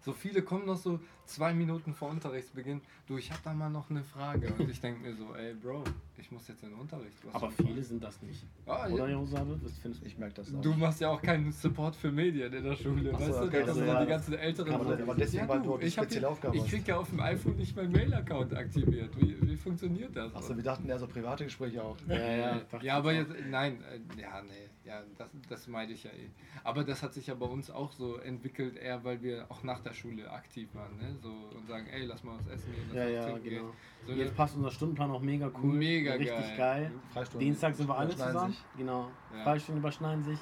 So 0.00 0.12
viele 0.12 0.42
kommen 0.42 0.66
noch 0.66 0.76
so 0.76 1.00
zwei 1.24 1.52
Minuten 1.52 1.92
vor 1.92 2.08
Unterrichtsbeginn. 2.10 2.80
Du, 3.06 3.18
ich 3.18 3.30
habe 3.30 3.40
da 3.44 3.52
mal 3.52 3.68
noch 3.68 3.90
eine 3.90 4.02
Frage. 4.04 4.52
Und 4.58 4.70
ich 4.70 4.80
denke 4.80 5.00
mir 5.00 5.14
so, 5.14 5.34
ey 5.34 5.54
Bro, 5.54 5.84
ich 6.16 6.30
muss 6.30 6.46
jetzt 6.48 6.62
in 6.62 6.70
den 6.70 6.78
Unterricht. 6.78 7.18
Was 7.24 7.34
Aber 7.34 7.50
viele 7.50 7.82
sind 7.82 8.02
das 8.02 8.22
nicht. 8.22 8.46
Ah, 8.66 8.88
Oder 8.88 9.06
ja. 9.08 9.12
Josabe? 9.18 9.58
Was 9.62 9.78
findest 9.78 10.04
ich 10.06 10.16
merke 10.16 10.34
das 10.34 10.54
auch. 10.54 10.60
Du 10.60 10.72
machst 10.74 11.00
ja 11.00 11.10
auch 11.10 11.20
keinen 11.20 11.50
Support 11.52 11.96
für 11.96 12.10
Medien 12.12 12.52
in 12.52 12.64
der 12.64 12.76
Schule, 12.76 13.10
Ach 13.14 13.18
so, 13.20 13.26
weißt 13.26 13.38
du? 13.40 13.44
okay, 13.44 13.50
Da 13.50 13.58
kommen 13.60 13.68
also 13.68 13.80
ja 13.80 13.86
ja, 13.94 14.00
die 14.02 14.06
ganzen 14.08 14.34
älteren 14.34 14.72
aber- 14.74 14.98
aber 14.98 15.14
deswegen, 15.14 15.48
weil 15.48 15.62
du 15.62 15.78
ich 15.80 15.92
spezielle 15.94 16.20
hier- 16.20 16.30
Aufgabe 16.30 16.56
Ich 16.56 16.66
krieg 16.66 16.86
ja 16.88 16.96
auf 16.98 17.08
dem 17.10 17.20
iPhone 17.20 17.56
nicht 17.56 17.76
meinen 17.76 17.92
Mail-Account 17.92 18.54
aktiviert. 18.54 19.20
Wie, 19.20 19.36
wie 19.42 19.56
funktioniert 19.56 20.14
das? 20.16 20.34
Achso, 20.34 20.56
wir 20.56 20.62
dachten 20.64 20.88
eher 20.88 20.98
so 20.98 21.06
private 21.06 21.44
Gespräche 21.44 21.82
auch. 21.82 21.96
Ja, 22.08 22.16
ja, 22.18 22.60
dachte 22.70 22.86
ja, 22.86 22.96
aber 22.96 23.12
jetzt, 23.12 23.32
nein, 23.50 23.82
äh, 23.82 24.20
ja, 24.20 24.42
nee, 24.42 24.68
ja, 24.84 25.02
das, 25.18 25.28
das 25.48 25.66
meide 25.68 25.92
ich 25.92 26.04
ja 26.04 26.10
eh. 26.10 26.30
Aber 26.64 26.84
das 26.84 27.02
hat 27.02 27.12
sich 27.14 27.26
ja 27.26 27.34
bei 27.34 27.46
uns 27.46 27.70
auch 27.70 27.92
so 27.92 28.16
entwickelt, 28.16 28.76
eher 28.76 29.04
weil 29.04 29.22
wir 29.22 29.46
auch 29.50 29.57
nach 29.62 29.80
der 29.80 29.92
Schule 29.92 30.30
aktiv 30.30 30.74
waren, 30.74 30.96
ne? 30.96 31.16
So 31.20 31.28
und 31.56 31.66
sagen, 31.66 31.86
ey, 31.86 32.04
lass 32.06 32.22
mal 32.24 32.38
was 32.38 32.46
essen 32.48 32.72
gehen, 32.72 32.84
lass 32.88 32.96
Ja, 32.96 33.08
ja, 33.08 33.26
genau. 33.26 33.38
gehen. 33.42 33.64
So 34.06 34.12
Jetzt 34.12 34.36
passt 34.36 34.56
unser 34.56 34.70
Stundenplan 34.70 35.10
auch 35.10 35.20
mega 35.20 35.50
cool. 35.62 35.74
Mega 35.74 36.12
Richtig 36.14 36.56
geil. 36.56 36.92
geil. 37.14 37.24
Dienstag 37.38 37.74
sind 37.74 37.88
wir 37.88 37.96
alle 37.98 38.10
zusammen. 38.10 38.52
sich. 38.52 38.64
Genau. 38.76 39.10
Ja. 39.34 39.42
Freistunden 39.42 39.82
überschneiden 39.82 40.22
sich. 40.24 40.38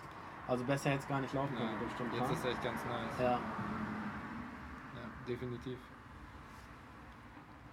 Also 0.49 0.65
besser 0.65 0.93
jetzt 0.93 1.09
gar 1.09 1.21
nicht 1.21 1.35
laufen 1.35 1.57
können 1.57 1.71
mit 1.73 1.99
dem 1.99 2.21
jetzt 2.21 2.31
ist 2.31 2.45
echt 2.45 2.63
ganz 2.63 2.85
nice. 2.85 3.19
Ja. 3.19 3.33
ja 3.33 3.41
definitiv. 5.27 5.79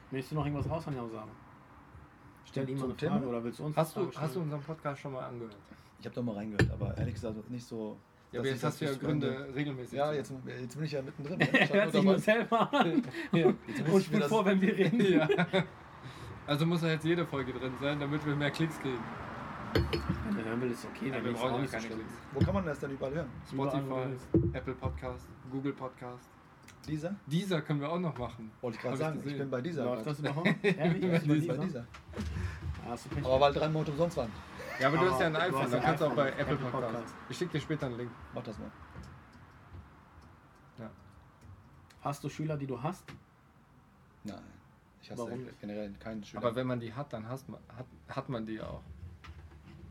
Möchtest 0.10 0.32
du 0.32 0.36
noch 0.36 0.46
irgendwas 0.46 0.70
raushauen, 0.70 0.96
ja 0.96 1.08
sagen? 1.08 1.32
Stell 2.46 2.70
ihm 2.70 2.78
mal 2.78 2.86
eine 2.86 2.94
Frage 2.96 3.14
Thema? 3.14 3.28
oder 3.28 3.44
willst 3.44 3.60
du 3.60 3.66
uns 3.66 3.78
Hast 3.78 3.96
du, 3.96 4.12
hast 4.16 4.36
du 4.36 4.42
unseren 4.42 4.62
Podcast 4.62 5.02
schon 5.02 5.14
mal 5.14 5.26
angehört? 5.26 5.58
Ich 6.00 6.06
habe 6.06 6.16
doch 6.16 6.24
mal 6.24 6.36
reingehört, 6.36 6.70
aber 6.72 6.98
ehrlich 6.98 7.14
gesagt 7.16 7.50
nicht 7.50 7.66
so. 7.66 7.98
Ja, 8.34 8.40
aber 8.40 8.48
jetzt 8.48 8.56
ich 8.56 8.62
das 8.62 8.72
hast 8.72 8.82
du 8.82 8.86
ja 8.86 8.94
Gründe 8.96 9.48
regelmäßig. 9.56 9.94
Ja, 9.94 10.12
jetzt, 10.12 10.34
jetzt 10.60 10.76
bin 10.76 10.86
ich 10.86 10.92
ja 10.92 11.02
mittendrin. 11.04 11.38
ne? 11.40 11.50
Ich 11.52 11.60
Er 11.70 11.74
hört 11.74 11.92
sich 11.92 12.04
nur 12.04 12.18
selber 12.18 12.74
an 12.74 13.04
ja. 13.32 13.46
muss 13.46 13.56
und 13.56 13.70
ich 13.78 13.88
mir 13.88 14.02
spielt 14.02 14.24
vor, 14.24 14.44
wenn 14.46 14.60
wir 14.60 14.76
reden. 14.76 15.14
ja. 15.14 15.28
Also 16.46 16.66
muss 16.66 16.82
ja 16.82 16.90
jetzt 16.90 17.06
jede 17.06 17.26
Folge 17.26 17.54
drin 17.54 17.72
sein, 17.80 17.98
damit 18.02 18.26
wir 18.26 18.36
mehr 18.36 18.52
Klicks 18.52 18.78
kriegen. 18.82 19.00
Wenn 19.74 20.40
er 20.40 20.44
hören 20.44 20.62
will, 20.62 20.72
ist 20.72 20.86
okay. 20.86 21.10
Ja, 21.10 21.24
wir 21.24 21.32
brauchen 21.32 21.54
auch 21.54 21.60
ja 21.62 21.68
keine. 21.68 21.88
Klicks. 21.88 22.14
Wo 22.34 22.40
kann 22.42 22.54
man 22.54 22.66
das 22.66 22.80
denn 22.80 22.92
überall 22.92 23.14
hören? 23.14 23.30
Spotify. 23.50 24.52
Apple 24.52 24.74
Podcast, 24.74 25.26
Google 25.50 25.72
Podcast. 25.72 26.30
Dieser? 26.86 27.16
Dieser 27.28 27.62
können 27.62 27.80
wir 27.80 27.90
auch 27.90 28.00
noch 28.00 28.18
machen. 28.18 28.52
Wollte 28.60 28.76
ich 28.76 28.82
gerade 28.82 28.96
ich 28.96 29.00
sagen, 29.00 29.18
ich 29.20 29.24
gesehen. 29.24 29.40
bin 29.40 29.50
bei 29.52 29.62
dieser. 29.62 29.86
Läuft 29.86 30.06
das 30.06 30.20
überhaupt? 30.20 30.48
Du 30.48 30.68
Ich 30.68 30.76
bin 30.76 31.48
bei 31.48 31.58
dieser? 31.58 31.88
Ah. 32.86 32.96
Aber 33.24 33.40
weil 33.40 33.54
drei 33.54 33.70
Monate 33.70 33.92
umsonst 33.92 34.18
waren. 34.18 34.32
Ja, 34.80 34.88
aber 34.88 34.98
du 34.98 35.12
hast 35.12 35.22
ja 35.22 35.28
ein 35.28 35.36
iPhone, 35.36 35.72
dann 35.72 35.82
kannst 35.82 36.02
du 36.02 36.06
auch 36.08 36.16
bei 36.16 36.32
Apple, 36.32 36.58
Podcast. 36.58 37.14
Ich 37.30 37.38
schicke 37.38 37.54
dir 37.54 37.62
später 37.62 37.86
einen 37.86 37.98
Link. 37.98 38.12
Mach 38.34 38.44
das 38.44 38.58
mal. 38.58 38.72
Ja. 40.80 40.90
Hast 42.02 42.24
du 42.24 42.30
Schüler, 42.30 42.58
die 42.58 42.68
du 42.68 42.82
hast? 42.82 43.06
Nein. 44.24 44.38
Ich 45.02 45.12
hasse 45.12 45.22
Warum 45.22 45.48
generell 45.60 45.92
keinen 46.00 46.24
Schüler. 46.24 46.44
Aber 46.44 46.56
wenn 46.56 46.68
man 46.68 46.80
die 46.80 46.94
hat, 46.94 47.12
dann 47.14 47.28
hast 47.28 47.48
man, 47.50 47.60
hat, 47.78 47.86
hat 48.10 48.30
man 48.30 48.46
die 48.46 48.62
auch. 48.62 48.82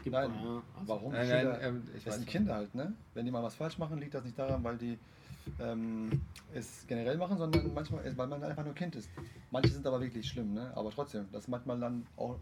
Gibt 0.03 0.15
Nein. 0.15 0.33
ja, 0.35 0.41
also- 0.41 0.63
Warum? 0.87 1.13
Nein, 1.13 1.27
Schüler, 1.27 1.53
nein, 1.53 1.61
ähm, 1.63 1.83
ich 1.95 2.05
das 2.05 2.17
sind. 2.17 2.27
Kinder 2.27 2.55
halt, 2.55 2.75
ne? 2.75 2.93
Wenn 3.15 3.25
die 3.25 3.31
mal 3.31 3.43
was 3.43 3.55
falsch 3.55 3.79
machen, 3.79 3.99
liegt 3.99 4.15
das 4.15 4.25
nicht 4.25 4.39
daran, 4.39 4.65
weil 4.65 4.77
die 4.79 4.99
ähm, 5.61 6.23
es 6.55 6.87
generell 6.87 7.17
machen, 7.19 7.37
sondern 7.39 7.73
manchmal, 7.75 8.05
weil 8.17 8.27
man 8.27 8.43
einfach 8.43 8.65
nur 8.65 8.75
Kind 8.75 8.97
ist. 8.97 9.11
Manche 9.51 9.71
sind 9.71 9.87
aber 9.87 10.01
wirklich 10.01 10.27
schlimm, 10.29 10.55
ne? 10.55 10.73
Aber 10.75 10.91
trotzdem, 10.91 11.29
das 11.31 11.45
ist 11.45 11.49
manchmal 11.49 11.79
dann 11.79 12.07
auch 12.17 12.39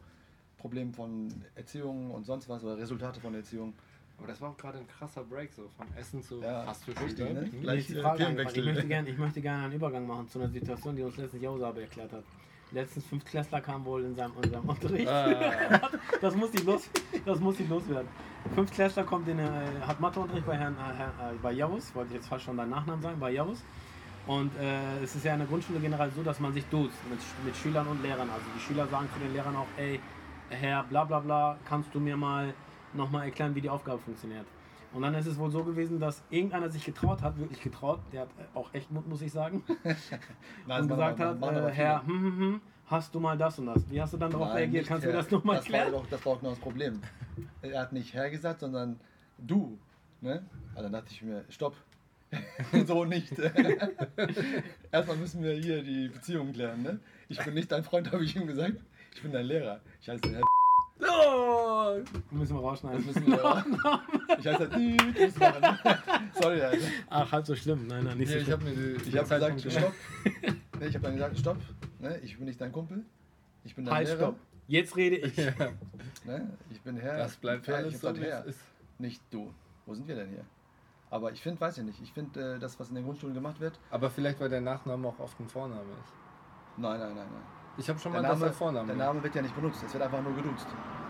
Problem 0.60 0.92
von 0.92 1.28
Erziehung 1.54 2.10
und 2.10 2.24
sonst 2.26 2.48
was 2.48 2.62
oder 2.62 2.76
Resultate 2.76 3.20
von 3.20 3.34
Erziehung. 3.34 3.72
Aber 4.18 4.26
das 4.26 4.40
war 4.40 4.50
auch 4.50 4.56
gerade 4.56 4.78
ein 4.78 4.86
krasser 4.86 5.24
Break, 5.24 5.50
so 5.54 5.62
vom 5.76 5.86
Essen 5.98 6.22
zu 6.22 6.42
Ja, 6.42 6.64
hast 6.66 6.86
du 6.86 6.92
richtig, 6.92 7.32
ne? 7.32 7.48
Gleich, 7.62 7.90
äh, 7.90 8.02
eingefallen. 8.02 8.38
ich, 8.54 8.64
möchte 8.64 8.86
gerne, 8.86 9.08
ich 9.08 9.18
möchte 9.18 9.40
gerne 9.40 9.64
einen 9.64 9.72
Übergang 9.72 10.06
machen 10.06 10.28
zu 10.28 10.38
einer 10.38 10.50
Situation, 10.50 10.94
die 10.94 11.02
uns 11.02 11.16
letztens 11.16 11.42
Josabe 11.42 11.80
erklärt 11.80 12.12
hat. 12.12 12.24
Letztens 12.72 13.06
Fünftklässler 13.06 13.60
kam 13.62 13.84
wohl 13.84 14.04
in 14.04 14.14
seinem, 14.14 14.32
in 14.42 14.50
seinem 14.50 14.68
Unterricht. 14.68 15.08
Ah, 15.08 15.90
Das 16.20 16.36
muss 16.36 16.52
ich 16.52 16.62
los, 16.64 16.88
das 17.24 17.40
muss 17.40 17.58
ich 17.58 17.68
loswerden. 17.68 18.08
Fünftklässler 18.54 19.04
kommt 19.04 19.26
in, 19.26 19.38
äh, 19.38 19.48
hat 19.86 19.98
Matheunterricht 19.98 20.46
bei 20.46 20.56
Herrn, 20.56 20.76
äh, 20.76 21.02
äh, 21.02 21.38
bei 21.42 21.52
Javus, 21.52 21.92
wollte 21.94 22.10
ich 22.10 22.16
jetzt 22.16 22.28
fast 22.28 22.44
schon 22.44 22.56
deinen 22.58 22.70
Nachnamen 22.70 23.02
sagen, 23.02 23.18
bei 23.18 23.32
Javus. 23.32 23.64
Und 24.26 24.54
äh, 24.60 25.02
es 25.02 25.16
ist 25.16 25.24
ja 25.24 25.32
in 25.32 25.40
der 25.40 25.48
Grundschule 25.48 25.80
generell 25.80 26.10
so, 26.14 26.22
dass 26.22 26.38
man 26.38 26.52
sich 26.52 26.64
duzt 26.66 26.94
mit, 27.08 27.18
mit 27.44 27.56
Schülern 27.56 27.86
und 27.86 28.02
Lehrern. 28.02 28.28
Also 28.28 28.44
die 28.54 28.60
Schüler 28.60 28.86
sagen 28.86 29.08
zu 29.14 29.18
den 29.18 29.32
Lehrern 29.32 29.56
auch, 29.56 29.66
ey, 29.78 29.98
Herr 30.50 30.84
bla 30.84 31.04
bla 31.04 31.20
bla, 31.20 31.58
kannst 31.64 31.94
du 31.94 32.00
mir 32.00 32.16
mal 32.16 32.52
nochmal 32.92 33.26
erklären, 33.26 33.54
wie 33.54 33.60
die 33.60 33.70
Aufgabe 33.70 33.98
funktioniert. 33.98 34.46
Und 34.92 35.02
dann 35.02 35.14
ist 35.14 35.26
es 35.26 35.38
wohl 35.38 35.50
so 35.50 35.62
gewesen, 35.62 36.00
dass 36.00 36.22
irgendeiner 36.30 36.68
sich 36.68 36.84
getraut 36.84 37.22
hat, 37.22 37.38
wirklich 37.38 37.62
getraut, 37.62 38.00
der 38.12 38.22
hat 38.22 38.28
äh, 38.38 38.58
auch 38.58 38.74
echt 38.74 38.90
Mut, 38.90 39.06
muss 39.06 39.22
ich 39.22 39.30
sagen, 39.30 39.62
Nein, 40.66 40.82
und 40.82 40.88
gesagt 40.88 41.20
hat, 41.20 41.42
aber 41.42 41.68
äh, 41.68 41.72
Herr, 41.72 42.04
hm, 42.04 42.20
hm, 42.20 42.38
hm, 42.38 42.60
hast 42.86 43.14
du 43.14 43.20
mal 43.20 43.38
das 43.38 43.58
und 43.60 43.66
das? 43.66 43.88
Wie 43.88 44.00
hast 44.00 44.12
du 44.12 44.16
dann 44.16 44.32
darauf 44.32 44.52
reagiert? 44.52 44.86
Kannst 44.86 45.04
du 45.04 45.08
mir 45.08 45.14
Herr. 45.14 45.22
das 45.22 45.30
nochmal 45.30 45.56
das 45.56 45.64
erklären? 45.64 45.92
War 45.92 46.00
doch, 46.00 46.08
das 46.08 46.26
war 46.26 46.32
auch 46.32 46.40
genau 46.40 46.50
das 46.50 46.58
Problem. 46.58 47.00
Er 47.62 47.80
hat 47.80 47.92
nicht 47.92 48.12
Herr 48.14 48.30
gesagt, 48.30 48.60
sondern 48.60 48.98
du. 49.38 49.78
Ne? 50.20 50.44
Also 50.74 50.82
dann 50.82 50.92
dachte 50.92 51.12
ich 51.12 51.22
mir, 51.22 51.44
stopp. 51.48 51.76
so 52.86 53.04
nicht. 53.04 53.32
Erstmal 54.92 55.16
müssen 55.16 55.42
wir 55.42 55.52
hier 55.54 55.82
die 55.82 56.08
Beziehung 56.08 56.52
klären. 56.52 56.82
Ne? 56.82 57.00
Ich 57.28 57.42
bin 57.44 57.54
nicht 57.54 57.70
dein 57.72 57.82
Freund, 57.82 58.12
habe 58.12 58.24
ich 58.24 58.36
ihm 58.36 58.46
gesagt. 58.46 58.76
Ich 59.14 59.22
bin 59.22 59.32
dein 59.32 59.46
Lehrer. 59.46 59.80
Ich 60.00 60.08
heiße 60.08 60.22
Herr. 60.30 60.42
Oh, 61.02 61.96
müssen 62.30 62.54
wir 62.56 62.60
Das 62.60 62.62
rausschneiden. 62.62 63.06
müssen 63.06 63.26
wir. 63.26 64.02
Ich 64.38 64.46
heiße 64.46 65.38
machen. 65.38 65.78
Sorry, 66.40 66.60
Alter. 66.62 66.84
Ach, 67.08 67.32
halb 67.32 67.46
so 67.46 67.54
schlimm. 67.54 67.86
Nein, 67.86 68.04
nein, 68.04 68.18
nicht 68.18 68.28
nee, 68.28 68.34
so 68.34 68.38
ich 68.38 68.44
schlimm. 68.44 68.60
habe 68.60 68.70
mir 68.70 68.76
die, 68.98 69.08
Ich 69.08 69.16
habe 69.16 69.28
gesagt, 69.28 69.42
Zeitpunkte- 69.42 69.70
stopp. 69.70 69.92
Nee, 70.78 70.86
ich 70.86 70.94
habe 70.94 71.04
dann 71.04 71.14
gesagt, 71.14 71.38
stopp. 71.38 71.56
Ne? 71.98 72.18
Ich 72.22 72.36
bin 72.36 72.46
nicht 72.46 72.60
dein 72.60 72.72
Kumpel. 72.72 73.04
Ich 73.64 73.74
bin 73.74 73.84
dein 73.84 73.94
Halt, 73.94 74.08
Lehrer. 74.08 74.18
stopp. 74.18 74.36
Jetzt 74.68 74.96
rede 74.96 75.16
ich. 75.16 75.36
Ja, 75.36 75.52
Ne? 76.24 76.50
Ich 76.70 76.80
bin 76.82 76.96
Herr. 76.98 77.16
das 77.18 77.36
bleibt 77.36 77.66
Herr, 77.66 77.76
alles 77.76 77.94
ich 77.94 78.00
so, 78.00 78.14
Herr. 78.14 78.44
ist. 78.44 78.60
Nicht 78.98 79.22
du. 79.30 79.52
Wo 79.86 79.94
sind 79.94 80.06
wir 80.06 80.14
denn 80.16 80.28
hier? 80.28 80.44
Aber 81.10 81.32
ich 81.32 81.40
finde, 81.42 81.60
weiß 81.60 81.78
ich 81.78 81.84
nicht. 81.84 82.00
Ich 82.02 82.12
finde, 82.12 82.56
äh, 82.56 82.58
das, 82.58 82.78
was 82.78 82.90
in 82.90 82.94
den 82.94 83.04
Grundschulen 83.04 83.34
gemacht 83.34 83.58
wird, 83.58 83.78
Aber 83.90 84.10
vielleicht, 84.10 84.38
weil 84.38 84.48
der 84.50 84.60
Nachname 84.60 85.08
auch 85.08 85.18
oft 85.18 85.40
ein 85.40 85.48
Vorname 85.48 85.80
ist. 85.80 86.12
Nein, 86.76 87.00
nein, 87.00 87.14
nein, 87.16 87.26
nein. 87.32 87.42
Ich 87.80 87.88
habe 87.88 87.98
schon 87.98 88.12
mal 88.12 88.20
das 88.22 88.32
Name, 88.32 88.44
als 88.46 88.56
Vornamen. 88.56 88.88
der 88.88 88.96
Name 88.96 89.22
wird 89.22 89.34
ja 89.34 89.40
nicht 89.40 89.54
benutzt, 89.56 89.82
es 89.86 89.92
wird 89.92 90.02
einfach 90.02 90.22
nur 90.22 90.34
geduzt. 90.34 90.66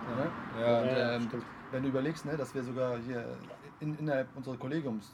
Ja. 0.09 0.17
Ne? 0.17 0.31
Ja, 0.61 0.81
Und, 0.81 0.87
ja, 0.87 1.13
ähm, 1.17 1.29
wenn 1.73 1.83
du 1.83 1.89
überlegst, 1.89 2.25
ne, 2.25 2.37
dass 2.37 2.55
wir 2.55 2.63
sogar 2.63 2.97
hier 2.99 3.25
in, 3.81 3.99
innerhalb 3.99 4.29
unseres 4.37 4.57
Kollegiums 4.59 5.13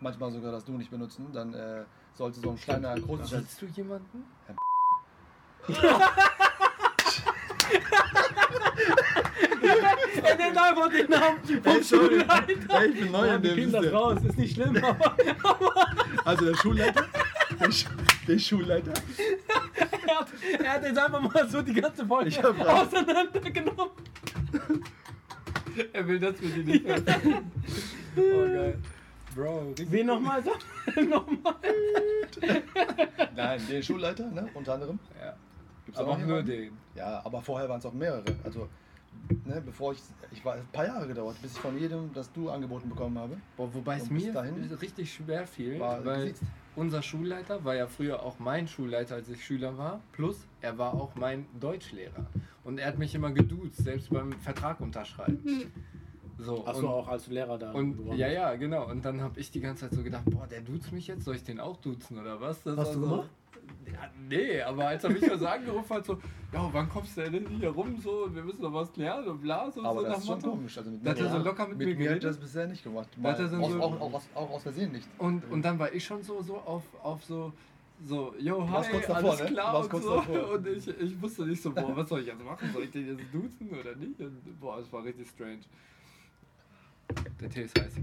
manchmal 0.00 0.30
sogar 0.30 0.52
das 0.52 0.64
Du 0.64 0.72
nicht 0.72 0.90
benutzen, 0.90 1.28
dann 1.32 1.54
äh, 1.54 1.84
sollte 2.12 2.40
so 2.40 2.50
ein 2.50 2.56
kleiner 2.56 2.94
großes 3.00 3.30
Kennst 3.30 3.62
du 3.62 3.66
jemanden? 3.66 4.24
Er 10.22 10.36
nennt 10.36 10.58
einfach 10.58 10.88
den 10.90 11.10
Namen 11.10 11.38
vom 11.62 11.82
Schulleiter. 11.82 12.80
Ey, 12.80 12.88
ich 12.88 13.00
bin 13.00 13.12
neu 13.12 13.26
Ja, 13.26 13.34
in 13.36 13.42
wir 13.42 13.50
dem 13.54 13.70
kriegen 13.70 13.72
das 13.72 13.92
raus, 13.92 14.18
ist 14.22 14.38
nicht 14.38 14.54
schlimm, 14.54 14.76
aber 14.84 15.16
Also 16.24 16.44
der 16.46 16.54
Schulleiter, 16.56 17.04
der, 17.60 17.72
Sch 17.72 17.86
der 18.28 18.38
Schulleiter, 18.38 18.92
er 20.06 20.18
hat, 20.20 20.28
er 20.62 20.72
hat 20.72 20.82
jetzt 20.84 20.98
einfach 20.98 21.20
mal 21.20 21.48
so 21.48 21.62
die 21.62 21.74
ganze 21.74 22.06
Folge 22.06 22.28
Ich 22.28 22.42
hab 22.42 22.56
grad- 22.56 22.86
auseinandergenommen. 22.88 23.90
Er 25.92 26.06
will 26.06 26.20
das 26.20 26.40
mit 26.40 26.56
dir 26.56 26.64
nicht 26.64 26.86
hören. 26.86 27.50
Oh, 28.16 28.46
geil. 28.46 28.78
Bro, 29.34 29.58
richtig. 29.70 29.90
Wen 29.90 30.06
nochmal? 30.06 30.42
Nochmal. 31.08 31.54
nein, 33.34 33.60
den 33.68 33.82
Schulleiter, 33.82 34.26
ne, 34.28 34.48
unter 34.54 34.74
anderem. 34.74 34.98
Ja. 35.20 35.34
Gibt's 35.84 35.98
Aber 36.00 36.12
noch 36.16 36.22
auch 36.22 36.26
nur 36.26 36.42
den. 36.44 36.78
Ja, 36.94 37.20
aber 37.24 37.42
vorher 37.42 37.68
waren 37.68 37.80
es 37.80 37.86
auch 37.86 37.92
mehrere. 37.92 38.24
Also, 38.44 38.68
ne, 39.44 39.62
bevor 39.64 39.92
ich, 39.92 40.00
ich 40.32 40.44
war, 40.44 40.54
ein 40.54 40.66
paar 40.72 40.86
Jahre 40.86 41.06
gedauert, 41.06 41.40
bis 41.42 41.52
ich 41.52 41.58
von 41.58 41.78
jedem 41.78 42.12
das 42.12 42.32
Du 42.32 42.50
angeboten 42.50 42.88
bekommen 42.88 43.18
habe. 43.18 43.36
Boah, 43.56 43.72
wobei 43.74 43.96
es 43.96 44.10
mir 44.10 44.32
dahin 44.32 44.54
richtig 44.80 45.12
schwer 45.12 45.46
fiel, 45.46 45.80
war 45.80 46.04
weil 46.04 46.22
gesiezt. 46.32 46.42
unser 46.76 47.02
Schulleiter 47.02 47.64
war 47.64 47.74
ja 47.74 47.86
früher 47.86 48.22
auch 48.22 48.38
mein 48.38 48.68
Schulleiter, 48.68 49.16
als 49.16 49.28
ich 49.28 49.44
Schüler 49.44 49.76
war. 49.78 50.00
Plus, 50.12 50.46
er 50.60 50.78
war 50.78 50.94
auch 50.94 51.14
mein 51.14 51.46
Deutschlehrer. 51.60 52.26
Und 52.64 52.78
er 52.78 52.88
hat 52.88 52.98
mich 52.98 53.14
immer 53.14 53.30
geduzt, 53.30 53.76
selbst 53.84 54.10
beim 54.10 54.32
Vertrag 54.32 54.80
unterschreiben. 54.80 55.70
So, 56.38 56.66
Achso, 56.66 56.80
und, 56.80 56.86
auch 56.86 57.08
als 57.08 57.28
Lehrer 57.28 57.58
da. 57.58 57.70
und 57.72 58.16
ja, 58.16 58.26
ja, 58.28 58.54
genau. 58.56 58.90
Und 58.90 59.04
dann 59.04 59.20
habe 59.20 59.38
ich 59.38 59.50
die 59.50 59.60
ganze 59.60 59.82
Zeit 59.88 59.96
so 59.96 60.02
gedacht, 60.02 60.24
boah, 60.26 60.46
der 60.46 60.62
duzt 60.62 60.92
mich 60.92 61.06
jetzt, 61.06 61.24
soll 61.24 61.36
ich 61.36 61.44
den 61.44 61.60
auch 61.60 61.76
duzen 61.76 62.18
oder 62.18 62.40
was? 62.40 62.62
Das 62.64 62.76
Hast 62.76 62.88
war 62.88 62.94
du 62.94 63.00
so, 63.00 63.08
gemacht? 63.08 63.30
Ja, 63.86 64.10
nee, 64.28 64.60
aber 64.62 64.88
als 64.88 65.04
er 65.04 65.10
mich 65.10 65.22
mal 65.26 65.38
so 65.38 65.46
angerufen 65.56 65.90
hat, 65.96 66.04
so, 66.04 66.14
ja, 66.52 66.68
wann 66.72 66.88
kommst 66.88 67.16
du 67.16 67.30
denn 67.30 67.46
hier 67.48 67.68
rum 67.70 67.98
so 68.00 68.24
und 68.24 68.34
wir 68.34 68.42
müssen 68.42 68.62
noch 68.62 68.72
was 68.72 68.92
klären 68.92 69.26
und 69.26 69.40
bla, 69.40 69.70
so, 69.70 69.82
Aber 69.84 70.00
so 70.00 70.02
das 70.02 70.10
nach 70.12 70.18
ist 70.18 70.26
schon 70.26 70.36
Motto. 70.36 70.50
komisch. 70.50 70.78
Also 70.78 70.90
mit 70.90 71.06
Da 71.06 71.10
hat 71.10 71.18
mir, 71.18 71.24
er 71.26 71.30
so 71.30 71.38
locker 71.38 71.68
mit, 71.68 71.78
mit 71.78 71.86
mir 71.88 71.94
mir 71.94 72.00
hat 72.02 72.08
geredet. 72.20 72.24
das 72.30 72.36
bisher 72.38 72.66
nicht 72.66 72.82
gemacht. 72.82 73.08
Da 73.22 73.30
hat 73.30 73.38
er 73.38 73.48
Mal, 73.50 73.62
aus, 73.64 73.72
so- 73.72 73.80
auch, 73.82 74.00
auch, 74.00 74.12
aus, 74.14 74.22
auch 74.34 74.50
aus 74.50 74.62
Versehen 74.62 74.92
nicht. 74.92 75.08
Und, 75.18 75.44
und 75.50 75.62
dann 75.62 75.78
war 75.78 75.92
ich 75.92 76.04
schon 76.04 76.22
so, 76.22 76.42
so 76.42 76.56
auf, 76.58 76.82
auf 77.02 77.24
so, 77.24 77.52
so, 78.04 78.34
yo, 78.38 78.68
hi, 78.68 78.82
davor, 78.92 79.16
alles 79.16 79.40
ne? 79.40 79.46
klar 79.46 79.72
warst 79.74 79.84
und 79.84 79.90
kurz 79.90 80.02
so. 80.04 80.16
davor. 80.16 80.50
Und 80.54 80.66
ich, 80.66 80.88
ich 80.88 81.22
wusste 81.22 81.46
nicht 81.46 81.62
so, 81.62 81.70
boah, 81.72 81.96
was 81.96 82.08
soll 82.08 82.20
ich 82.20 82.26
jetzt 82.26 82.44
machen? 82.44 82.68
Soll 82.72 82.82
ich 82.84 82.90
den 82.90 83.06
jetzt 83.16 83.32
duzen 83.32 83.70
oder 83.70 83.94
nicht? 83.94 84.20
Und, 84.20 84.60
boah, 84.60 84.78
es 84.80 84.92
war 84.92 85.04
richtig 85.04 85.28
strange. 85.28 85.60
Der 87.40 87.48
Tee 87.50 87.62
ist 87.62 87.78
heiß. 87.78 87.94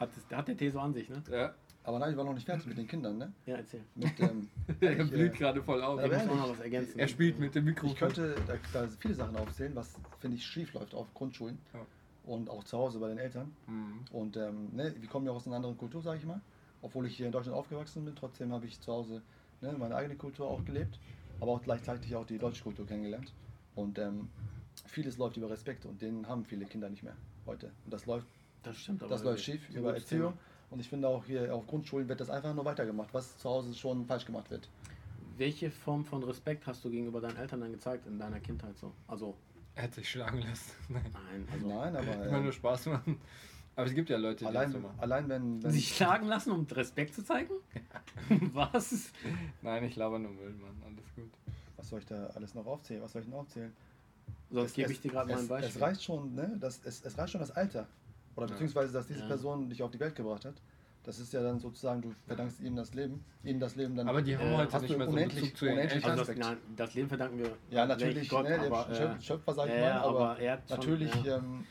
Hat, 0.00 0.10
das, 0.14 0.36
hat 0.38 0.48
der 0.48 0.56
Tee 0.56 0.70
so 0.70 0.80
an 0.80 0.92
sich, 0.92 1.08
ne? 1.08 1.22
Ja, 1.30 1.54
Aber 1.88 1.98
nein, 2.00 2.10
ich 2.10 2.18
war 2.18 2.24
noch 2.26 2.34
nicht 2.34 2.44
fertig 2.44 2.66
mit 2.66 2.76
den 2.76 2.86
Kindern, 2.86 3.16
ne? 3.16 3.32
Ja, 3.46 3.56
erzähl. 3.56 3.80
Mit, 3.94 4.20
ähm, 4.20 4.46
er 4.80 4.92
ich, 5.00 5.10
blüht 5.10 5.32
äh, 5.34 5.38
gerade 5.38 5.62
voll 5.62 5.82
auf. 5.82 5.98
aber 5.98 6.18
Ich 6.18 6.22
muss 6.26 6.32
auch 6.32 6.36
noch 6.36 6.50
was 6.50 6.60
ergänzen. 6.60 6.98
Er 6.98 7.08
spielt 7.08 7.38
mit 7.38 7.54
dem 7.54 7.64
Mikrofon. 7.64 7.92
Ich 7.94 7.98
könnte 7.98 8.34
da, 8.46 8.56
da 8.74 8.86
viele 8.98 9.14
Sachen 9.14 9.34
aufzählen, 9.36 9.74
was 9.74 9.94
finde 10.18 10.36
ich 10.36 10.44
schief 10.44 10.74
läuft 10.74 10.94
auf 10.94 11.06
Grundschulen 11.14 11.56
Ja. 11.72 11.80
und 12.26 12.50
auch 12.50 12.62
zu 12.64 12.76
Hause 12.76 12.98
bei 12.98 13.08
den 13.08 13.16
Eltern. 13.16 13.56
Mhm. 13.66 14.04
Und 14.12 14.36
ähm, 14.36 14.68
ne, 14.74 14.94
wir 15.00 15.08
kommen 15.08 15.24
ja 15.24 15.32
auch 15.32 15.36
aus 15.36 15.46
einer 15.46 15.56
anderen 15.56 15.78
Kultur, 15.78 16.02
sage 16.02 16.18
ich 16.18 16.26
mal. 16.26 16.42
Obwohl 16.82 17.06
ich 17.06 17.16
hier 17.16 17.24
in 17.24 17.32
Deutschland 17.32 17.56
aufgewachsen 17.56 18.04
bin, 18.04 18.14
trotzdem 18.14 18.52
habe 18.52 18.66
ich 18.66 18.78
zu 18.82 18.92
Hause 18.92 19.22
ne, 19.62 19.72
meine 19.78 19.96
eigene 19.96 20.16
Kultur 20.16 20.46
auch 20.46 20.62
gelebt, 20.66 21.00
aber 21.40 21.52
auch 21.52 21.62
gleichzeitig 21.62 22.14
auch 22.16 22.26
die 22.26 22.36
deutsche 22.36 22.64
Kultur 22.64 22.86
kennengelernt. 22.86 23.32
Und 23.74 23.98
ähm, 23.98 24.28
vieles 24.84 25.16
läuft 25.16 25.38
über 25.38 25.48
Respekt 25.48 25.86
und 25.86 26.02
den 26.02 26.28
haben 26.28 26.44
viele 26.44 26.66
Kinder 26.66 26.90
nicht 26.90 27.02
mehr 27.02 27.16
heute. 27.46 27.72
Und 27.86 27.94
das 27.94 28.04
läuft, 28.04 28.26
Das 28.62 28.76
stimmt 28.76 29.02
aber. 29.02 29.08
das 29.10 29.24
läuft 29.24 29.42
schief 29.42 29.70
über 29.70 29.94
Erziehung. 29.94 30.34
Und 30.70 30.80
ich 30.80 30.88
finde 30.88 31.08
auch 31.08 31.24
hier 31.24 31.54
auf 31.54 31.66
Grundschulen 31.66 32.08
wird 32.08 32.20
das 32.20 32.28
einfach 32.30 32.54
nur 32.54 32.64
weitergemacht, 32.64 33.12
was 33.14 33.38
zu 33.38 33.48
Hause 33.48 33.74
schon 33.74 34.04
falsch 34.06 34.26
gemacht 34.26 34.50
wird. 34.50 34.68
Welche 35.36 35.70
Form 35.70 36.04
von 36.04 36.22
Respekt 36.24 36.66
hast 36.66 36.84
du 36.84 36.90
gegenüber 36.90 37.20
deinen 37.20 37.36
Eltern 37.36 37.60
dann 37.60 37.72
gezeigt 37.72 38.06
in 38.06 38.18
deiner 38.18 38.40
Kindheit 38.40 38.76
so? 38.76 38.92
Also, 39.06 39.34
Er 39.76 39.84
hat 39.84 39.94
sich 39.94 40.08
schlagen 40.10 40.42
lassen. 40.42 40.72
Nein. 40.88 41.02
nein, 41.12 41.46
also. 41.52 41.68
Nein, 41.68 41.96
aber 41.96 42.26
Immer 42.26 42.40
nur 42.40 42.50
äh, 42.50 42.52
Spaß 42.52 42.86
machen. 42.86 43.18
Aber 43.76 43.86
es 43.86 43.94
gibt 43.94 44.10
ja 44.10 44.16
Leute, 44.16 44.40
die 44.40 44.46
allein, 44.46 44.64
das 44.64 44.72
so 44.72 44.80
machen. 44.80 44.98
allein 44.98 45.28
wenn, 45.28 45.62
wenn 45.62 45.70
Sich 45.70 45.94
schlagen 45.96 46.26
lassen, 46.26 46.50
um 46.50 46.64
Respekt 46.64 47.14
zu 47.14 47.22
zeigen? 47.24 47.54
Was? 48.52 49.12
Nein, 49.62 49.84
ich 49.84 49.94
laber 49.94 50.18
nur 50.18 50.32
Müll, 50.32 50.52
Mann. 50.54 50.74
Alles 50.84 51.14
gut. 51.14 51.30
was 51.76 51.88
soll 51.88 52.00
ich 52.00 52.06
da 52.06 52.26
alles 52.34 52.54
noch 52.56 52.66
aufzählen? 52.66 53.00
Was 53.02 53.12
soll 53.12 53.22
ich 53.22 53.28
noch 53.28 53.38
aufzählen? 53.38 53.72
Sonst 54.50 54.70
Es- 54.70 54.74
gebe 54.74 54.90
ich 54.92 55.00
dir 55.00 55.12
gerade 55.12 55.28
mal 55.30 55.36
ein 55.38 55.42
es- 55.44 55.48
Beispiel. 55.48 55.76
Es 55.76 55.80
reicht 55.80 56.02
schon, 56.02 56.34
ne? 56.34 56.56
Das, 56.58 56.80
es, 56.84 57.04
es 57.04 57.16
reicht 57.16 57.30
schon 57.30 57.40
das 57.40 57.52
Alter. 57.52 57.86
Oder 58.38 58.46
Ja. 58.46 58.52
beziehungsweise, 58.52 58.92
dass 58.92 59.06
diese 59.08 59.20
Ja. 59.20 59.26
Person 59.26 59.68
dich 59.68 59.82
auf 59.82 59.90
die 59.90 59.98
Welt 59.98 60.14
gebracht 60.14 60.44
hat. 60.44 60.54
Das 61.02 61.18
ist 61.18 61.32
ja 61.32 61.42
dann 61.42 61.58
sozusagen, 61.58 62.02
du 62.02 62.12
verdankst 62.26 62.60
ihm 62.60 62.76
das 62.76 62.94
Leben, 62.94 63.24
ihnen 63.42 63.58
das 63.58 63.74
Leben 63.76 63.96
dann. 63.96 64.08
Aber 64.08 64.22
die 64.22 64.36
haben 64.36 64.46
Äh, 64.52 64.56
heute 64.58 64.72
hast 64.74 64.82
nicht 64.82 64.94
du 64.94 64.98
mehr 64.98 65.06
so 65.06 65.12
unendlich- 65.12 65.40
Bezug 65.42 65.56
zu 65.56 65.64
unendlich 65.66 66.04
also 66.04 66.24
das, 66.24 66.36
nein, 66.36 66.56
das 66.76 66.94
Leben 66.94 67.08
verdanken 67.08 67.38
wir. 67.38 67.50
ja, 67.70 67.86
natürlich, 67.86 68.28
Gott, 68.28 68.44
ne, 68.48 68.58
aber, 68.60 68.84
der 68.90 68.96
Schöp- 68.96 69.16
äh, 69.18 69.20
Schöpfer, 69.22 69.54
sag 69.54 69.66
ich 69.68 69.74
ja, 69.74 69.80
mal, 69.80 69.92
aber, 70.02 70.30
aber 70.30 70.38
er 70.40 70.52
hat 70.52 70.68
schon, 70.68 70.76
natürlich 70.78 71.24
ja. 71.24 71.36
ähm, 71.38 71.64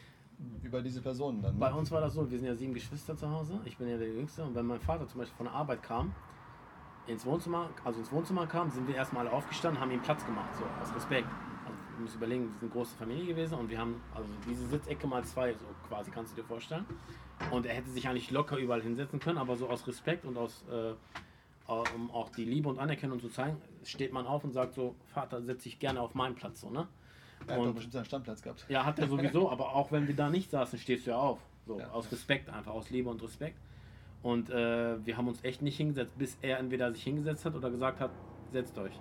über 0.64 0.82
diese 0.82 1.02
Person 1.02 1.42
dann. 1.42 1.58
Bei 1.58 1.70
Ne? 1.70 1.76
uns 1.78 1.90
war 1.92 2.02
das 2.02 2.14
so, 2.16 2.30
wir 2.30 2.38
sind 2.38 2.48
ja 2.48 2.56
sieben 2.56 2.74
Geschwister 2.74 3.16
zu 3.16 3.30
Hause. 3.30 3.60
Ich 3.66 3.78
bin 3.78 3.88
ja 3.90 3.98
der 3.98 4.10
Jüngste 4.10 4.44
und 4.44 4.54
wenn 4.56 4.66
mein 4.66 4.82
Vater 4.82 5.08
zum 5.08 5.20
Beispiel 5.20 5.38
von 5.38 5.46
der 5.46 5.54
Arbeit 5.54 5.84
kam, 5.84 6.14
ins 7.06 7.26
Wohnzimmer, 7.26 7.70
also 7.86 8.00
ins 8.00 8.12
Wohnzimmer 8.12 8.46
kam, 8.48 8.70
sind 8.72 8.88
wir 8.88 8.96
erstmal 8.96 9.26
alle 9.28 9.36
aufgestanden, 9.36 9.80
haben 9.80 9.92
ihm 9.92 10.02
Platz 10.02 10.26
gemacht, 10.26 10.50
so 10.58 10.64
aus 10.82 10.94
Respekt. 10.96 11.28
Du 11.98 12.04
musst 12.04 12.16
überlegen, 12.16 12.44
wir 12.44 12.50
sind 12.52 12.62
eine 12.62 12.70
große 12.72 12.96
Familie 12.96 13.26
gewesen 13.26 13.56
und 13.56 13.70
wir 13.70 13.80
haben 13.80 14.00
also 14.14 14.30
diese 14.48 14.68
Sitzecke 14.68 15.08
mal 15.08 15.24
zwei, 15.24 15.54
so 15.54 15.66
quasi, 15.88 16.12
kannst 16.12 16.32
du 16.38 16.42
dir 16.42 16.48
vorstellen. 16.48 16.86
Und 17.52 17.66
er 17.66 17.74
hätte 17.76 17.90
sich 17.90 18.08
eigentlich 18.08 18.30
locker 18.32 18.58
überall 18.58 18.82
hinsetzen 18.82 19.20
können, 19.20 19.38
aber 19.40 19.56
so 19.56 19.68
aus 19.70 19.88
Respekt 19.88 20.26
und 20.26 20.38
aus, 20.38 20.64
äh, 20.72 20.94
um 21.96 22.12
auch 22.12 22.30
die 22.30 22.46
Liebe 22.46 22.70
und 22.70 22.80
Anerkennung 22.80 23.20
zu 23.20 23.30
zeigen, 23.30 23.58
steht 23.84 24.14
man 24.14 24.26
auf 24.28 24.44
und 24.44 24.54
sagt 24.54 24.74
so, 24.76 24.96
Vater, 25.08 25.42
setz 25.42 25.64
dich 25.64 25.80
gerne 25.80 26.00
auf 26.02 26.14
meinen 26.16 26.36
Platz, 26.36 26.62
so, 26.62 26.70
ne? 26.70 26.88
Er 27.48 27.54
hat 27.54 27.60
doch 27.62 27.66
und- 27.68 27.74
bestimmt 27.76 27.94
seinen 27.94 28.06
Stammplatz 28.06 28.42
gehabt. 28.42 28.66
Ja, 28.70 28.86
hat 28.86 29.00
er 29.00 29.08
sowieso, 29.08 29.50
aber 29.52 29.76
auch 29.76 29.92
wenn 29.92 30.08
wir 30.08 30.16
da 30.16 30.30
nicht 30.30 30.50
saßen, 30.52 30.78
stehst 30.80 31.06
du 31.08 31.12
ja 31.12 31.18
auf. 31.18 31.40
So, 31.66 31.80
Ja. 31.80 31.90
aus 31.92 32.12
Respekt 32.12 32.50
einfach, 32.50 32.74
aus 32.74 32.90
Liebe 32.92 33.10
und 33.10 33.22
Respekt. 33.22 33.58
Und 34.24 34.50
äh, 34.50 35.04
wir 35.06 35.18
haben 35.18 35.28
uns 35.28 35.44
echt 35.44 35.62
nicht 35.62 35.78
hingesetzt, 35.78 36.18
bis 36.18 36.38
er 36.42 36.60
entweder 36.60 36.92
sich 36.92 37.04
hingesetzt 37.04 37.44
hat 37.46 37.56
oder 37.56 37.70
gesagt 37.70 38.00
hat, 38.00 38.12
setzt 38.52 38.78
euch. 38.78 38.94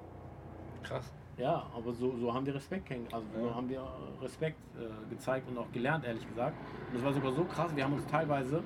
Krass. 0.82 1.12
Ja, 1.38 1.66
aber 1.74 1.92
so, 1.92 2.16
so 2.16 2.32
haben 2.32 2.46
wir 2.46 2.54
Respekt 2.54 2.86
kennengelernt. 2.86 3.26
Also 3.26 3.40
so 3.40 3.46
Ja. 3.48 3.54
haben 3.54 3.68
wir 3.68 3.82
Respekt 4.22 4.56
äh, 4.78 5.10
gezeigt 5.10 5.48
und 5.48 5.58
auch 5.58 5.70
gelernt, 5.72 6.04
ehrlich 6.04 6.26
gesagt. 6.26 6.56
Und 6.90 6.98
es 6.98 7.04
war 7.04 7.12
sogar 7.12 7.32
so 7.32 7.44
krass, 7.44 7.70
wir 7.74 7.84
haben 7.84 7.92
uns 7.92 8.06
teilweise 8.06 8.62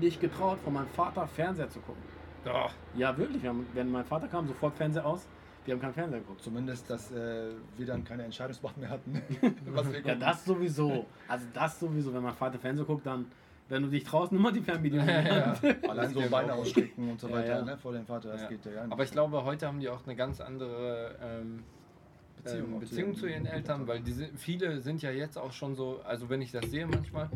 nicht 0.00 0.20
getraut, 0.20 0.58
von 0.62 0.72
meinem 0.74 0.88
Vater 0.88 1.26
Fernseher 1.26 1.68
zu 1.68 1.80
gucken. 1.80 2.02
Doch. 2.44 2.72
Ja, 2.94 3.16
wirklich. 3.16 3.42
Wir 3.42 3.50
haben, 3.50 3.66
wenn 3.72 3.90
mein 3.90 4.04
Vater 4.04 4.28
kam, 4.28 4.46
sofort 4.46 4.74
Fernseher 4.76 5.04
aus. 5.04 5.26
Wir 5.64 5.74
haben 5.74 5.80
keinen 5.80 5.94
Fernseher 5.94 6.20
geguckt. 6.20 6.42
Zumindest, 6.42 6.88
dass 6.88 7.10
äh, 7.10 7.50
wir 7.76 7.86
dann 7.86 8.04
keine 8.04 8.22
Entscheidungsmacht 8.22 8.76
mehr 8.76 8.90
hatten. 8.90 9.20
Ja, 10.04 10.14
das 10.14 10.44
sowieso. 10.44 11.06
Also 11.26 11.46
das 11.52 11.80
sowieso. 11.80 12.14
Wenn 12.14 12.22
mein 12.22 12.34
Vater 12.34 12.58
Fernseher 12.58 12.84
guckt, 12.86 13.04
dann, 13.04 13.26
wenn 13.68 13.82
du 13.82 13.88
dich 13.88 14.04
traust, 14.04 14.32
nimm 14.32 14.42
mal 14.42 14.52
die 14.52 14.60
Fernbedienung. 14.60 15.08
Ja. 15.08 15.54
Allein 15.88 16.12
so 16.14 16.22
Beine 16.30 16.54
ausstrecken 16.54 17.10
und 17.10 17.20
so 17.20 17.28
Ja, 17.28 17.34
weiter 17.34 17.58
ja. 17.58 17.62
Ne, 17.64 17.76
vor 17.76 17.92
dem 17.92 18.06
Vater, 18.06 18.30
das 18.32 18.42
Ja. 18.42 18.48
geht 18.48 18.64
ja 18.64 18.72
gar 18.72 18.82
nicht. 18.84 18.92
Aber 18.92 19.02
ich 19.04 19.10
glaube, 19.10 19.44
heute 19.44 19.66
haben 19.66 19.80
die 19.80 19.88
auch 19.88 20.04
eine 20.06 20.14
ganz 20.16 20.40
andere 20.40 21.16
ähm, 21.20 21.64
Beziehung, 22.36 22.72
ähm, 22.74 22.80
Beziehung 22.80 23.14
zu 23.16 23.26
ihren 23.26 23.46
Eltern, 23.46 23.86
weil 23.88 24.00
die 24.00 24.12
sind, 24.12 24.38
viele 24.38 24.80
sind 24.80 25.02
ja 25.02 25.10
jetzt 25.10 25.36
auch 25.36 25.52
schon 25.52 25.74
so, 25.74 26.00
also 26.04 26.28
wenn 26.30 26.42
ich 26.42 26.52
das 26.52 26.70
sehe 26.70 26.86
manchmal, 26.86 27.28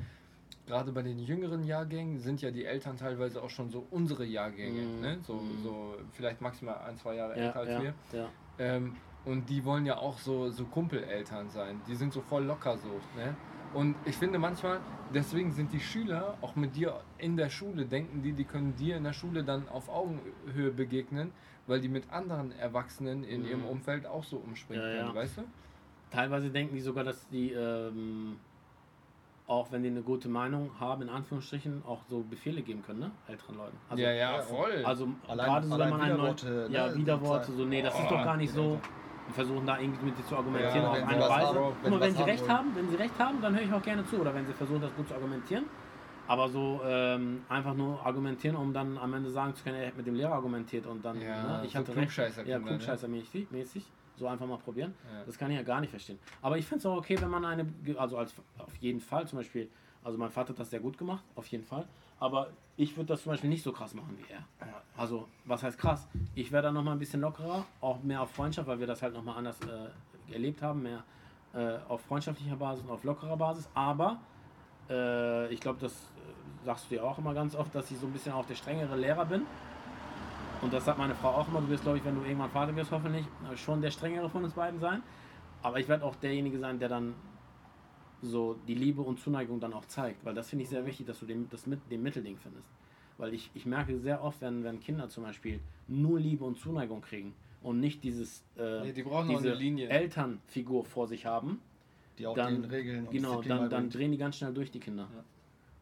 gerade 0.67 0.93
bei 0.93 1.03
den 1.03 1.19
jüngeren 1.19 1.65
Jahrgängen 1.65 2.21
sind 2.21 2.41
ja 2.43 2.51
die 2.53 2.65
Eltern 2.65 2.97
teilweise 2.97 3.43
auch 3.43 3.51
schon 3.51 3.71
so 3.71 3.87
unsere 3.91 4.25
Jahrgänge, 4.25 4.83
Mhm. 4.83 5.01
ne? 5.01 5.19
so, 5.23 5.35
Mhm. 5.35 5.63
so 5.65 5.95
vielleicht 6.13 6.41
maximal 6.41 6.79
ein, 6.87 6.97
zwei 6.97 7.17
Jahre 7.17 7.37
ja, 7.37 7.47
älter 7.47 7.59
als 7.61 7.71
ja, 7.71 7.83
wir. 7.83 7.95
ja. 8.13 8.29
Ähm, 8.59 8.95
und 9.25 9.51
die 9.51 9.65
wollen 9.65 9.85
ja 9.85 9.97
auch 9.99 10.19
so, 10.19 10.49
so 10.51 10.65
Kumpeleltern 10.65 11.51
sein. 11.51 11.81
Die 11.89 11.95
sind 11.95 12.13
so 12.13 12.21
voll 12.23 12.45
locker 12.45 12.79
so. 12.79 12.89
Ne? 13.21 13.35
Und 13.73 13.95
ich 14.05 14.17
finde 14.17 14.39
manchmal, 14.39 14.81
deswegen 15.15 15.53
sind 15.53 15.73
die 15.73 15.81
Schüler 15.81 16.35
auch 16.41 16.57
mit 16.57 16.75
dir 16.75 17.01
in 17.19 17.37
der 17.37 17.51
Schule, 17.51 17.85
denken 17.87 18.23
die, 18.23 18.33
die 18.33 18.45
können 18.45 18.75
dir 18.77 18.97
in 18.97 19.05
der 19.05 19.13
Schule 19.13 19.45
dann 19.45 19.69
auf 19.69 19.89
Augenhöhe 19.89 20.71
begegnen, 20.73 21.31
weil 21.69 21.81
die 21.81 21.89
mit 21.89 22.11
anderen 22.11 22.51
Erwachsenen 22.59 23.23
in 23.23 23.43
Mhm. 23.43 23.49
ihrem 23.49 23.65
Umfeld 23.67 24.07
auch 24.07 24.25
so 24.25 24.39
umspringen 24.39 24.83
Ja, 24.85 24.91
ja. 24.91 25.03
können, 25.05 25.15
weißt 25.15 25.39
du? 25.39 25.43
Teilweise 26.11 26.51
denken 26.51 26.75
die 26.75 26.81
sogar, 26.81 27.05
dass 27.05 27.29
die, 27.29 27.53
ähm, 27.53 28.39
auch 29.47 29.71
wenn 29.71 29.83
die 29.85 29.89
eine 29.91 30.03
gute 30.03 30.29
Meinung 30.29 30.71
haben, 30.81 31.03
in 31.03 31.09
Anführungsstrichen, 31.09 31.85
auch 31.87 32.01
so 32.09 32.25
Befehle 32.29 32.63
geben 32.63 32.83
können, 32.85 32.99
ne? 33.01 33.11
Älteren 33.29 33.57
Leuten. 33.57 33.77
Also, 33.89 34.03
ja, 34.03 34.11
ja, 34.11 34.33
ja, 34.37 34.43
voll. 34.43 34.83
Also 34.85 35.09
Allein- 35.29 35.47
gerade 35.47 35.67
so, 35.67 35.73
wenn 35.75 35.81
allein 35.83 35.91
man 35.91 36.01
einen 36.01 36.17
neuen, 36.17 36.37
Widerworte, 36.37 36.69
ne, 36.71 36.77
ja, 36.77 36.95
Widerworte, 36.97 37.53
so, 37.53 37.65
nee, 37.65 37.83
das 37.83 37.95
ist 37.95 38.07
Oh, 38.07 38.11
doch 38.11 38.25
gar 38.25 38.37
nicht 38.37 38.53
so. 38.53 38.81
Die 39.31 39.35
versuchen 39.35 39.65
da 39.65 39.79
irgendwie 39.79 40.07
mit 40.07 40.19
dir 40.19 40.27
zu 40.27 40.37
argumentieren 40.37 40.83
Ja, 40.83 40.89
auf 40.91 40.97
wenn 40.97 41.07
sie 41.09 41.15
eine 41.15 41.29
Weise. 41.29 41.47
haben, 41.47 41.75
wenn 41.83 41.91
mal, 41.93 42.01
wenn 42.01 42.13
sie 42.13 42.19
haben 42.19 42.29
recht 42.29 42.41
wollen. 42.43 42.53
haben, 42.53 42.75
wenn 42.75 42.89
sie 42.91 42.97
recht 42.97 43.19
haben, 43.21 43.41
dann 43.41 43.55
höre 43.55 43.63
ich 43.63 43.73
auch 43.73 43.83
gerne 43.83 44.05
zu. 44.07 44.17
Oder 44.17 44.35
wenn 44.35 44.45
sie 44.45 44.53
versuchen, 44.53 44.81
das 44.81 44.91
gut 44.97 45.07
zu 45.07 45.15
argumentieren. 45.15 45.65
Aber 46.27 46.49
so 46.49 46.81
ähm, 46.85 47.43
einfach 47.49 47.75
nur 47.75 48.05
argumentieren, 48.05 48.57
um 48.57 48.73
dann 48.73 48.99
am 48.99 49.15
Ende 49.15 49.31
sagen 49.31 49.55
zu 49.55 49.63
können, 49.63 49.77
er 49.77 49.87
hat 49.89 49.97
mit 49.97 50.05
dem 50.09 50.17
Lehrer 50.17 50.33
argumentiert 50.33 50.85
und 50.87 51.05
dann, 51.05 51.21
Ja, 51.21 51.59
ne, 51.59 51.63
ich 51.65 51.73
so 51.73 51.79
hatte 51.79 51.91
recht. 51.91 51.99
Klugscheißer-Kinder, 51.99 52.51
Ja, 52.51 52.59
ne? 52.59 52.65
Klugscheißer-mäßig. 52.77 53.47
mäßig. 53.51 53.85
So 54.17 54.27
einfach 54.27 54.47
mal 54.47 54.59
probieren. 54.59 54.95
Ja. 55.13 55.23
Das 55.27 55.39
kann 55.39 55.51
ich 55.53 55.57
ja 55.57 55.63
gar 55.63 55.81
nicht 55.81 55.91
verstehen. 55.91 56.19
Aber 56.43 56.59
ich 56.59 56.67
finde 56.67 56.81
es 56.81 56.87
auch 56.87 56.97
okay, 56.97 57.17
wenn 57.21 57.31
man 57.31 57.45
eine, 57.45 57.67
also 57.97 58.19
als 58.19 58.35
auf 58.59 58.75
jeden 58.81 59.01
Fall 59.01 59.29
zum 59.29 59.39
Beispiel, 59.39 59.69
also 60.03 60.19
mein 60.19 60.31
Vater 60.31 60.49
hat 60.51 60.59
das 60.59 60.71
sehr 60.71 60.81
gut 60.81 60.99
gemacht, 60.99 61.23
auf 61.37 61.47
jeden 61.47 61.65
Fall. 61.65 61.87
Aber 62.19 62.49
ich 62.81 62.97
würde 62.97 63.09
das 63.09 63.23
zum 63.23 63.33
Beispiel 63.33 63.51
nicht 63.51 63.63
so 63.63 63.73
krass 63.73 63.93
machen 63.93 64.17
wie 64.17 64.33
er. 64.33 64.43
Also, 64.97 65.29
was 65.45 65.63
heißt 65.63 65.77
krass? 65.77 66.09
Ich 66.35 66.51
wäre 66.51 66.63
da 66.63 66.73
nochmal 66.73 66.95
ein 66.95 66.99
bisschen 66.99 67.21
lockerer, 67.21 67.67
auch 67.83 68.03
mehr 68.03 68.23
auf 68.23 68.31
Freundschaft, 68.31 68.67
weil 68.67 68.81
wir 68.81 68.87
das 68.87 69.03
halt 69.03 69.13
nochmal 69.13 69.37
anders 69.37 69.59
äh, 69.61 70.33
erlebt 70.33 70.63
haben, 70.63 70.83
mehr 70.83 71.05
äh, 71.53 71.77
auf 71.89 72.01
freundschaftlicher 72.01 72.57
Basis 72.57 72.83
und 72.83 72.91
auf 72.91 73.05
lockerer 73.05 73.37
Basis. 73.37 73.69
Aber 73.75 74.19
äh, 74.89 75.53
ich 75.53 75.61
glaube, 75.61 75.79
das 75.79 75.93
äh, 75.93 76.65
sagst 76.65 76.87
du 76.87 76.95
dir 76.95 77.05
auch 77.05 77.19
immer 77.19 77.35
ganz 77.35 77.55
oft, 77.55 77.75
dass 77.75 77.91
ich 77.91 77.99
so 77.99 78.07
ein 78.07 78.15
bisschen 78.15 78.33
auch 78.33 78.47
der 78.47 78.55
strengere 78.55 78.97
Lehrer 78.97 79.27
bin. 79.27 79.43
Und 80.63 80.73
das 80.73 80.87
sagt 80.87 80.97
meine 80.97 81.15
Frau 81.15 81.29
auch 81.29 81.49
immer. 81.49 81.61
Du 81.61 81.69
wirst, 81.69 81.83
glaube 81.83 81.99
ich, 81.99 82.05
wenn 82.07 82.15
du 82.15 82.23
irgendwann 82.23 82.51
Vater 82.51 82.75
wirst, 82.77 82.91
hoffentlich 82.93 83.27
äh, 83.53 83.57
schon 83.59 83.83
der 83.83 83.91
strengere 83.91 84.31
von 84.31 84.43
uns 84.43 84.55
beiden 84.55 84.81
sein. 84.81 85.03
Aber 85.63 85.79
ich 85.79 85.89
werde 85.89 86.03
auch 86.03 86.17
derjenige 86.17 86.59
sein, 86.59 86.79
der 86.79 86.89
dann 86.89 87.15
so 88.23 88.57
die 88.67 88.75
Liebe 88.75 89.03
und 89.03 89.19
Zuneigung 89.21 89.61
dann 89.61 89.73
auch 89.73 89.85
zeigt. 89.87 90.25
Weil 90.25 90.35
das 90.35 90.51
finde 90.51 90.65
ich 90.65 90.69
sehr 90.69 90.85
wichtig, 90.87 91.07
dass 91.07 91.21
du 91.21 91.27
den, 91.27 91.49
das 91.51 91.67
mit 91.67 91.81
dem 91.91 92.03
Mittelding 92.03 92.37
findest. 92.37 92.69
Weil 93.19 93.35
ich, 93.35 93.51
ich 93.55 93.67
merke 93.67 93.99
sehr 93.99 94.23
oft, 94.23 94.41
wenn, 94.41 94.65
wenn 94.65 94.81
Kinder 94.81 95.09
zum 95.09 95.25
Beispiel 95.25 95.61
nur 95.89 96.19
Liebe 96.19 96.45
und 96.45 96.59
Zuneigung 96.59 97.01
kriegen 97.01 97.35
und 97.63 97.81
nicht 97.81 98.03
dieses 98.03 98.45
äh, 98.57 98.81
Nee, 98.83 98.93
die 98.93 99.03
diese. 99.37 99.91
Elternfigur 99.91 100.85
vor 100.85 101.07
sich 101.07 101.27
haben, 101.27 101.61
Die 102.19 102.27
auch 102.27 102.35
dann, 102.35 102.63
den 102.63 102.71
Regeln 102.71 103.07
und 103.07 103.13
genau, 103.13 103.43
dann, 103.43 103.69
dann 103.69 103.91
drehen 103.91 104.13
die 104.13 104.19
ganz 104.19 104.37
schnell 104.37 104.55
durch 104.55 104.71
die 104.71 104.81
Kinder. 104.81 105.09
Ja. 105.15 105.25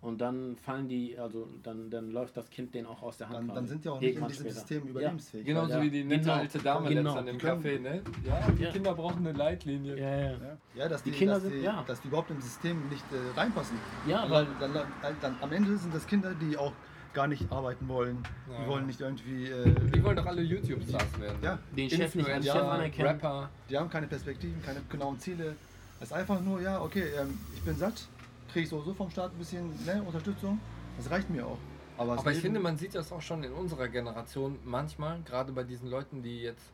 Und 0.01 0.21
dann 0.21 0.57
fallen 0.59 0.89
die, 0.89 1.19
also 1.19 1.49
dann, 1.65 1.91
dann 1.91 2.13
läuft 2.13 2.37
das 2.37 2.49
Kind 2.51 2.73
denen 2.73 2.87
auch 2.87 3.03
aus 3.03 3.17
der 3.19 3.29
Hand. 3.31 3.49
Dann, 3.49 3.55
dann 3.57 3.67
sind 3.67 3.85
die 3.85 3.89
auch 3.89 4.01
nicht 4.01 4.17
in 4.17 4.29
diesem 4.29 4.45
später. 4.47 4.55
System 4.55 4.83
überlebensfähig. 4.85 5.45
Genauso 5.45 5.73
Ja. 5.73 5.83
wie 5.83 5.91
die 5.91 6.05
nette 6.05 6.21
Genau. 6.21 6.35
alte 6.35 6.59
Dame 6.61 6.89
Genau. 6.89 7.21
Die 7.23 7.37
können- 7.37 7.63
Café, 7.65 7.81
ne? 7.81 8.03
Ja, 8.25 8.49
die 8.57 8.63
Ja. 8.63 8.71
Kinder 8.71 8.95
brauchen 8.95 9.27
eine 9.27 9.37
Leitlinie. 9.37 9.99
Ja, 9.99 10.09
ja. 10.09 10.31
Ja, 10.31 10.39
ja 10.77 10.89
dass, 10.89 11.03
Die 11.03 11.11
die, 11.11 11.17
Kinder 11.19 11.35
dass, 11.35 11.43
sind- 11.43 11.53
die, 11.55 11.63
ja. 11.63 11.83
dass 11.85 12.01
die 12.01 12.07
überhaupt 12.09 12.31
im 12.31 12.41
System 12.41 12.89
nicht 12.91 13.05
äh, 13.13 13.39
reinpassen. 13.41 13.77
Ja, 14.07 14.23
Und 14.23 14.31
weil 14.31 14.47
dann, 14.61 14.73
dann, 14.73 14.87
dann, 15.03 15.17
dann, 15.21 15.37
am 15.41 15.53
Ende 15.53 15.77
sind 15.77 15.93
das 15.93 16.07
Kinder, 16.07 16.33
die 16.41 16.57
auch 16.57 16.73
gar 17.13 17.27
nicht 17.27 17.51
arbeiten 17.51 17.89
wollen. 17.89 18.19
Ja. 18.53 18.63
Die 18.63 18.69
wollen 18.71 18.87
nicht 18.87 19.01
irgendwie. 19.01 19.47
Äh, 19.47 19.75
Die 19.93 20.05
wollen 20.05 20.15
doch 20.17 20.27
alle 20.27 20.43
YouTube-Stars 20.43 21.19
werden. 21.21 21.39
Ja. 21.43 21.59
den 21.77 21.91
Chef 21.91 22.15
nicht 22.15 22.29
als 22.31 22.47
Chef 22.47 22.55
Ja, 22.55 22.69
anerkennen. 22.71 23.09
Rapper. 23.09 23.51
die 23.69 23.77
haben 23.77 23.91
keine 23.91 24.07
Perspektiven, 24.07 24.63
keine 24.63 24.81
genauen 24.89 25.19
Ziele. 25.19 25.57
Es 26.01 26.09
ist 26.11 26.13
einfach 26.13 26.41
nur, 26.41 26.61
ja, 26.63 26.81
okay, 26.81 27.03
ähm, 27.21 27.37
ich 27.53 27.63
bin 27.63 27.75
satt, 27.77 28.07
kriege 28.49 28.65
ich 28.65 28.69
sowieso 28.69 28.95
vom 28.95 29.11
Staat 29.11 29.33
ein 29.33 29.39
bisschen 29.39 29.71
ne, 29.85 30.03
Unterstützung. 30.03 30.61
Das 30.97 31.11
reicht 31.11 31.31
mir 31.31 31.47
auch. 31.47 31.59
Aber, 31.97 32.13
Aber 32.19 32.31
ich 32.31 32.39
finde, 32.39 32.61
man 32.61 32.77
sieht 32.77 32.95
das 32.95 33.11
auch 33.13 33.23
schon 33.23 33.43
in 33.43 33.53
unserer 33.53 33.89
Generation 33.89 34.59
manchmal, 34.65 35.21
gerade 35.23 35.53
bei 35.53 35.65
diesen 35.65 35.91
Leuten, 35.91 36.23
die 36.23 36.43
jetzt, 36.43 36.73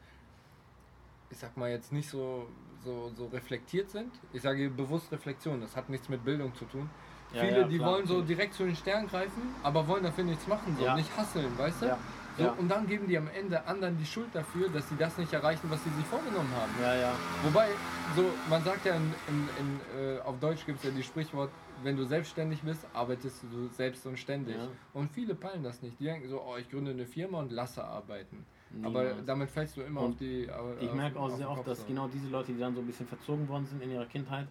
ich 1.30 1.38
sag 1.38 1.56
mal, 1.56 1.70
jetzt 1.70 1.92
nicht 1.92 2.08
so, 2.10 2.46
so, 2.84 3.10
so 3.16 3.26
reflektiert 3.28 3.90
sind. 3.90 4.12
Ich 4.34 4.42
sage 4.42 4.68
bewusst 4.68 5.10
Reflexion, 5.12 5.60
das 5.62 5.74
hat 5.76 5.88
nichts 5.88 6.08
mit 6.10 6.24
Bildung 6.24 6.54
zu 6.54 6.66
tun. 6.66 6.90
Ja, 7.32 7.40
Viele, 7.40 7.60
ja, 7.62 7.66
die 7.66 7.78
klar, 7.78 7.92
wollen 7.92 8.06
so 8.06 8.20
direkt 8.20 8.54
zu 8.54 8.64
den 8.64 8.76
Sternen 8.76 9.08
greifen, 9.08 9.42
aber 9.62 9.88
wollen 9.88 10.04
dafür 10.04 10.24
nichts 10.24 10.46
machen, 10.46 10.76
so 10.78 10.84
Ja. 10.84 10.94
nicht 10.94 11.10
hasseln, 11.16 11.56
weißt 11.58 11.82
du? 11.82 11.86
Ja. 11.86 11.98
So, 12.36 12.44
Ja. 12.44 12.50
Und 12.52 12.68
dann 12.68 12.86
geben 12.86 13.08
die 13.08 13.16
am 13.16 13.28
Ende 13.28 13.64
anderen 13.66 13.96
die 13.96 14.04
Schuld 14.04 14.28
dafür, 14.34 14.68
dass 14.68 14.88
sie 14.88 14.96
das 14.96 15.16
nicht 15.18 15.32
erreichen, 15.32 15.70
was 15.70 15.82
sie 15.84 15.90
sich 15.90 16.04
vorgenommen 16.04 16.50
haben. 16.54 16.72
Ja, 16.82 16.94
ja. 16.94 17.12
Wobei, 17.44 17.68
so, 18.14 18.24
man 18.50 18.62
sagt 18.62 18.84
ja, 18.84 18.94
in, 18.94 19.14
in, 19.28 19.48
in, 19.58 20.16
äh, 20.16 20.20
auf 20.20 20.38
Deutsch 20.38 20.66
gibt 20.66 20.78
es 20.78 20.84
ja 20.84 20.90
die 20.90 21.02
Sprichwort, 21.02 21.50
wenn 21.82 21.96
du 21.96 22.04
selbstständig 22.04 22.62
bist, 22.62 22.86
arbeitest 22.92 23.42
du 23.50 23.68
selbst 23.68 24.06
und 24.06 24.18
ständig. 24.18 24.56
Ja. 24.56 24.68
Und 24.92 25.10
viele 25.10 25.34
peilen 25.34 25.62
das 25.62 25.82
nicht. 25.82 25.98
Die 26.00 26.04
denken 26.04 26.28
so, 26.28 26.40
oh, 26.40 26.56
ich 26.58 26.70
gründe 26.70 26.92
eine 26.92 27.06
Firma 27.06 27.40
und 27.40 27.52
lasse 27.52 27.82
arbeiten. 27.84 28.44
Aber 28.82 29.02
Niemals. 29.04 29.24
damit 29.26 29.50
fällst 29.50 29.76
du 29.76 29.82
immer 29.82 30.00
Und 30.02 30.12
auf 30.12 30.18
die. 30.18 30.50
Auf, 30.50 30.80
Ich 30.80 30.92
merke 30.92 31.18
auch 31.18 31.30
sehr 31.30 31.48
oft, 31.48 31.66
dass 31.66 31.80
so. 31.80 31.86
genau 31.86 32.08
diese 32.08 32.28
Leute, 32.28 32.52
die 32.52 32.58
dann 32.58 32.74
so 32.74 32.80
ein 32.80 32.86
bisschen 32.86 33.06
verzogen 33.06 33.48
worden 33.48 33.66
sind 33.66 33.82
in 33.82 33.90
ihrer 33.90 34.06
Kindheit, 34.06 34.48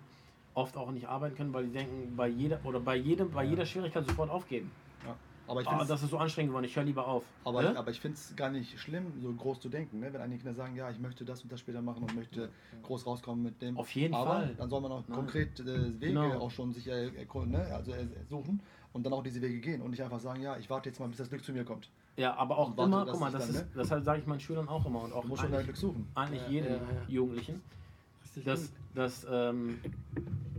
oft 0.53 0.77
auch 0.77 0.91
nicht 0.91 1.07
arbeiten 1.07 1.35
können, 1.35 1.53
weil 1.53 1.65
die 1.65 1.73
denken, 1.73 2.15
bei 2.15 2.27
jeder 2.27 2.59
oder 2.63 2.79
bei 2.79 2.95
jedem, 2.95 3.31
bei 3.31 3.43
jeder 3.43 3.65
Schwierigkeit 3.65 4.05
sofort 4.05 4.29
aufgeben. 4.29 4.71
Ja. 5.05 5.15
Aber 5.45 5.61
ich 5.61 5.67
Ah, 5.67 5.71
finde 5.71 5.85
das 5.87 6.01
ist 6.01 6.09
so 6.09 6.17
anstrengend 6.17 6.51
geworden, 6.51 6.65
ich 6.65 6.75
höre 6.75 6.83
lieber 6.85 7.05
auf. 7.07 7.23
Aber, 7.43 7.61
Ne? 7.61 7.77
aber 7.77 7.91
ich 7.91 7.99
finde 7.99 8.15
es 8.15 8.33
gar 8.35 8.49
nicht 8.49 8.79
schlimm, 8.79 9.11
so 9.21 9.33
groß 9.33 9.59
zu 9.59 9.67
denken. 9.69 9.99
Ne? 9.99 10.13
Wenn 10.13 10.21
einige 10.21 10.41
Kinder 10.41 10.53
sagen, 10.55 10.75
ja, 10.75 10.89
ich 10.89 10.99
möchte 10.99 11.25
das 11.25 11.41
und 11.43 11.51
das 11.51 11.59
später 11.59 11.81
machen 11.81 12.03
und 12.03 12.15
möchte 12.15 12.49
groß 12.83 13.05
rauskommen 13.05 13.43
mit 13.43 13.61
dem. 13.61 13.77
Auf 13.77 13.91
jeden 13.93 14.13
aber 14.13 14.31
Fall. 14.31 14.55
dann 14.57 14.69
soll 14.69 14.81
man 14.81 14.91
auch 14.93 15.03
Nein. 15.07 15.15
konkret 15.17 15.59
äh, 15.59 15.99
Wege 15.99 16.13
Genau. 16.13 16.39
auch 16.39 16.51
schon 16.51 16.71
sich 16.71 16.87
äh, 16.87 17.11
ne? 17.45 17.65
also 17.73 17.91
äh, 17.91 18.07
suchen 18.29 18.61
und 18.93 19.05
dann 19.05 19.11
auch 19.13 19.23
diese 19.23 19.41
Wege 19.41 19.59
gehen 19.59 19.81
und 19.81 19.91
nicht 19.91 20.01
einfach 20.01 20.19
sagen, 20.19 20.41
ja, 20.41 20.55
ich 20.57 20.69
warte 20.69 20.89
jetzt 20.89 20.99
mal, 20.99 21.09
bis 21.09 21.17
das 21.17 21.29
Glück 21.29 21.43
zu 21.43 21.51
mir 21.51 21.65
kommt. 21.65 21.89
Ja, 22.15 22.35
aber 22.35 22.57
auch 22.57 22.77
warte, 22.77 22.83
immer, 22.83 23.05
guck 23.05 23.19
mal, 23.19 23.27
ich 23.27 23.33
das 23.33 23.47
dann, 23.47 23.55
ist, 23.55 23.65
das 23.75 23.91
halt 23.91 24.05
sage 24.05 24.19
ich 24.21 24.27
meinen 24.27 24.39
Schülern 24.39 24.69
auch 24.69 24.85
immer 24.85 25.01
und 25.03 25.11
auch 25.13 25.23
Du 25.23 25.29
musst 25.29 25.41
schon 25.41 25.51
Glück 25.51 25.75
suchen. 25.75 26.07
eigentlich 26.15 26.41
Ja, 26.43 26.47
jedem 26.49 26.71
ja, 26.73 26.77
ja. 26.77 27.01
Jugendlichen, 27.07 27.61
dass, 28.45 28.71
dass 28.93 29.27
ähm, 29.29 29.79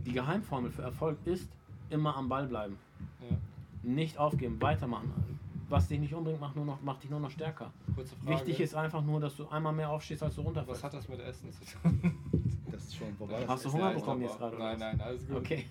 die 0.05 0.11
Geheimformel 0.11 0.69
für 0.69 0.81
Erfolg 0.83 1.17
ist, 1.25 1.49
immer 1.89 2.15
am 2.15 2.27
Ball 2.29 2.45
bleiben. 2.45 2.77
Ja. 3.21 3.37
Nicht 3.85 4.17
aufgeben, 4.17 4.61
weitermachen. 4.61 5.11
Was 5.69 5.87
dich 5.87 5.99
nicht 5.99 6.13
umbringt, 6.13 6.39
macht, 6.39 6.55
nur 6.55 6.65
noch, 6.65 6.81
macht 6.81 7.01
dich 7.03 7.09
nur 7.09 7.19
noch 7.19 7.31
stärker. 7.31 7.71
Kurze 7.95 8.15
Frage. 8.15 8.29
Wichtig 8.37 8.59
ist 8.59 8.75
einfach 8.75 9.01
nur, 9.03 9.19
dass 9.19 9.35
du 9.35 9.47
einmal 9.49 9.73
mehr 9.73 9.89
aufstehst, 9.89 10.21
als 10.21 10.35
du 10.35 10.41
Was 10.41 10.47
runterfällst. 10.47 10.83
hat 10.83 10.93
das 10.93 11.09
mit 11.09 11.19
Essen 11.21 11.51
zu 11.51 11.65
tun? 11.81 12.15
Das 12.71 12.83
ist 12.83 12.95
schon 12.97 13.15
vorbei. 13.15 13.45
Hast 13.47 13.63
du 13.63 13.71
Hunger 13.71 13.93
bekommen 13.93 14.21
jetzt 14.23 14.37
gerade, 14.37 14.55
oder 14.57 14.65
Nein, 14.65 14.73
was? 14.73 14.79
nein, 14.81 15.01
alles 15.01 15.27
gut. 15.27 15.37
Okay, 15.37 15.65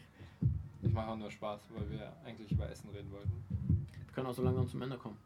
Ich 0.82 0.92
mache 0.92 1.08
auch 1.10 1.16
nur 1.16 1.30
Spaß, 1.30 1.60
weil 1.76 1.90
wir 1.90 2.12
eigentlich 2.24 2.50
über 2.50 2.68
Essen 2.70 2.88
reden 2.94 3.10
wollten. 3.12 3.30
wir 3.68 4.14
können 4.14 4.26
auch 4.28 4.32
so 4.34 4.42
langsam 4.42 4.66
zum 4.66 4.80
Ende 4.82 4.96
kommen. 4.96 5.16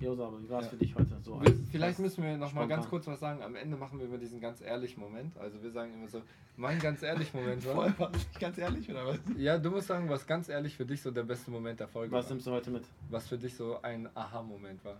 Josa, 0.00 0.30
wie 0.38 0.48
war 0.50 0.58
es 0.60 0.66
Ja. 0.66 0.70
für 0.70 0.76
dich 0.76 0.94
heute? 0.94 1.16
So 1.22 1.40
Vielleicht 1.70 1.98
müssen 1.98 2.22
wir 2.22 2.32
noch 2.32 2.40
mal 2.52 2.62
spontan. 2.62 2.68
ganz 2.68 2.88
kurz 2.88 3.06
was 3.06 3.18
sagen. 3.20 3.42
Am 3.42 3.56
Ende 3.56 3.76
machen 3.76 3.98
wir 3.98 4.06
immer 4.06 4.18
diesen 4.18 4.40
ganz 4.40 4.60
ehrlichen 4.60 5.00
Moment. 5.00 5.36
Also 5.38 5.62
wir 5.62 5.70
sagen 5.70 5.94
immer 5.94 6.06
so, 6.08 6.20
mein 6.56 6.78
ganz 6.78 7.02
ehrlich 7.02 7.32
Moment 7.32 7.64
war. 7.66 7.74
Vorher 7.74 7.98
war 7.98 8.10
ich 8.14 8.38
ganz 8.38 8.58
ehrlich, 8.58 8.90
oder 8.90 9.06
was? 9.06 9.18
Ja, 9.36 9.56
du 9.58 9.70
musst 9.70 9.86
sagen, 9.86 10.08
was 10.08 10.26
ganz 10.26 10.48
ehrlich 10.48 10.76
für 10.76 10.84
dich 10.84 11.00
so 11.00 11.10
der 11.10 11.22
beste 11.22 11.50
Moment 11.50 11.80
der 11.80 11.88
Folge 11.88 12.12
Was 12.12 12.26
war. 12.26 12.32
nimmst 12.32 12.46
du 12.46 12.50
heute 12.52 12.70
mit? 12.70 12.84
Was 13.10 13.26
für 13.28 13.38
dich 13.38 13.54
so 13.54 13.80
ein 13.82 14.08
Aha-Moment 14.14 14.84
war. 14.84 14.96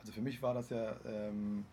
Also 0.00 0.12
für 0.12 0.20
mich 0.20 0.40
war 0.42 0.54
das 0.54 0.70
ja 0.70 0.94
ähm, 1.06 1.64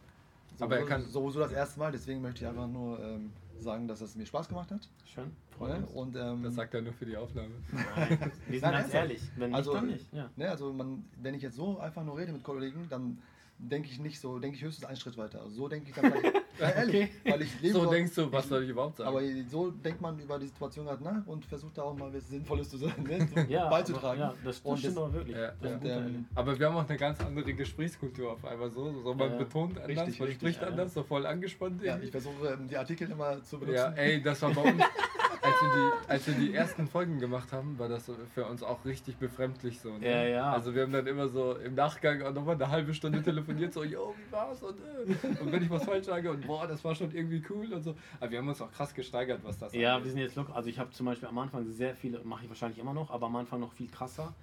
Aber 0.60 0.76
er 0.76 0.82
sowieso, 0.82 0.90
kann- 0.90 1.10
sowieso 1.10 1.40
das 1.40 1.52
erste 1.52 1.80
Mal, 1.80 1.92
deswegen 1.92 2.22
möchte 2.22 2.44
ich 2.44 2.48
einfach 2.50 2.68
nur 2.68 3.00
ähm, 3.00 3.32
sagen, 3.60 3.88
dass 3.88 4.02
es 4.02 4.16
mir 4.16 4.26
Spaß 4.26 4.48
gemacht 4.48 4.72
hat. 4.72 4.88
Schön, 5.06 5.32
freut 5.58 5.72
Ne? 5.72 5.78
uns. 5.86 5.92
Und, 5.92 6.16
ähm, 6.16 6.44
Das 6.44 6.56
sagt 6.56 6.74
er 6.74 6.82
nur 6.82 6.94
für 6.94 7.06
die 7.06 7.18
Aufnahme. 7.18 7.50
Wir 8.48 8.60
sind 8.60 8.72
ganz 8.72 8.94
ehrlich. 8.94 9.22
Wenn 9.38 9.50
nicht, 9.52 9.58
Also, 9.58 9.74
dann 9.74 9.88
nicht. 9.88 10.12
Ja. 10.14 10.30
Ne, 10.36 10.50
also 10.50 10.72
man, 10.74 11.06
wenn 11.22 11.34
ich 11.34 11.42
jetzt 11.42 11.56
so 11.56 11.80
einfach 11.80 12.04
nur 12.04 12.18
rede 12.18 12.32
mit 12.32 12.44
Kollegen, 12.44 12.88
dann 12.90 13.18
denke 13.58 13.90
ich 13.90 14.00
nicht 14.00 14.20
so, 14.20 14.38
denke 14.38 14.58
ich 14.58 14.64
höchstens 14.64 14.86
einen 14.86 14.98
Schritt 14.98 15.18
weiter. 15.18 15.42
Also 15.42 15.56
so 15.56 15.68
denke 15.68 15.90
ich 15.90 15.96
dann 15.96 16.06
ja, 16.60 16.70
ehrlich, 16.70 17.10
Okay. 17.24 17.32
weil 17.32 17.42
ich 17.42 17.62
lebe 17.62 17.74
So 17.74 17.84
dort- 17.84 17.94
denkst 17.94 18.14
du, 18.16 18.32
was 18.32 18.48
soll 18.50 18.64
ich 18.64 18.70
überhaupt 18.70 18.98
sagen? 18.98 19.10
aber 19.10 19.22
so 19.50 19.72
denkt 19.72 20.02
man 20.02 20.20
über 20.20 20.38
die 20.38 20.48
Situation 20.48 20.88
halt 20.88 21.02
nach 21.02 21.26
und 21.26 21.46
versucht 21.46 21.78
da 21.78 21.84
auch 21.84 21.98
mal 21.98 22.14
was 22.14 22.28
Sinnvolles 22.28 22.70
zu 22.70 22.78
sagen, 22.78 23.04
ne, 23.04 23.28
so 23.34 23.40
Ja, 23.50 23.70
beizutragen. 23.70 24.22
Aber, 24.22 24.34
ja, 24.34 24.38
das, 24.44 24.62
das 24.62 24.72
Und 24.72 24.78
stimmt 24.80 24.98
das- 24.98 25.04
aber 25.04 25.14
wirklich. 25.14 25.38
Ja, 25.38 25.54
Und, 25.62 25.86
ähm, 25.86 26.26
Aber 26.36 26.60
wir 26.60 26.68
haben 26.68 26.76
auch 26.76 26.88
eine 26.88 26.98
ganz 26.98 27.20
andere 27.22 27.54
Gesprächskultur 27.54 28.34
auf 28.34 28.44
einmal 28.46 28.70
so. 28.72 28.92
so 29.02 29.14
man 29.14 29.32
Ja, 29.32 29.38
betont 29.38 29.78
anders, 29.80 29.88
richtig, 29.88 30.20
man 30.20 30.28
richtig, 30.28 30.36
spricht 30.36 30.58
ja, 30.62 30.66
ja. 30.66 30.72
anders, 30.72 30.94
so 30.94 31.04
voll 31.04 31.26
angespannt. 31.26 31.82
ja, 31.82 31.98
ich 31.98 32.12
versuche 32.12 32.48
ähm, 32.50 32.68
die 32.68 32.78
Artikel 32.78 33.10
immer 33.10 33.42
zu 33.44 33.58
benutzen. 33.60 33.76
Ja, 33.78 33.92
ey, 33.94 34.22
das 34.22 34.42
war 34.42 34.54
bei 34.54 34.62
uns, 34.64 34.82
als 35.46 35.62
wir, 35.62 35.70
die, 35.70 36.10
als 36.10 36.28
wir 36.28 36.34
die 36.36 36.54
ersten 36.54 36.88
Folgen 36.88 37.20
gemacht 37.20 37.52
haben, 37.54 37.78
war 37.80 37.88
das 37.90 38.12
für 38.34 38.46
uns 38.46 38.64
auch 38.64 38.84
richtig 38.86 39.18
befremdlich 39.18 39.80
so. 39.80 39.98
Ne? 39.98 40.10
Ja, 40.10 40.24
ja. 40.24 40.52
Also 40.52 40.74
wir 40.76 40.84
haben 40.84 40.92
dann 40.92 41.08
immer 41.08 41.28
so 41.28 41.56
im 41.58 41.76
Nachgang 41.76 42.22
auch 42.24 42.34
nochmal 42.34 42.56
eine 42.56 42.70
halbe 42.70 42.94
Stunde 42.94 43.22
telefoniert, 43.24 43.74
so, 43.74 43.84
yo, 43.84 44.14
wie 44.18 44.32
war's? 44.32 44.62
Und, 44.64 44.78
äh, 44.80 45.42
und 45.42 45.52
wenn 45.52 45.64
ich 45.64 45.70
was 45.70 45.84
falsch 45.86 46.06
sage 46.06 46.32
und 46.32 46.46
boah, 46.46 46.68
das 46.68 46.84
war 46.84 46.96
schon 46.96 47.12
irgendwie 47.12 47.44
cool 47.50 47.72
und 47.74 47.82
so. 47.84 47.96
Aber 48.20 48.32
wir 48.32 48.40
haben 48.40 48.48
uns 48.48 48.62
auch 48.62 48.72
krass 48.72 48.94
gesteigert, 48.94 49.42
was 49.44 49.58
das 49.58 49.74
Ja, 49.74 49.94
angeht. 49.96 50.06
wir 50.06 50.12
sind 50.12 50.22
jetzt 50.22 50.36
locker. 50.36 50.56
Also 50.56 50.70
ich 50.70 50.80
habe 50.80 50.90
zum 50.92 51.06
Beispiel 51.06 51.28
am 51.28 51.38
Anfang 51.38 51.66
sehr 51.70 51.96
viele, 51.96 52.20
mache 52.24 52.44
ich 52.44 52.50
wahrscheinlich 52.50 52.80
immer 52.80 52.94
noch, 52.94 53.12
aber 53.12 53.28
am 53.28 53.36
Anfang 53.36 53.60
noch 53.60 53.74
viel 53.74 53.88
krasser, 53.90 54.34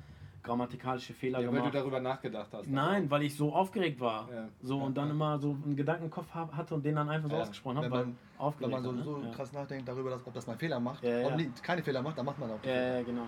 grammatikalische 0.42 1.14
Fehler 1.14 1.38
ja, 1.40 1.46
weil 1.46 1.54
du 1.54 1.60
gemacht. 1.60 1.74
darüber 1.74 2.00
nachgedacht 2.00 2.48
hast. 2.52 2.68
Nein, 2.68 3.10
weil 3.10 3.22
ich 3.22 3.36
so 3.36 3.54
aufgeregt 3.54 4.00
war. 4.00 4.28
Ja. 4.32 4.48
So 4.60 4.78
Ja, 4.78 4.84
und 4.84 4.96
dann 4.96 5.06
ja. 5.08 5.14
immer 5.14 5.38
so 5.38 5.56
einen 5.64 5.76
Gedanken 5.76 6.04
im 6.04 6.10
Kopf 6.10 6.26
hab, 6.34 6.54
hatte 6.54 6.74
und 6.74 6.84
den 6.84 6.96
dann 6.96 7.08
einfach 7.08 7.28
so 7.30 7.36
Ja, 7.36 7.42
ausgesprochen 7.42 7.76
habe, 7.78 7.90
weil 7.90 8.04
man- 8.06 8.18
aufgeregt 8.38 8.74
Wenn 8.76 8.82
man 8.84 8.96
so, 8.98 9.02
so 9.04 9.16
ne? 9.18 9.26
ja. 9.28 9.34
krass 9.34 9.52
nachdenkt 9.52 9.86
darüber, 9.86 10.10
dass, 10.10 10.26
ob 10.26 10.34
das 10.34 10.46
mal 10.46 10.56
Fehler 10.56 10.80
macht, 10.80 11.02
Ja, 11.04 11.18
ja. 11.20 11.26
und 11.28 11.36
nicht, 11.36 11.62
keine 11.62 11.82
Fehler 11.82 12.02
macht, 12.02 12.18
dann 12.18 12.26
macht 12.26 12.38
man 12.38 12.50
auch 12.50 12.64
Ja, 12.64 12.96
ja, 12.98 13.02
genau. 13.02 13.26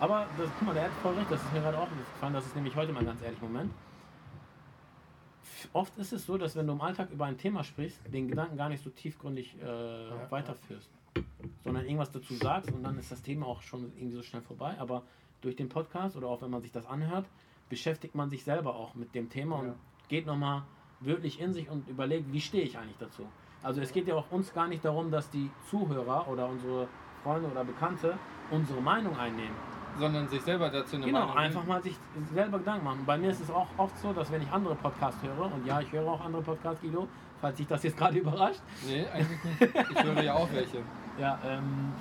Aber 0.00 0.26
das, 0.36 0.48
guck 0.58 0.66
mal, 0.66 0.74
der 0.74 0.84
hat 0.84 0.90
voll 1.02 1.14
recht, 1.14 1.30
das 1.30 1.40
ist 1.40 1.52
mir 1.52 1.60
gerade 1.60 1.78
auch 1.78 1.88
gefallen, 1.88 2.32
das 2.34 2.44
ist 2.46 2.54
nämlich 2.56 2.74
heute 2.74 2.92
mal 2.92 3.04
ganz 3.04 3.22
ehrlich 3.22 3.40
Moment. 3.40 3.70
Oft 5.72 5.96
ist 5.98 6.12
es 6.12 6.26
so, 6.26 6.36
dass 6.36 6.56
wenn 6.56 6.66
du 6.66 6.72
im 6.72 6.80
Alltag 6.80 7.10
über 7.10 7.24
ein 7.26 7.38
Thema 7.38 7.64
sprichst, 7.64 8.00
den 8.12 8.28
Gedanken 8.28 8.56
gar 8.56 8.68
nicht 8.68 8.82
so 8.82 8.90
tiefgründig 8.90 9.56
äh, 9.62 10.30
weiterführst, 10.30 10.90
sondern 11.62 11.84
irgendwas 11.84 12.10
dazu 12.10 12.34
sagst 12.34 12.70
und 12.72 12.82
dann 12.82 12.98
ist 12.98 13.10
das 13.10 13.22
Thema 13.22 13.46
auch 13.46 13.62
schon 13.62 13.92
irgendwie 13.96 14.16
so 14.16 14.22
schnell 14.22 14.42
vorbei. 14.42 14.74
Aber 14.78 15.02
durch 15.44 15.56
den 15.56 15.68
Podcast 15.68 16.16
oder 16.16 16.26
auch 16.28 16.42
wenn 16.42 16.50
man 16.50 16.62
sich 16.62 16.72
das 16.72 16.86
anhört, 16.86 17.26
beschäftigt 17.68 18.14
man 18.14 18.30
sich 18.30 18.42
selber 18.44 18.74
auch 18.74 18.94
mit 18.94 19.14
dem 19.14 19.28
Thema 19.30 19.56
und 19.56 19.66
Ja. 19.68 19.74
geht 20.08 20.26
nochmal 20.26 20.62
wirklich 21.00 21.40
in 21.40 21.52
sich 21.52 21.68
und 21.70 21.88
überlegt, 21.88 22.32
wie 22.32 22.40
stehe 22.40 22.64
ich 22.64 22.76
eigentlich 22.78 22.96
dazu. 22.98 23.26
Also 23.62 23.80
es 23.80 23.92
geht 23.92 24.06
ja 24.08 24.14
auch 24.14 24.30
uns 24.30 24.52
gar 24.52 24.66
nicht 24.68 24.84
darum, 24.84 25.10
dass 25.10 25.30
die 25.30 25.50
Zuhörer 25.70 26.26
oder 26.28 26.48
unsere 26.48 26.88
Freunde 27.22 27.48
oder 27.50 27.64
Bekannte 27.64 28.18
unsere 28.50 28.80
Meinung 28.82 29.16
einnehmen, 29.18 29.56
sondern 29.98 30.28
sich 30.28 30.42
selber 30.42 30.68
dazu 30.68 30.96
eine 30.96 31.06
Genau, 31.06 31.20
Meinung 31.20 31.36
einfach 31.36 31.64
mal 31.64 31.82
sich 31.82 31.96
selber 32.34 32.58
Gedanken 32.58 32.84
machen. 32.84 33.02
Bei 33.06 33.16
mir 33.16 33.30
ist 33.30 33.40
es 33.40 33.50
auch 33.50 33.66
oft 33.78 33.96
so, 33.98 34.12
dass 34.12 34.30
wenn 34.30 34.42
ich 34.42 34.50
andere 34.50 34.74
Podcasts 34.74 35.22
höre, 35.22 35.50
und 35.52 35.66
ja, 35.66 35.80
ich 35.80 35.90
höre 35.92 36.06
auch 36.06 36.20
andere 36.22 36.42
Podcasts, 36.42 36.80
Guido, 36.82 37.08
falls 37.40 37.56
sich 37.56 37.66
das 37.66 37.82
jetzt 37.82 37.96
gerade 37.96 38.18
überrascht, 38.22 38.60
Nee, 38.86 39.06
eigentlich 39.14 39.42
nicht. 39.44 39.74
Ich 39.90 40.02
höre 40.02 40.22
ja 40.22 40.34
auch 40.34 40.48
welche. 40.52 40.78
ja, 41.18 41.38
ähm, 41.46 41.92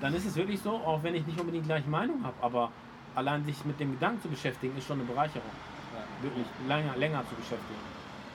dann 0.00 0.12
ist 0.14 0.26
es 0.26 0.34
wirklich 0.34 0.60
so, 0.60 0.72
auch 0.72 1.02
wenn 1.04 1.14
ich 1.14 1.24
nicht 1.26 1.38
unbedingt 1.38 1.64
die 1.64 1.68
gleiche 1.68 1.88
Meinung 1.88 2.24
habe, 2.24 2.34
aber 2.42 2.72
allein 3.14 3.44
sich 3.44 3.64
mit 3.64 3.78
dem 3.80 3.92
Gedanken 3.92 4.22
zu 4.22 4.28
beschäftigen, 4.28 4.76
ist 4.76 4.86
schon 4.86 5.00
eine 5.00 5.08
Bereicherung. 5.08 5.50
Ja. 5.94 6.24
Wirklich 6.24 6.46
länger, 6.66 6.96
länger 6.96 7.24
zu 7.28 7.34
beschäftigen, 7.34 7.80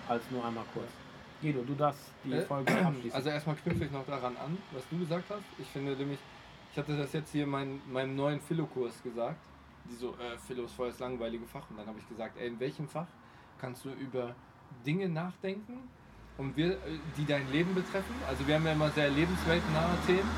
als 0.07 0.23
nur 0.31 0.45
einmal 0.45 0.65
kurz. 0.73 0.89
Guido, 1.41 1.61
du 1.63 1.75
darfst 1.75 2.11
die 2.23 2.33
Äh, 2.33 2.41
Folge 2.41 2.73
abschließen. 2.85 3.13
Also 3.13 3.29
erstmal 3.29 3.55
knüpfe 3.55 3.85
ich 3.85 3.91
noch 3.91 4.05
daran 4.05 4.35
an, 4.37 4.57
was 4.71 4.83
du 4.89 4.97
gesagt 4.99 5.25
hast. 5.29 5.43
Ich 5.57 5.67
finde 5.67 5.95
nämlich, 5.95 6.19
ich 6.71 6.77
hatte 6.77 6.97
das 6.97 7.13
jetzt 7.13 7.31
hier 7.31 7.43
in 7.43 7.49
mein, 7.49 7.81
meinem 7.91 8.15
neuen 8.15 8.41
Philo-Kurs 8.41 9.01
gesagt. 9.03 9.41
Die 9.89 9.95
so, 9.95 10.11
äh, 10.15 10.37
Philo 10.45 10.65
ist 10.65 10.73
voll 10.73 10.89
das 10.89 10.99
langweilige 10.99 11.45
Fach. 11.45 11.69
Und 11.69 11.77
dann 11.77 11.87
habe 11.87 11.99
ich 11.99 12.07
gesagt, 12.09 12.37
ey, 12.37 12.47
in 12.47 12.59
welchem 12.59 12.87
Fach 12.87 13.07
kannst 13.59 13.85
du 13.85 13.89
über 13.91 14.35
Dinge 14.85 15.07
nachdenken, 15.07 15.89
und 16.37 16.55
wir, 16.55 16.73
äh, 16.73 16.77
die 17.17 17.25
dein 17.25 17.51
Leben 17.51 17.73
betreffen? 17.73 18.15
Also 18.27 18.47
wir 18.47 18.55
haben 18.55 18.65
ja 18.65 18.73
immer 18.73 18.89
sehr 18.91 19.09
lebensweltnahe 19.09 19.97
Themen. 20.05 20.29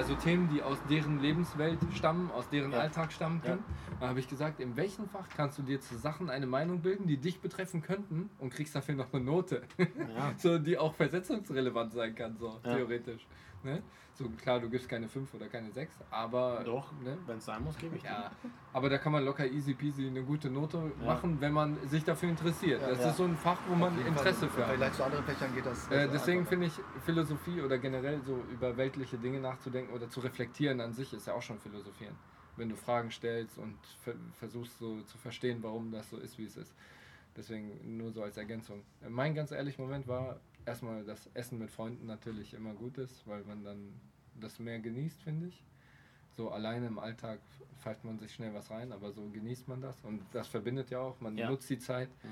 Also 0.00 0.14
Themen, 0.14 0.48
die 0.48 0.62
aus 0.62 0.78
deren 0.88 1.20
Lebenswelt 1.20 1.78
stammen, 1.94 2.30
aus 2.30 2.48
deren 2.48 2.72
Ja. 2.72 2.78
Alltag 2.78 3.12
stammen 3.12 3.42
Ja. 3.44 3.50
können. 3.50 3.64
Dann 4.00 4.08
habe 4.08 4.18
ich 4.18 4.26
gesagt, 4.30 4.58
in 4.58 4.74
welchem 4.74 5.06
Fach 5.10 5.26
kannst 5.36 5.58
du 5.58 5.62
dir 5.62 5.78
zu 5.78 5.94
Sachen 5.98 6.30
eine 6.30 6.46
Meinung 6.46 6.80
bilden, 6.80 7.06
die 7.06 7.18
dich 7.18 7.38
betreffen 7.42 7.82
könnten 7.82 8.30
und 8.38 8.48
kriegst 8.50 8.74
dafür 8.74 8.94
noch 8.94 9.12
eine 9.12 9.22
Note? 9.22 9.60
ja. 10.16 10.32
so, 10.38 10.58
die 10.58 10.78
auch 10.78 10.94
versetzungsrelevant 10.94 11.92
sein 11.92 12.14
kann, 12.14 12.34
so 12.38 12.58
Ja. 12.64 12.76
theoretisch. 12.76 13.26
Ne? 13.62 13.82
So 14.14 14.28
klar, 14.28 14.58
du 14.60 14.68
gibst 14.68 14.88
keine 14.88 15.08
5 15.08 15.32
oder 15.34 15.48
keine 15.48 15.70
6, 15.70 15.94
aber. 16.10 16.62
Doch, 16.64 16.92
Ne? 17.02 17.16
wenn 17.26 17.38
es 17.38 17.44
sein 17.44 17.62
muss, 17.62 17.76
gebe 17.78 17.96
ich. 17.96 18.02
Ja, 18.02 18.30
aber 18.72 18.88
da 18.90 18.98
kann 18.98 19.12
man 19.12 19.24
locker 19.24 19.46
easy 19.46 19.74
peasy 19.74 20.06
eine 20.06 20.22
gute 20.22 20.50
Note 20.50 20.92
Ja. 21.00 21.06
machen, 21.06 21.40
wenn 21.40 21.52
man 21.52 21.76
sich 21.88 22.04
dafür 22.04 22.28
interessiert. 22.30 22.80
Ja, 22.82 22.88
das 22.88 23.00
ja. 23.00 23.10
ist 23.10 23.16
so 23.16 23.24
ein 23.24 23.36
Fach, 23.36 23.58
wo 23.68 23.74
man 23.74 23.90
Auf 23.92 23.96
jeden 23.98 24.08
Interesse 24.08 24.40
Fall. 24.40 24.48
für 24.50 24.60
hat. 24.62 24.68
Vergleich 24.68 24.92
zu 24.94 25.04
anderen 25.04 25.24
Fächern 25.24 25.54
geht 25.54 25.66
das. 25.66 25.88
Äh, 25.90 26.08
deswegen 26.12 26.46
finde 26.46 26.66
ich 26.66 26.72
Philosophie 27.04 27.60
oder 27.62 27.78
generell 27.78 28.20
so 28.22 28.42
über 28.52 28.76
weltliche 28.76 29.16
Dinge 29.18 29.40
nachzudenken 29.40 29.92
oder 29.94 30.08
zu 30.10 30.20
reflektieren 30.20 30.80
an 30.80 30.92
sich 30.92 31.12
ist 31.12 31.26
ja 31.26 31.34
auch 31.34 31.42
schon 31.42 31.58
Philosophieren. 31.60 32.16
Wenn 32.56 32.68
du 32.68 32.76
Fragen 32.76 33.10
stellst 33.10 33.56
und 33.58 33.76
ver 34.02 34.14
versuchst 34.32 34.78
so 34.78 35.00
zu 35.02 35.16
verstehen, 35.18 35.62
warum 35.62 35.92
das 35.92 36.10
so 36.10 36.16
ist, 36.18 36.36
wie 36.36 36.44
es 36.44 36.56
ist. 36.56 36.74
Deswegen 37.36 37.96
nur 37.96 38.10
so 38.10 38.22
als 38.22 38.36
Ergänzung. 38.36 38.82
Mein 39.08 39.34
ganz 39.34 39.52
ehrlich 39.52 39.78
Moment 39.78 40.08
war 40.08 40.40
erstmal, 40.66 41.04
dass 41.04 41.28
Essen 41.34 41.58
mit 41.58 41.70
Freunden 41.70 42.06
natürlich 42.06 42.54
immer 42.54 42.74
gut 42.74 42.98
ist, 42.98 43.26
weil 43.26 43.42
man 43.44 43.64
dann 43.64 44.00
das 44.40 44.58
mehr 44.58 44.78
genießt, 44.78 45.22
finde 45.22 45.48
ich. 45.48 45.62
So 46.30 46.50
alleine 46.50 46.86
im 46.86 46.98
Alltag 46.98 47.40
pfeift 47.80 48.04
man 48.04 48.18
sich 48.18 48.32
schnell 48.32 48.54
was 48.54 48.70
rein, 48.70 48.92
aber 48.92 49.12
so 49.12 49.28
genießt 49.28 49.68
man 49.68 49.80
das 49.80 50.02
und 50.04 50.22
das 50.32 50.48
verbindet 50.48 50.90
ja 50.90 51.00
auch. 51.00 51.20
Man 51.20 51.36
Ja. 51.36 51.50
nutzt 51.50 51.68
die 51.70 51.78
Zeit. 51.78 52.08
Mhm. 52.22 52.30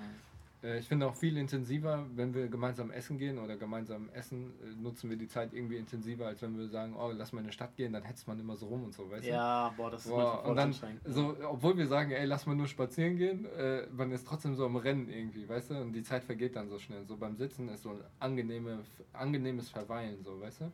Äh, 0.63 0.79
Ich 0.79 0.89
finde 0.89 1.07
auch 1.07 1.15
viel 1.15 1.37
intensiver, 1.37 2.07
wenn 2.15 2.35
wir 2.35 2.49
gemeinsam 2.49 2.91
essen 2.91 3.19
gehen 3.19 3.39
oder 3.39 3.57
gemeinsam 3.57 4.09
essen, 4.11 4.53
äh, 4.63 4.75
nutzen 4.83 5.11
wir 5.11 5.17
die 5.17 5.29
Zeit 5.29 5.53
irgendwie 5.53 5.77
intensiver, 5.77 6.27
als 6.27 6.43
wenn 6.43 6.59
wir 6.59 6.69
sagen, 6.69 6.95
oh, 6.97 7.13
lass 7.13 7.33
mal 7.33 7.41
in 7.41 7.47
eine 7.47 7.53
Stadt 7.53 7.77
gehen, 7.77 7.93
dann 7.93 8.03
hetzt 8.03 8.27
man 8.27 8.39
immer 8.39 8.57
so 8.57 8.67
rum 8.67 8.85
und 8.85 8.95
so, 8.95 9.11
weißt 9.11 9.27
du? 9.27 9.31
Ja, 9.31 9.73
boah, 9.77 9.91
das 9.91 10.05
ist 10.05 10.11
Boah, 10.11 10.17
manchmal 10.19 10.41
voll 10.43 10.51
und 10.51 10.57
dann, 10.57 11.13
so, 11.13 11.37
obwohl 11.49 11.77
wir 11.77 11.87
sagen, 11.87 12.11
ey, 12.11 12.25
lass 12.27 12.47
mal 12.47 12.55
nur 12.57 12.67
spazieren 12.67 13.17
gehen, 13.17 13.45
äh, 13.57 13.87
man 13.93 14.11
ist 14.11 14.27
trotzdem 14.27 14.55
so 14.55 14.67
am 14.67 14.77
Rennen 14.77 15.09
irgendwie, 15.09 15.49
weißt 15.49 15.71
du? 15.71 15.75
Und 15.81 15.93
die 15.93 16.03
Zeit 16.03 16.25
vergeht 16.25 16.57
dann 16.57 16.69
so 16.69 16.79
schnell. 16.79 17.05
So 17.07 17.17
beim 17.17 17.37
Sitzen 17.37 17.69
ist 17.69 17.83
so 17.83 17.91
ein 17.91 18.01
angenehme, 18.19 18.81
angenehmes 19.13 19.71
Verweilen, 19.71 20.23
so, 20.23 20.41
weißt 20.41 20.63
du? 20.63 20.73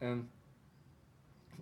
Ähm, 0.00 0.28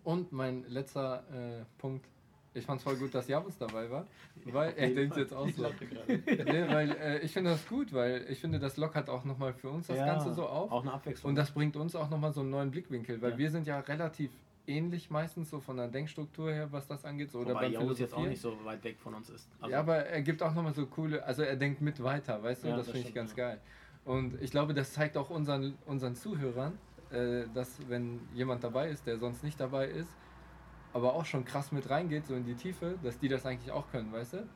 und 0.03 0.33
mein 0.33 0.65
letzter 0.69 1.25
äh, 1.33 1.65
Punkt, 1.79 2.07
ich 2.55 2.65
fand 2.65 2.79
es 2.79 2.85
voll 2.85 2.97
gut, 2.97 3.15
dass 3.15 3.27
Javus 3.29 3.59
dabei 3.59 3.91
war, 3.91 4.07
weil 4.45 4.75
er 4.77 4.91
denkt 4.91 5.17
jetzt 5.17 5.35
auch 5.35 5.47
Ich 5.47 5.57
so. 5.57 5.65
nee, 6.09 6.65
weil 6.69 6.91
äh, 6.93 7.19
ich 7.21 7.33
finde 7.33 7.51
das 7.51 7.67
gut, 7.67 7.93
weil 7.93 8.27
ich 8.29 8.39
finde, 8.41 8.59
das 8.59 8.77
lockert 8.77 9.11
auch 9.11 9.25
nochmal 9.25 9.53
für 9.53 9.71
uns 9.71 9.89
das 9.89 9.99
Ja, 9.99 10.07
Ganze 10.07 10.33
so 10.33 10.47
auf. 10.47 10.71
Auch 10.71 10.83
eine 10.83 10.93
Abwechslung. 10.93 11.31
Und 11.31 11.37
das 11.37 11.51
bringt 11.51 11.77
uns 11.77 11.95
auch 11.97 12.09
nochmal 12.09 12.33
so 12.33 12.41
einen 12.41 12.51
neuen 12.51 12.71
Blickwinkel, 12.71 13.21
weil 13.21 13.33
Ja. 13.33 13.39
wir 13.39 13.51
sind 13.51 13.67
ja 13.67 13.81
relativ 13.81 14.31
ähnlich 14.67 15.11
meistens 15.11 15.51
so 15.51 15.61
von 15.61 15.77
der 15.77 15.89
Denkstruktur 15.89 16.51
her, 16.51 16.69
was 16.71 16.87
das 16.87 17.05
angeht. 17.05 17.31
So, 17.31 17.41
oder 17.41 17.51
Wobei 17.51 17.63
beim 17.63 17.73
Javus 17.73 17.99
jetzt 17.99 18.15
auch 18.15 18.27
nicht 18.27 18.41
so 18.41 18.65
weit 18.65 18.83
weg 18.85 18.99
von 18.99 19.15
uns 19.15 19.29
ist. 19.31 19.49
Also, 19.61 19.73
ja, 19.73 19.81
aber 19.81 19.97
er 20.07 20.23
gibt 20.23 20.43
auch 20.43 20.55
nochmal 20.55 20.75
so 20.75 20.87
coole, 20.87 21.23
also 21.25 21.43
er 21.43 21.57
denkt 21.57 21.81
mit 21.81 22.03
weiter, 22.03 22.43
weißt 22.43 22.65
du, 22.65 22.69
Ja, 22.69 22.77
das 22.77 22.87
das 22.87 22.93
finde 22.95 23.09
ich 23.09 23.15
ganz 23.15 23.35
geil. 23.35 23.61
Und 24.05 24.41
ich 24.41 24.51
glaube, 24.51 24.75
das 24.75 24.93
zeigt 24.93 25.17
auch 25.17 25.31
unseren, 25.31 25.77
unseren 25.87 26.15
Zuhörern, 26.15 26.79
äh, 27.11 27.45
dass 27.53 27.79
wenn 27.89 28.21
jemand 28.35 28.63
dabei 28.63 28.89
ist, 28.91 29.07
der 29.07 29.19
sonst 29.19 29.43
nicht 29.43 29.59
dabei 29.59 29.87
ist, 29.87 30.09
aber 30.95 31.15
auch 31.15 31.25
schon 31.27 31.45
krass 31.45 31.71
mit 31.73 31.91
reingeht, 31.91 32.27
so 32.27 32.35
in 32.35 32.45
die 32.47 32.55
Tiefe, 32.55 32.95
dass 33.03 33.19
die 33.19 33.29
das 33.29 33.45
eigentlich 33.45 33.71
auch 33.73 33.91
können, 33.91 34.11
weißt 34.13 34.33
du? 34.35 34.47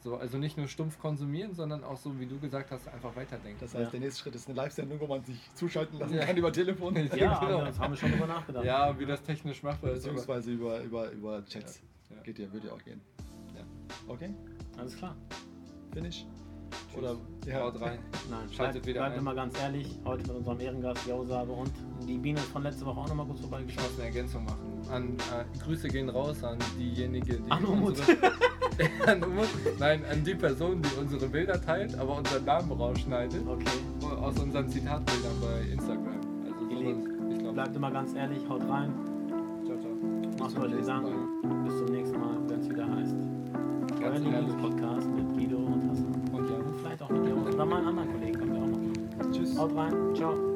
So, 0.00 0.16
also 0.18 0.36
nicht 0.36 0.58
nur 0.58 0.68
stumpf 0.68 0.98
konsumieren, 0.98 1.54
sondern 1.54 1.82
auch 1.82 1.96
so, 1.96 2.20
wie 2.20 2.26
du 2.26 2.38
gesagt 2.38 2.70
hast, 2.70 2.86
einfach 2.88 3.16
weiterdenken. 3.16 3.56
Das 3.60 3.72
heißt, 3.74 3.84
Ja. 3.86 3.90
der 3.90 4.00
nächste 4.00 4.20
Schritt 4.22 4.34
ist 4.34 4.46
eine 4.48 4.56
Live-Sendung, 4.56 5.00
wo 5.00 5.06
man 5.06 5.24
sich 5.24 5.38
zuschalten 5.54 5.98
lassen 5.98 6.12
Ja. 6.14 6.26
kann 6.26 6.36
über 6.36 6.52
Telefon. 6.52 6.94
Ja. 6.96 7.16
ja, 7.16 7.38
genau. 7.40 7.64
das 7.64 7.78
haben 7.78 7.92
wir 7.94 7.96
schon 7.96 8.10
drüber 8.12 8.26
nachgedacht. 8.26 8.64
Ja, 8.66 8.98
wie 8.98 9.06
das 9.06 9.22
technisch 9.22 9.62
machbar 9.62 9.92
ist. 9.92 10.04
aber- 10.04 10.12
Beziehungsweise 10.14 10.50
über, 10.52 10.80
über, 10.82 11.10
über 11.10 11.42
Chats. 11.46 11.80
Ja. 12.10 12.20
Geht 12.22 12.38
ja, 12.38 12.52
würde 12.52 12.66
ja 12.66 12.74
auch 12.74 12.84
gehen. 12.84 13.00
Ja. 13.56 13.62
Okay, 14.06 14.34
Alles 14.76 14.94
klar. 14.94 15.16
finish. 15.94 16.26
Tschüss. 16.92 16.98
Oder 17.02 17.16
ja. 17.46 17.60
Haut 17.60 17.80
rein. 17.80 17.98
Nein, 18.30 18.40
Schaltet 18.52 18.72
bleibt, 18.82 18.86
wieder 18.86 19.00
bleibt 19.00 19.14
ein. 19.14 19.18
immer 19.20 19.34
ganz 19.34 19.60
ehrlich. 19.60 19.98
Heute 20.04 20.22
mit 20.28 20.36
unserem 20.36 20.60
Ehrengast 20.60 21.06
Jausabe 21.06 21.52
und 21.52 21.70
die 22.06 22.16
Biene 22.18 22.38
ist 22.38 22.48
von 22.48 22.62
letzter 22.62 22.86
Woche 22.86 23.00
auch 23.00 23.08
nochmal 23.08 23.26
kurz 23.26 23.38
Ich 23.40 23.46
vorbeigeschaut. 23.46 23.84
muss 23.84 23.98
eine 23.98 24.06
Ergänzung 24.08 24.44
machen. 24.44 24.58
An, 24.90 25.08
äh, 25.14 25.58
Grüße 25.64 25.88
gehen 25.88 26.08
raus 26.08 26.42
an 26.44 26.58
diejenige, 26.78 27.36
die 27.38 27.50
An 27.50 27.64
Umut. 27.64 27.88
unsere, 27.90 28.16
an 29.06 29.22
Umut. 29.24 29.48
Nein, 29.78 30.02
an 30.10 30.22
die 30.24 30.34
Person, 30.34 30.82
die 30.82 31.00
unsere 31.00 31.26
Bilder 31.28 31.60
teilt, 31.60 31.96
aber 31.98 32.16
unseren 32.18 32.44
Namen 32.44 32.70
rausschneidet. 32.72 33.42
Okay. 33.46 34.14
Aus 34.20 34.38
unseren 34.38 34.68
Zitatbildern 34.68 35.32
bei 35.40 35.72
Instagram. 35.72 36.20
Also 36.44 36.68
sowas, 36.68 37.04
ich 37.32 37.38
glaube. 37.38 37.52
Bleibt 37.54 37.76
immer 37.76 37.90
ganz 37.90 38.14
ehrlich, 38.14 38.46
haut 38.48 38.62
rein, 38.68 38.92
Ciao, 39.64 39.78
ciao. 39.78 39.92
macht 40.48 40.58
euch 40.58 40.76
Gedanken. 40.80 41.64
Bis 41.64 41.76
zum 41.78 41.86
nächsten 41.86 42.20
Mal, 42.20 42.36
wenn 42.48 42.60
es 42.60 42.68
wieder 42.68 42.86
heißt. 42.86 43.14
Euer 44.02 44.10
Ganz. 44.10 44.24
Lieblingspodcast 44.24 45.08
mit 45.08 45.33
mal 47.74 47.78
einen 47.78 47.98
anderen 47.98 48.12
Kollegen 48.12 48.38
können 48.38 48.52
wir 48.52 48.62
auch 48.62 49.26
noch. 49.26 49.32
Tschüss. 49.32 49.58
Haut 49.58 49.74
rein, 49.76 49.92
ciao. 50.14 50.53